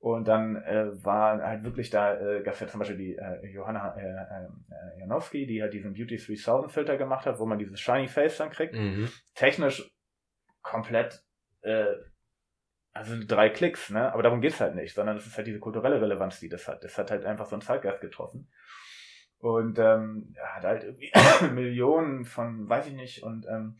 [0.00, 3.46] Und dann äh, war halt wirklich da, äh, gab es ja zum Beispiel die äh,
[3.48, 7.80] Johanna äh, äh, Janowski, die halt diesen Beauty 3000 Filter gemacht hat, wo man dieses
[7.80, 8.74] Shiny Face dann kriegt.
[8.74, 9.08] Mhm.
[9.34, 9.90] Technisch
[10.62, 11.24] komplett,
[11.62, 11.94] äh,
[12.92, 14.12] also drei Klicks, ne?
[14.12, 16.84] Aber darum geht's halt nicht, sondern es ist halt diese kulturelle Relevanz, die das hat.
[16.84, 18.48] Das hat halt einfach so einen Zeitgeist getroffen.
[19.38, 21.10] Und ähm, hat halt irgendwie
[21.54, 23.78] Millionen von, weiß ich nicht, und ähm,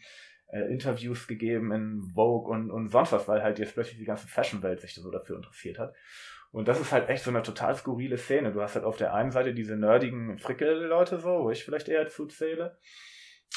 [0.48, 4.28] äh, Interviews gegeben in Vogue und, und sonst was, weil halt jetzt plötzlich die ganze
[4.28, 5.94] Fashion-Welt sich so dafür interessiert hat.
[6.50, 8.52] Und das ist halt echt so eine total skurrile Szene.
[8.52, 12.08] Du hast halt auf der einen Seite diese nerdigen Frickel-Leute so, wo ich vielleicht eher
[12.08, 12.78] zuzähle.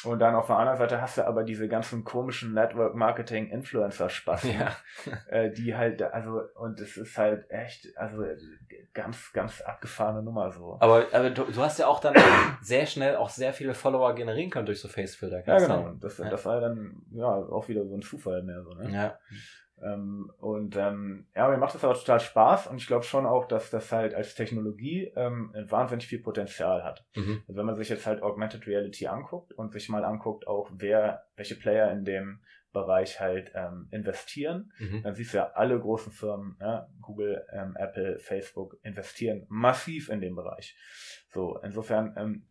[0.04, 4.76] Und dann auf der anderen Seite hast du aber diese ganzen komischen Network-Marketing-Influencer-Spaß, Ja.
[5.28, 8.24] äh, die halt, also, und es ist halt echt, also
[8.94, 10.78] ganz, ganz abgefahrene Nummer so.
[10.80, 12.16] Aber, aber du, du hast ja auch dann
[12.62, 15.46] sehr schnell auch sehr viele Follower generieren können durch so Facefilter.
[15.46, 15.84] Ja, genau.
[15.84, 16.00] sein?
[16.00, 16.30] Das, Ja.
[16.30, 18.90] das war dann, ja, auch wieder so ein Zufall mehr so, ne?
[18.92, 19.20] Ja.
[19.84, 23.48] Ähm, und ähm, ja, mir macht das aber total Spaß und ich glaube schon auch,
[23.48, 27.06] dass das halt als Technologie ähm, wahnsinnig viel Potenzial hat.
[27.16, 27.44] Mhm.
[27.48, 31.24] Also wenn man sich jetzt halt Augmented Reality anguckt und sich mal anguckt, auch wer,
[31.36, 32.42] welche Player in dem
[32.74, 35.04] Bereich halt ähm, investieren, Mhm.
[35.04, 40.22] dann siehst du ja alle großen Firmen, ja, Google, ähm, Apple, Facebook, investieren massiv in
[40.22, 40.78] dem Bereich.
[41.30, 42.48] So, insofern, ähm,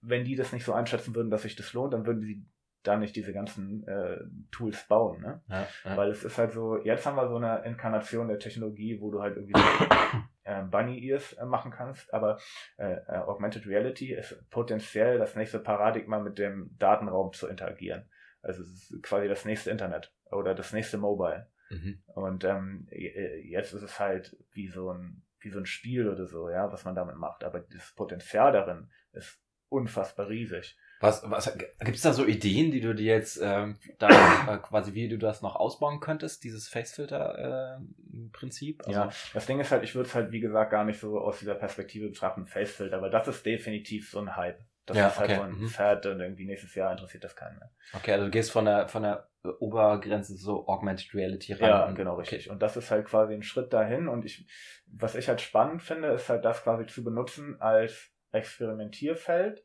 [0.00, 2.44] wenn die das nicht so einschätzen würden, dass sich das lohnt, dann würden sie
[2.86, 4.18] da nicht diese ganzen äh,
[4.50, 5.42] Tools bauen, ne?
[5.48, 5.96] Ja, ja.
[5.96, 9.20] Weil es ist halt so, jetzt haben wir so eine Inkarnation der Technologie, wo du
[9.22, 9.86] halt irgendwie so,
[10.44, 12.38] äh, Bunny Ears äh, machen kannst, aber
[12.78, 18.08] äh, äh, Augmented Reality ist potenziell das nächste Paradigma mit dem Datenraum zu interagieren.
[18.42, 21.50] Also es ist quasi das nächste Internet oder das nächste Mobile.
[21.70, 22.00] Mhm.
[22.14, 26.26] Und ähm, j- jetzt ist es halt wie so ein wie so ein Spiel oder
[26.26, 27.44] so, ja, was man damit macht.
[27.44, 30.76] Aber das Potenzial darin ist unfassbar riesig.
[31.00, 34.94] Was, was, gibt es da so Ideen, die du dir jetzt ähm, da äh, quasi,
[34.94, 38.82] wie du das noch ausbauen könntest, dieses Facefilter-Prinzip?
[38.88, 41.38] Ja, das Ding ist halt, ich würde es halt, wie gesagt, gar nicht so aus
[41.38, 44.58] dieser Perspektive betrachten, Facefilter, weil das ist definitiv so ein Hype.
[44.86, 45.68] Das Ja, ist halt okay, so ein mhm.
[45.68, 47.72] Fad und irgendwie nächstes Jahr interessiert das keinen mehr.
[47.92, 49.28] Okay, also du gehst von der, von der
[49.58, 51.68] Obergrenze so Augmented Reality ran.
[51.68, 52.36] Ja, und- genau, okay.
[52.36, 52.50] richtig.
[52.50, 54.06] Und das ist halt quasi ein Schritt dahin.
[54.06, 54.46] Und ich,
[54.86, 59.64] was ich halt spannend finde, ist halt das quasi zu benutzen als Experimentierfeld,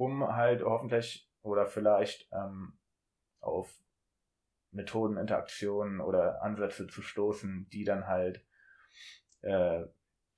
[0.00, 2.78] um halt hoffentlich oder vielleicht ähm,
[3.40, 3.70] auf
[4.70, 8.42] Methoden, Interaktionen oder Ansätze zu stoßen, die dann halt
[9.42, 9.82] äh,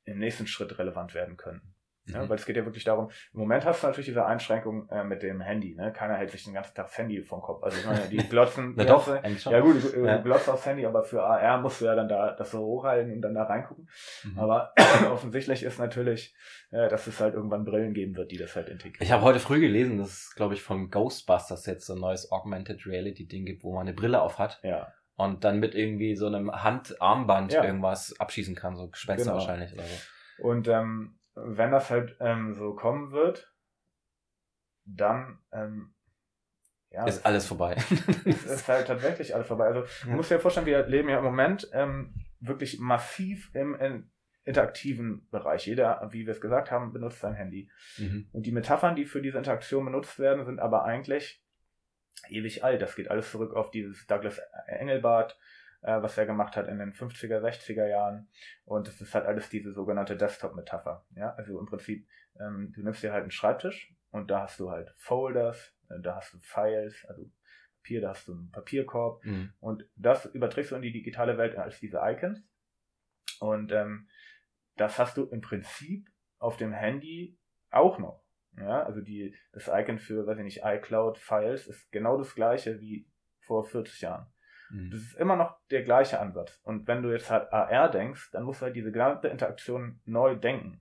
[0.05, 1.72] im nächsten Schritt relevant werden können.
[2.07, 2.29] Ja, Mhm.
[2.29, 5.23] weil es geht ja wirklich darum, im Moment hast du natürlich diese Einschränkung äh, mit
[5.23, 5.93] dem Handy, ne?
[5.93, 7.63] Keiner hält sich den ganzen Tag das Handy vom Kopf.
[7.63, 8.75] Also ich meine, die glotzen.
[8.77, 10.17] Na doch, ganze- ja gut, du, Ja.
[10.17, 13.23] glotzt aufs Handy, aber für AR musst du ja dann da das so hochhalten und
[13.23, 13.89] dann da reingucken.
[14.25, 14.39] Mhm.
[14.39, 14.73] Aber
[15.13, 16.35] offensichtlich ist natürlich,
[16.73, 19.03] äh, dass es halt irgendwann Brillen geben wird, die das halt integrieren.
[19.05, 22.33] Ich habe heute früh gelesen, dass es, glaube ich, von Ghostbusters jetzt so ein neues
[22.33, 26.17] Augmented Reality Ding gibt, wo man eine Brille auf hat ja, und dann mit irgendwie
[26.17, 27.65] so einem Handarmband Ja.
[27.65, 29.37] irgendwas abschießen kann, so Gespenster Genau.
[29.41, 30.43] wahrscheinlich oder so.
[30.49, 33.53] und ähm, wenn das halt ähm, so kommen wird,
[34.85, 35.95] dann ähm,
[36.91, 37.75] ja, Ist alles vorbei.
[38.27, 39.65] es ist halt tatsächlich alles vorbei.
[39.65, 39.87] Also Ja.
[40.05, 44.11] du musst dir vorstellen, wir leben ja im Moment ähm, wirklich massiv im, in,
[44.45, 45.67] interaktiven Bereich.
[45.67, 47.71] Jeder, wie wir es gesagt haben, benutzt sein Handy.
[47.97, 48.29] mhm.
[48.33, 51.43] Und die Metaphern, die für diese Interaktion benutzt werden, sind aber eigentlich
[52.29, 52.83] ewig alt.
[52.83, 55.39] Das geht alles zurück auf dieses Douglas Engelbart,
[55.83, 58.29] äh, was er gemacht hat in den 50er, 60er Jahren.
[58.65, 61.05] Und es ist halt alles diese sogenannte Desktop-Metapher.
[61.17, 62.07] Ja, also im Prinzip,
[62.41, 66.17] ähm, du nimmst dir halt einen Schreibtisch und da hast du halt Folders, äh, da
[66.17, 67.31] hast du Files, also
[67.83, 69.25] Papier, da hast du einen Papierkorb.
[69.25, 69.53] Mhm.
[69.59, 72.41] Und das überträgst du in die digitale Welt als diese Icons.
[73.41, 74.09] Und ähm,
[74.77, 76.09] das hast du im Prinzip
[76.39, 77.39] auf dem Handy
[77.71, 78.23] auch noch.
[78.57, 82.81] Ja, also die, das Icon für, weiß ich nicht, iCloud Files ist genau das gleiche
[82.81, 83.09] wie
[83.41, 84.32] vor 40 Jahren.
[84.73, 84.93] Das Mhm.
[84.93, 86.59] ist immer noch der gleiche Ansatz.
[86.65, 90.35] Und wenn du jetzt halt AR denkst, dann musst du halt diese gesamte Interaktion neu
[90.35, 90.81] denken.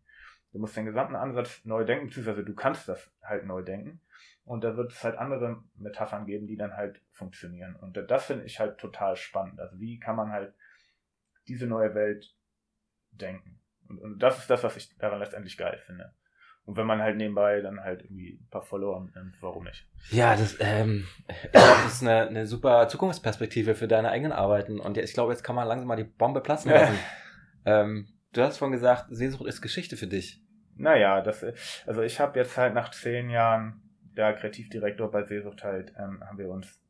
[0.54, 4.02] Du musst den gesamten Ansatz neu denken, beziehungsweise du kannst das halt neu denken.
[4.46, 7.76] Und da wird es halt andere Metaphern geben, die dann halt funktionieren.
[7.76, 9.60] Und das finde ich halt total spannend.
[9.60, 10.54] Also wie kann man halt
[11.48, 12.34] diese neue Welt
[13.12, 13.60] denken?
[13.88, 16.14] Und, und das ist das, was ich daran letztendlich geil finde.
[16.72, 19.86] Und wenn man halt nebenbei dann halt irgendwie ein paar Follower nimmt, warum nicht?
[20.10, 21.06] Ja, das, ähm,
[21.52, 24.80] das ist eine, eine super Zukunftsperspektive für deine eigenen Arbeiten.
[24.80, 26.98] Und ja, ich glaube, jetzt kann man langsam mal die Bombe platzen lassen.
[27.66, 30.42] ähm, du hast vorhin gesagt, Sehnsucht ist Geschichte für dich.
[30.78, 31.46] Naja, das,
[31.86, 33.82] also ich habe jetzt halt nach zehn Jahren
[34.16, 36.82] der Kreativdirektor bei Seesucht halt, ähm, haben wir uns,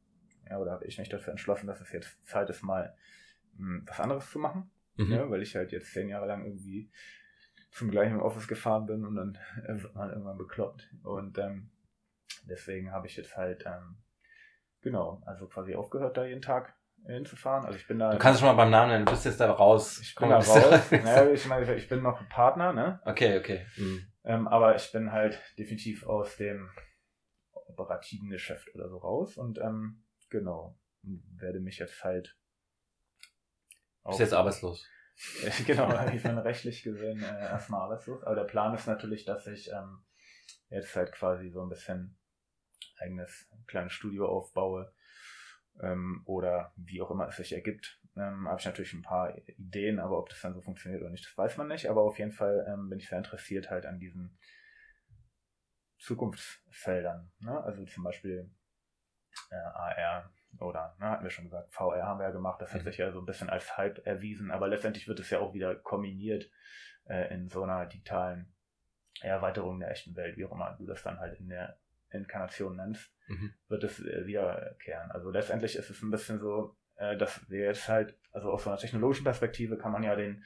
[0.47, 2.93] ja, oder habe ich mich dafür entschlossen, dass es jetzt Zeit ist, mal
[3.57, 4.69] mh, was anderes zu machen.
[4.97, 5.11] Mhm.
[5.11, 6.91] Ja, weil ich halt jetzt zehn Jahre lang irgendwie
[7.71, 9.37] zum gleichen Office gefahren bin und dann
[9.81, 10.89] wird man irgendwann bekloppt.
[11.03, 11.71] Und ähm,
[12.43, 13.97] deswegen habe ich jetzt halt, ähm,
[14.81, 17.65] genau, also quasi aufgehört, da jeden Tag hinzufahren.
[17.65, 18.11] Also ich bin da.
[18.11, 19.99] Du kannst schon mal beim Namen nennen, du bist jetzt da raus.
[20.01, 20.91] ich Komm bin da raus.
[20.91, 23.01] naja, ich meine, ich bin noch Partner, ne?
[23.05, 23.65] Okay, okay.
[23.77, 24.05] Mhm.
[24.23, 26.69] Ähm, aber ich bin halt definitiv aus dem
[27.53, 32.37] operativen Geschäft oder so raus und ähm, genau, werde mich jetzt halt
[34.05, 34.87] Bist jetzt arbeitslos.
[35.65, 38.23] genau, bin rechtlich gesehen äh, erstmal arbeitslos.
[38.23, 40.03] Aber der Plan ist natürlich, dass ich ähm,
[40.69, 42.17] jetzt halt quasi so ein bisschen
[42.99, 44.93] eigenes kleines Studio aufbaue
[45.81, 47.99] ähm, oder wie auch immer es sich ergibt.
[48.15, 51.25] ähm, habe ich natürlich ein paar Ideen, aber ob das dann so funktioniert oder nicht,
[51.25, 51.89] das weiß man nicht.
[51.89, 54.37] Aber auf jeden Fall ähm, bin ich sehr interessiert halt an diesen
[55.99, 57.31] Zukunftsfeldern.
[57.39, 57.63] Ne?
[57.63, 58.49] Also zum Beispiel
[59.49, 62.81] äh, AR oder, ne, hatten wir schon gesagt, VR haben wir ja gemacht, das hat
[62.81, 62.85] mhm.
[62.85, 65.75] sich ja so ein bisschen als Hype erwiesen, aber letztendlich wird es ja auch wieder
[65.75, 66.49] kombiniert
[67.05, 68.53] äh, in so einer digitalen
[69.21, 71.79] Erweiterung der echten Welt, wie auch immer du das dann halt in der
[72.09, 73.53] Inkarnation nennst, mhm.
[73.67, 75.11] wird es äh, wiederkehren.
[75.11, 78.69] Also letztendlich ist es ein bisschen so, äh, dass wir jetzt halt, also aus so
[78.69, 80.43] einer technologischen Perspektive kann man ja den,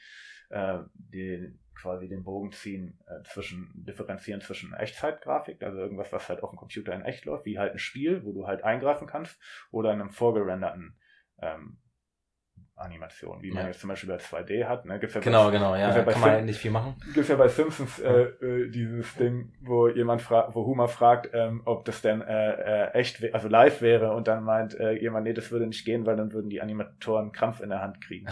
[0.50, 6.42] äh, den quasi den Bogen ziehen äh, zwischen, differenzieren zwischen Echtzeitgrafik, also irgendwas, was halt
[6.44, 9.40] auf dem Computer in echt läuft, wie halt ein Spiel, wo du halt eingreifen kannst,
[9.72, 10.98] oder einem vorgerenderten
[11.42, 11.78] ähm,
[12.78, 13.56] Animation, wie ja.
[13.56, 14.86] man jetzt zum Beispiel bei 2D hat.
[14.86, 15.00] Ne?
[15.00, 16.96] Gibt's ja genau, bei, genau, ja, ja kann man ja nicht viel machen.
[17.14, 21.62] Gibt ja bei Simpsons äh, äh, dieses Ding, wo jemand fragt, wo Homer fragt, ähm,
[21.64, 25.34] ob das denn äh, äh, echt, also live wäre und dann meint äh, jemand, nee,
[25.34, 28.28] das würde nicht gehen, weil dann würden die Animatoren Krampf in der Hand kriegen.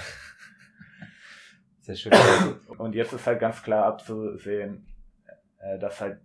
[1.84, 2.14] Sehr schön.
[2.78, 4.88] und jetzt ist halt ganz klar abzusehen,
[5.60, 6.22] äh, dass halt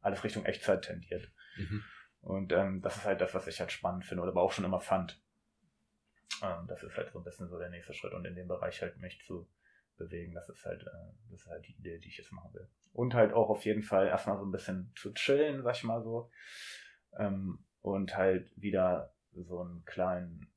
[0.00, 1.30] alles Richtung Echtzeit tendiert.
[1.56, 1.82] Mhm.
[2.20, 4.66] Und ähm, das ist halt das, was ich halt spannend finde oder aber auch schon
[4.66, 5.18] immer fand.
[6.42, 8.82] Ähm, das ist halt so ein bisschen so der nächste Schritt und in dem Bereich
[8.82, 9.48] halt mich zu
[9.96, 10.34] bewegen.
[10.34, 12.68] Das ist halt, äh, das ist halt die Idee, die ich jetzt machen will.
[12.92, 16.02] Und halt auch auf jeden Fall erstmal so ein bisschen zu chillen, sag ich mal
[16.02, 16.30] so.
[17.18, 20.52] Ähm, und halt wieder so einen kleinen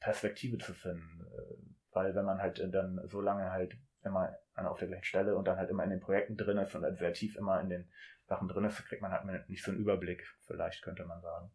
[0.00, 1.20] Perspektive zu finden.
[1.20, 5.46] Äh, weil wenn man halt dann so lange halt immer auf der gleichen Stelle und
[5.48, 7.88] dann halt immer in den Projekten drin ist und halt sehr tief immer in den
[8.26, 11.50] Sachen drin ist, kriegt man halt nicht so einen Überblick, vielleicht könnte man sagen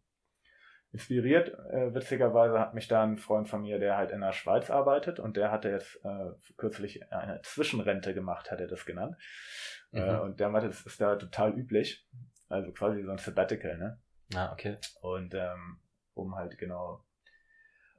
[0.91, 1.49] inspiriert.
[1.71, 5.19] Äh, witzigerweise hat mich da ein Freund von mir, der halt in der Schweiz arbeitet
[5.19, 9.15] und der hatte jetzt äh, kürzlich eine Zwischenrente gemacht, hat er das genannt.
[9.91, 10.09] Äh, mhm.
[10.09, 12.07] Äh, und der meinte, das ist da total üblich.
[12.47, 13.99] Also quasi so ein Sabbatical, ne?
[14.33, 14.77] Ah, okay.
[15.01, 15.79] Und ähm,
[16.15, 17.05] um halt genau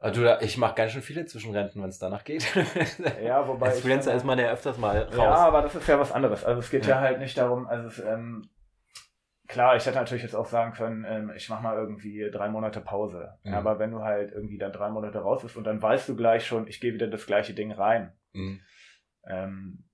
[0.00, 2.52] also du, ich mache ganz schön viele Zwischenrenten, wenn es danach geht.
[3.22, 3.68] ja, wobei.
[3.68, 5.14] Als Freelancer ist man ja öfters mal raus.
[5.14, 6.42] Ja, aber das ist ja was anderes.
[6.42, 8.48] Also es geht ja, ja halt nicht darum, also es, ähm,
[9.46, 12.80] klar, ich hätte natürlich jetzt auch sagen können, ähm, ich mache mal irgendwie drei Monate
[12.80, 13.34] Pause.
[13.42, 13.52] Mhm.
[13.52, 16.46] Aber wenn du halt irgendwie dann drei Monate raus bist und dann weißt du gleich
[16.46, 18.60] schon, ich gehe wieder das gleiche Ding rein, mhm.
[19.26, 19.84] ähm,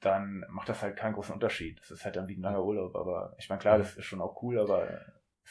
[0.00, 1.80] dann macht das halt keinen großen Unterschied.
[1.80, 2.94] Das ist halt dann wie ein langer Urlaub.
[2.94, 3.82] Aber ich meine, klar, mhm.
[3.82, 4.86] das ist schon auch cool, aber.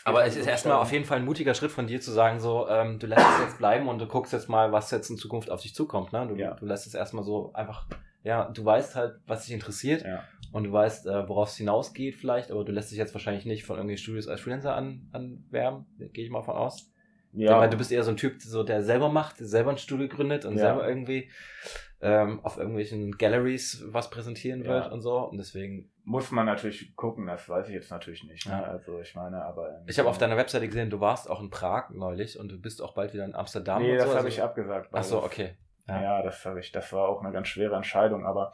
[0.04, 2.68] Aber es ist erstmal auf jeden Fall ein mutiger Schritt von dir zu sagen, so,
[2.70, 5.50] ähm, du lässt es jetzt bleiben und du guckst jetzt mal, was jetzt in Zukunft
[5.50, 6.14] auf dich zukommt.
[6.14, 6.28] Ne?
[6.28, 6.54] Du, ja.
[6.54, 7.88] du lässt es erstmal so einfach
[8.26, 10.24] ja, du weißt halt, was dich interessiert ja.
[10.52, 13.66] und du weißt, äh, worauf es hinausgeht vielleicht, aber du lässt dich jetzt wahrscheinlich nicht
[13.66, 16.92] von irgendwelchen Studios als Freelancer an, anwerben, gehe ich mal von aus.
[17.34, 17.60] Ja.
[17.60, 20.08] Weil du bist eher so ein Typ, so, der selber macht, der selber ein Studio
[20.08, 20.62] gründet und ja.
[20.62, 21.30] selber irgendwie
[22.06, 25.18] ähm, auf irgendwelchen Galleries was präsentieren wird und so.
[25.18, 25.92] Und deswegen.
[26.04, 28.48] Muss man natürlich gucken, das weiß ich jetzt natürlich nicht.
[28.48, 28.64] Ne?
[28.64, 29.84] Also ich meine, aber.
[29.88, 32.80] Ich habe auf deiner Webseite gesehen, du warst auch in Prag neulich und du bist
[32.80, 33.82] auch bald wieder in Amsterdam.
[33.82, 34.10] Nee, das so.
[34.10, 34.90] habe also, ich abgesagt.
[34.94, 35.58] Ach so, okay.
[35.88, 38.52] Ja, ja das habe ich, das war auch eine ganz schwere Entscheidung, aber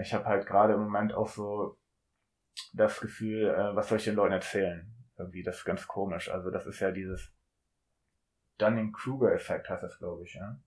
[0.00, 1.78] ich habe halt gerade im Moment auch so
[2.72, 4.90] das Gefühl, äh, was soll ich den Leuten erzählen?
[5.18, 6.30] Irgendwie, das ist ganz komisch.
[6.30, 7.34] Also das ist ja dieses
[8.58, 10.58] Dunning-Kruger-Effekt, heißt das, glaube ich, ja.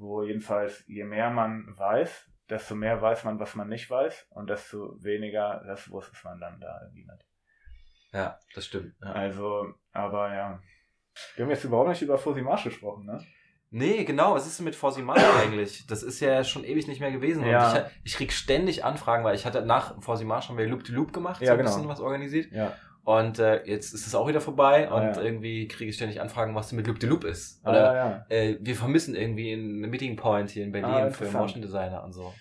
[0.00, 4.48] Wo jedenfalls, je mehr man weiß, desto mehr weiß man, was man nicht weiß und
[4.48, 7.26] desto weniger das wusste man dann da irgendwie nicht.
[8.12, 8.94] Ja, das stimmt.
[9.02, 9.12] Ja.
[9.12, 10.62] Also, aber ja.
[11.36, 13.22] Wir haben jetzt überhaupt nicht über Marsh gesprochen, ne?
[13.72, 15.86] Nee, genau, was ist denn mit Forsimano eigentlich?
[15.86, 17.44] Das ist ja schon ewig nicht mehr gewesen.
[17.44, 17.76] Ja.
[17.76, 21.12] ich, ich krieg ständig Anfragen, weil ich hatte nach Forsimano schon wir Loop to Loop
[21.12, 21.70] gemacht, ja, so ein genau.
[21.70, 22.50] bisschen was organisiert.
[22.52, 22.74] Ja.
[23.10, 25.22] Und äh, jetzt ist es auch wieder vorbei ah, und ja.
[25.22, 27.60] irgendwie kriege ich ständig Anfragen, was denn mit Loop to Loop ist.
[27.64, 28.26] Ah, Oder ah, ja.
[28.28, 32.12] äh, wir vermissen irgendwie einen Meeting Point hier in Berlin ah, für Motion Designer und
[32.12, 32.32] so.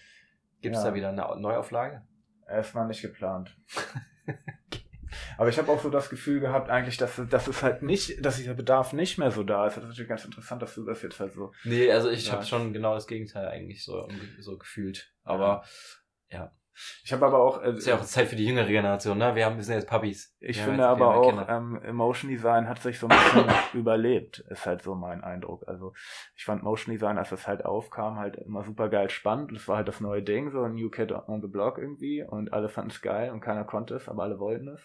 [0.61, 2.03] Gibt es da wieder eine Neuauflage?
[2.47, 3.57] Erstmal nicht geplant.
[5.39, 8.38] Aber ich habe auch so das Gefühl gehabt, eigentlich, dass, dass es halt nicht, dass
[8.38, 9.76] dieser Bedarf nicht mehr so da ist.
[9.76, 11.51] Das ist natürlich ganz interessant, dass du das jetzt halt so.
[11.63, 14.07] Nee, also ich habe schon genau das Gegenteil eigentlich so,
[14.38, 15.11] so gefühlt.
[15.24, 15.63] Aber
[16.30, 16.51] ja.
[16.80, 17.05] Ja.
[17.05, 17.61] Ich habe aber auch.
[17.61, 19.36] Äh, ist ja auch Zeit für die jüngere Generation, ne?
[19.36, 20.36] Wir, haben, wir sind jetzt Puppies.
[20.39, 23.45] Ich finde aber auch, ähm, Motion Design hat sich so ein bisschen
[23.80, 25.67] überlebt, ist halt so mein Eindruck.
[25.67, 25.93] Also
[26.36, 29.51] ich fand Motion Design, als es halt aufkam, halt immer super geil spannend.
[29.53, 32.23] Das war halt das neue Ding, so ein New Kid on the Block irgendwie.
[32.23, 34.82] Und alle fanden es geil und keiner konnte es, aber alle wollten es.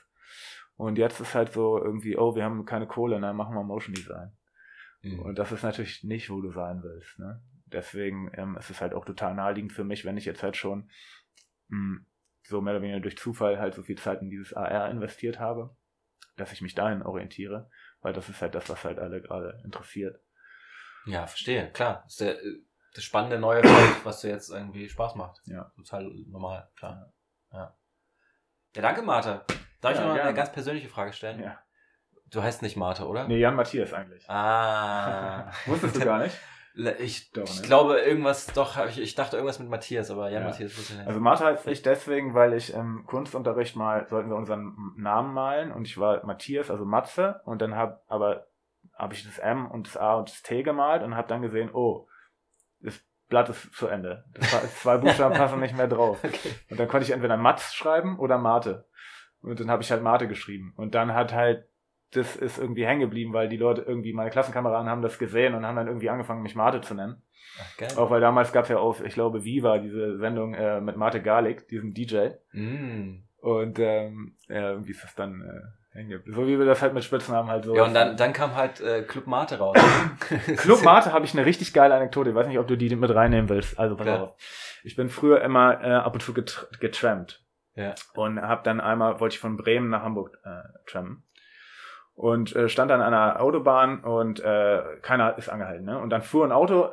[0.76, 3.94] Und jetzt ist halt so irgendwie, oh, wir haben keine Kohle, dann machen wir Motion
[3.94, 4.32] Design.
[5.02, 5.20] Mhm.
[5.20, 7.18] Und das ist natürlich nicht, wo du sein willst.
[7.18, 7.40] Ne?
[7.66, 10.90] Deswegen ähm, ist es halt auch total naheliegend für mich, wenn ich jetzt halt schon
[11.68, 12.06] mh, hm,
[12.42, 15.76] so mehr oder weniger durch Zufall halt so viel Zeit in dieses AR investiert habe,
[16.36, 17.70] dass ich mich dahin orientiere,
[18.00, 20.20] weil das ist halt das, was halt alle gerade interessiert.
[21.06, 22.02] Ja, verstehe, klar.
[22.04, 22.36] Das ist der,
[22.94, 25.40] das spannende neue Feld, was dir jetzt irgendwie Spaß macht.
[25.46, 25.72] Ja.
[25.76, 27.12] Total normal, klar.
[27.52, 27.76] Ja.
[28.74, 29.44] Ja, danke, Martha.
[29.80, 30.22] Darf ja, ich noch gerne.
[30.22, 31.40] eine ganz persönliche Frage stellen?
[31.40, 31.58] Ja.
[32.26, 33.28] Du heißt nicht Martha, oder?
[33.28, 34.28] Nee, Jan Matthias eigentlich.
[34.28, 35.52] Ah.
[35.66, 36.36] Wusstest du gar nicht?
[36.76, 37.66] Ich, doch, ich ne?
[37.66, 40.48] glaube irgendwas, doch, ich, ich dachte irgendwas mit Matthias, aber Jan ja.
[40.48, 41.06] Matthias wusste nicht.
[41.06, 45.70] Also Martha heißt ich deswegen, weil ich im Kunstunterricht mal, sollten wir unseren Namen malen
[45.70, 48.48] und ich war Matthias, also Matze und dann hab, aber
[48.96, 51.70] habe ich das M und das A und das T gemalt und habe dann gesehen,
[51.72, 52.08] oh,
[52.80, 54.24] das Blatt ist zu Ende.
[54.34, 56.22] Das zwei Buchstaben passen nicht mehr drauf.
[56.22, 56.54] Okay.
[56.70, 58.86] Und dann konnte ich entweder Matz schreiben oder Mate.
[59.40, 60.72] Und dann habe ich halt Mate geschrieben.
[60.76, 61.68] Und dann hat halt,
[62.16, 65.66] das ist irgendwie hängen geblieben, weil die Leute irgendwie, meine Klassenkameraden haben das gesehen und
[65.66, 67.22] haben dann irgendwie angefangen, mich Mate zu nennen.
[67.58, 67.96] Ach.
[67.98, 71.22] Auch weil damals gab es ja auf, ich glaube, Viva, diese Sendung äh, mit Mate
[71.22, 72.30] Garlic, diesem DJ.
[72.52, 73.22] Mm.
[73.38, 76.36] Und ähm, ja, irgendwie ist das dann äh, hängen geblieben.
[76.36, 77.76] So wie wir das halt mit Spitznamen halt so.
[77.76, 79.76] Ja, und dann, dann kam halt äh, Club Mate raus.
[80.56, 82.30] Club Mate habe ich eine richtig geile Anekdote.
[82.30, 83.78] Ich weiß nicht, ob du die mit reinnehmen willst.
[83.78, 84.22] Also pass ja.
[84.22, 84.34] auf.
[84.82, 87.44] Ich bin früher immer äh, ab und zu getr getrampt.
[87.76, 87.94] Ja.
[88.14, 91.23] Und habe dann einmal, wollte ich von Bremen nach Hamburg äh, trampen.
[92.14, 95.84] Und äh, stand an einer Autobahn und äh, keiner ist angehalten.
[95.84, 95.98] Ne?
[95.98, 96.90] Und dann fuhr ein Auto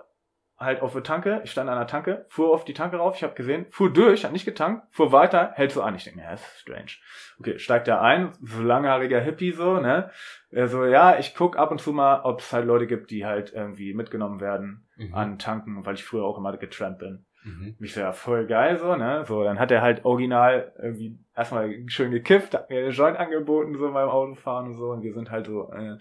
[0.62, 3.24] halt auf der Tanke, ich stand an der Tanke, fuhr auf die Tanke rauf, ich
[3.24, 5.96] habe gesehen, fuhr durch, hat nicht getankt, fuhr weiter, hält so an.
[5.96, 6.92] Ich denke ja, das ist strange.
[7.40, 10.12] Okay, steigt er ein, so langhaariger Hippie so, ne?
[10.52, 13.26] Er so, ja, ich guck ab und zu mal, ob es halt Leute gibt, die
[13.26, 15.14] halt irgendwie mitgenommen werden mhm.
[15.16, 17.26] an Tanken, weil ich früher auch immer getrampt bin.
[17.44, 17.76] Mhm.
[17.80, 19.26] Ich so, ja, voll geil so, ne?
[19.26, 23.78] So, dann hat er halt original irgendwie erstmal schön gekifft, hat mir einen Joint angeboten,
[23.78, 25.98] so beim Autofahren und so, und wir sind halt so, äh,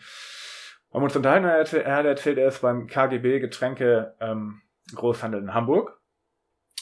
[0.92, 4.62] haben uns unterhalten, er, erzählt, er hat erzählt, er ist beim KGB Getränke ähm,
[4.94, 6.00] Großhandel in Hamburg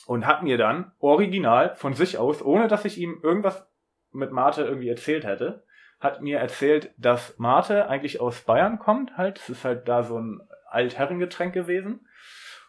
[0.07, 3.67] und hat mir dann original von sich aus, ohne dass ich ihm irgendwas
[4.13, 5.65] mit Mate irgendwie erzählt hätte,
[6.01, 9.39] hat mir erzählt, dass Mate eigentlich aus Bayern kommt, halt.
[9.39, 10.41] Es ist halt da so ein
[10.71, 12.08] Altherrengetränk gewesen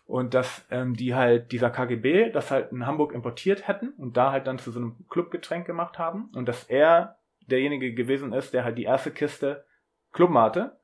[0.09, 4.31] und dass ähm, die halt dieser KGB das halt in Hamburg importiert hätten und da
[4.31, 8.63] halt dann zu so einem Clubgetränk gemacht haben und dass er derjenige gewesen ist, der
[8.63, 9.65] halt die erste Kiste
[10.11, 10.77] Clubmate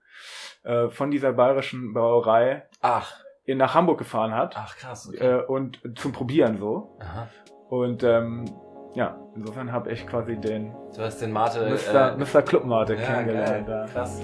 [0.64, 3.20] äh, von dieser bayerischen Brauerei Ach.
[3.46, 4.54] In, nach Hamburg gefahren hat.
[4.58, 5.10] Ach krass.
[5.10, 5.38] Okay.
[5.38, 6.96] Äh, und zum Probieren so.
[7.00, 7.28] Aha.
[7.70, 8.46] Und ähm,
[8.94, 10.72] ja, insofern habe ich quasi den.
[10.96, 11.68] Du hast den Mate.
[11.68, 12.14] Mr.
[12.14, 12.44] Äh, Mr.
[12.44, 13.68] Clubmate ja, kennengelernt.
[13.68, 13.90] Geil.
[13.92, 14.22] Krass.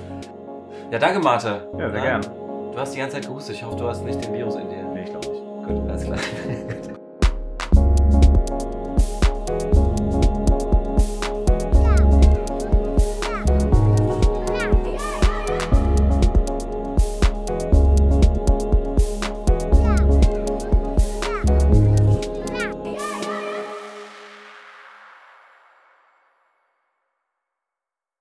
[0.91, 1.69] Ja, danke, Mate.
[1.77, 2.19] Ja, sehr ja.
[2.19, 2.21] gern.
[2.71, 3.55] Du hast die ganze Zeit gehustet.
[3.55, 4.90] Ich hoffe, du hast nicht den Virus in dir.
[5.01, 5.67] Nee, ich glaube nicht.
[5.67, 6.19] Gut, alles klar.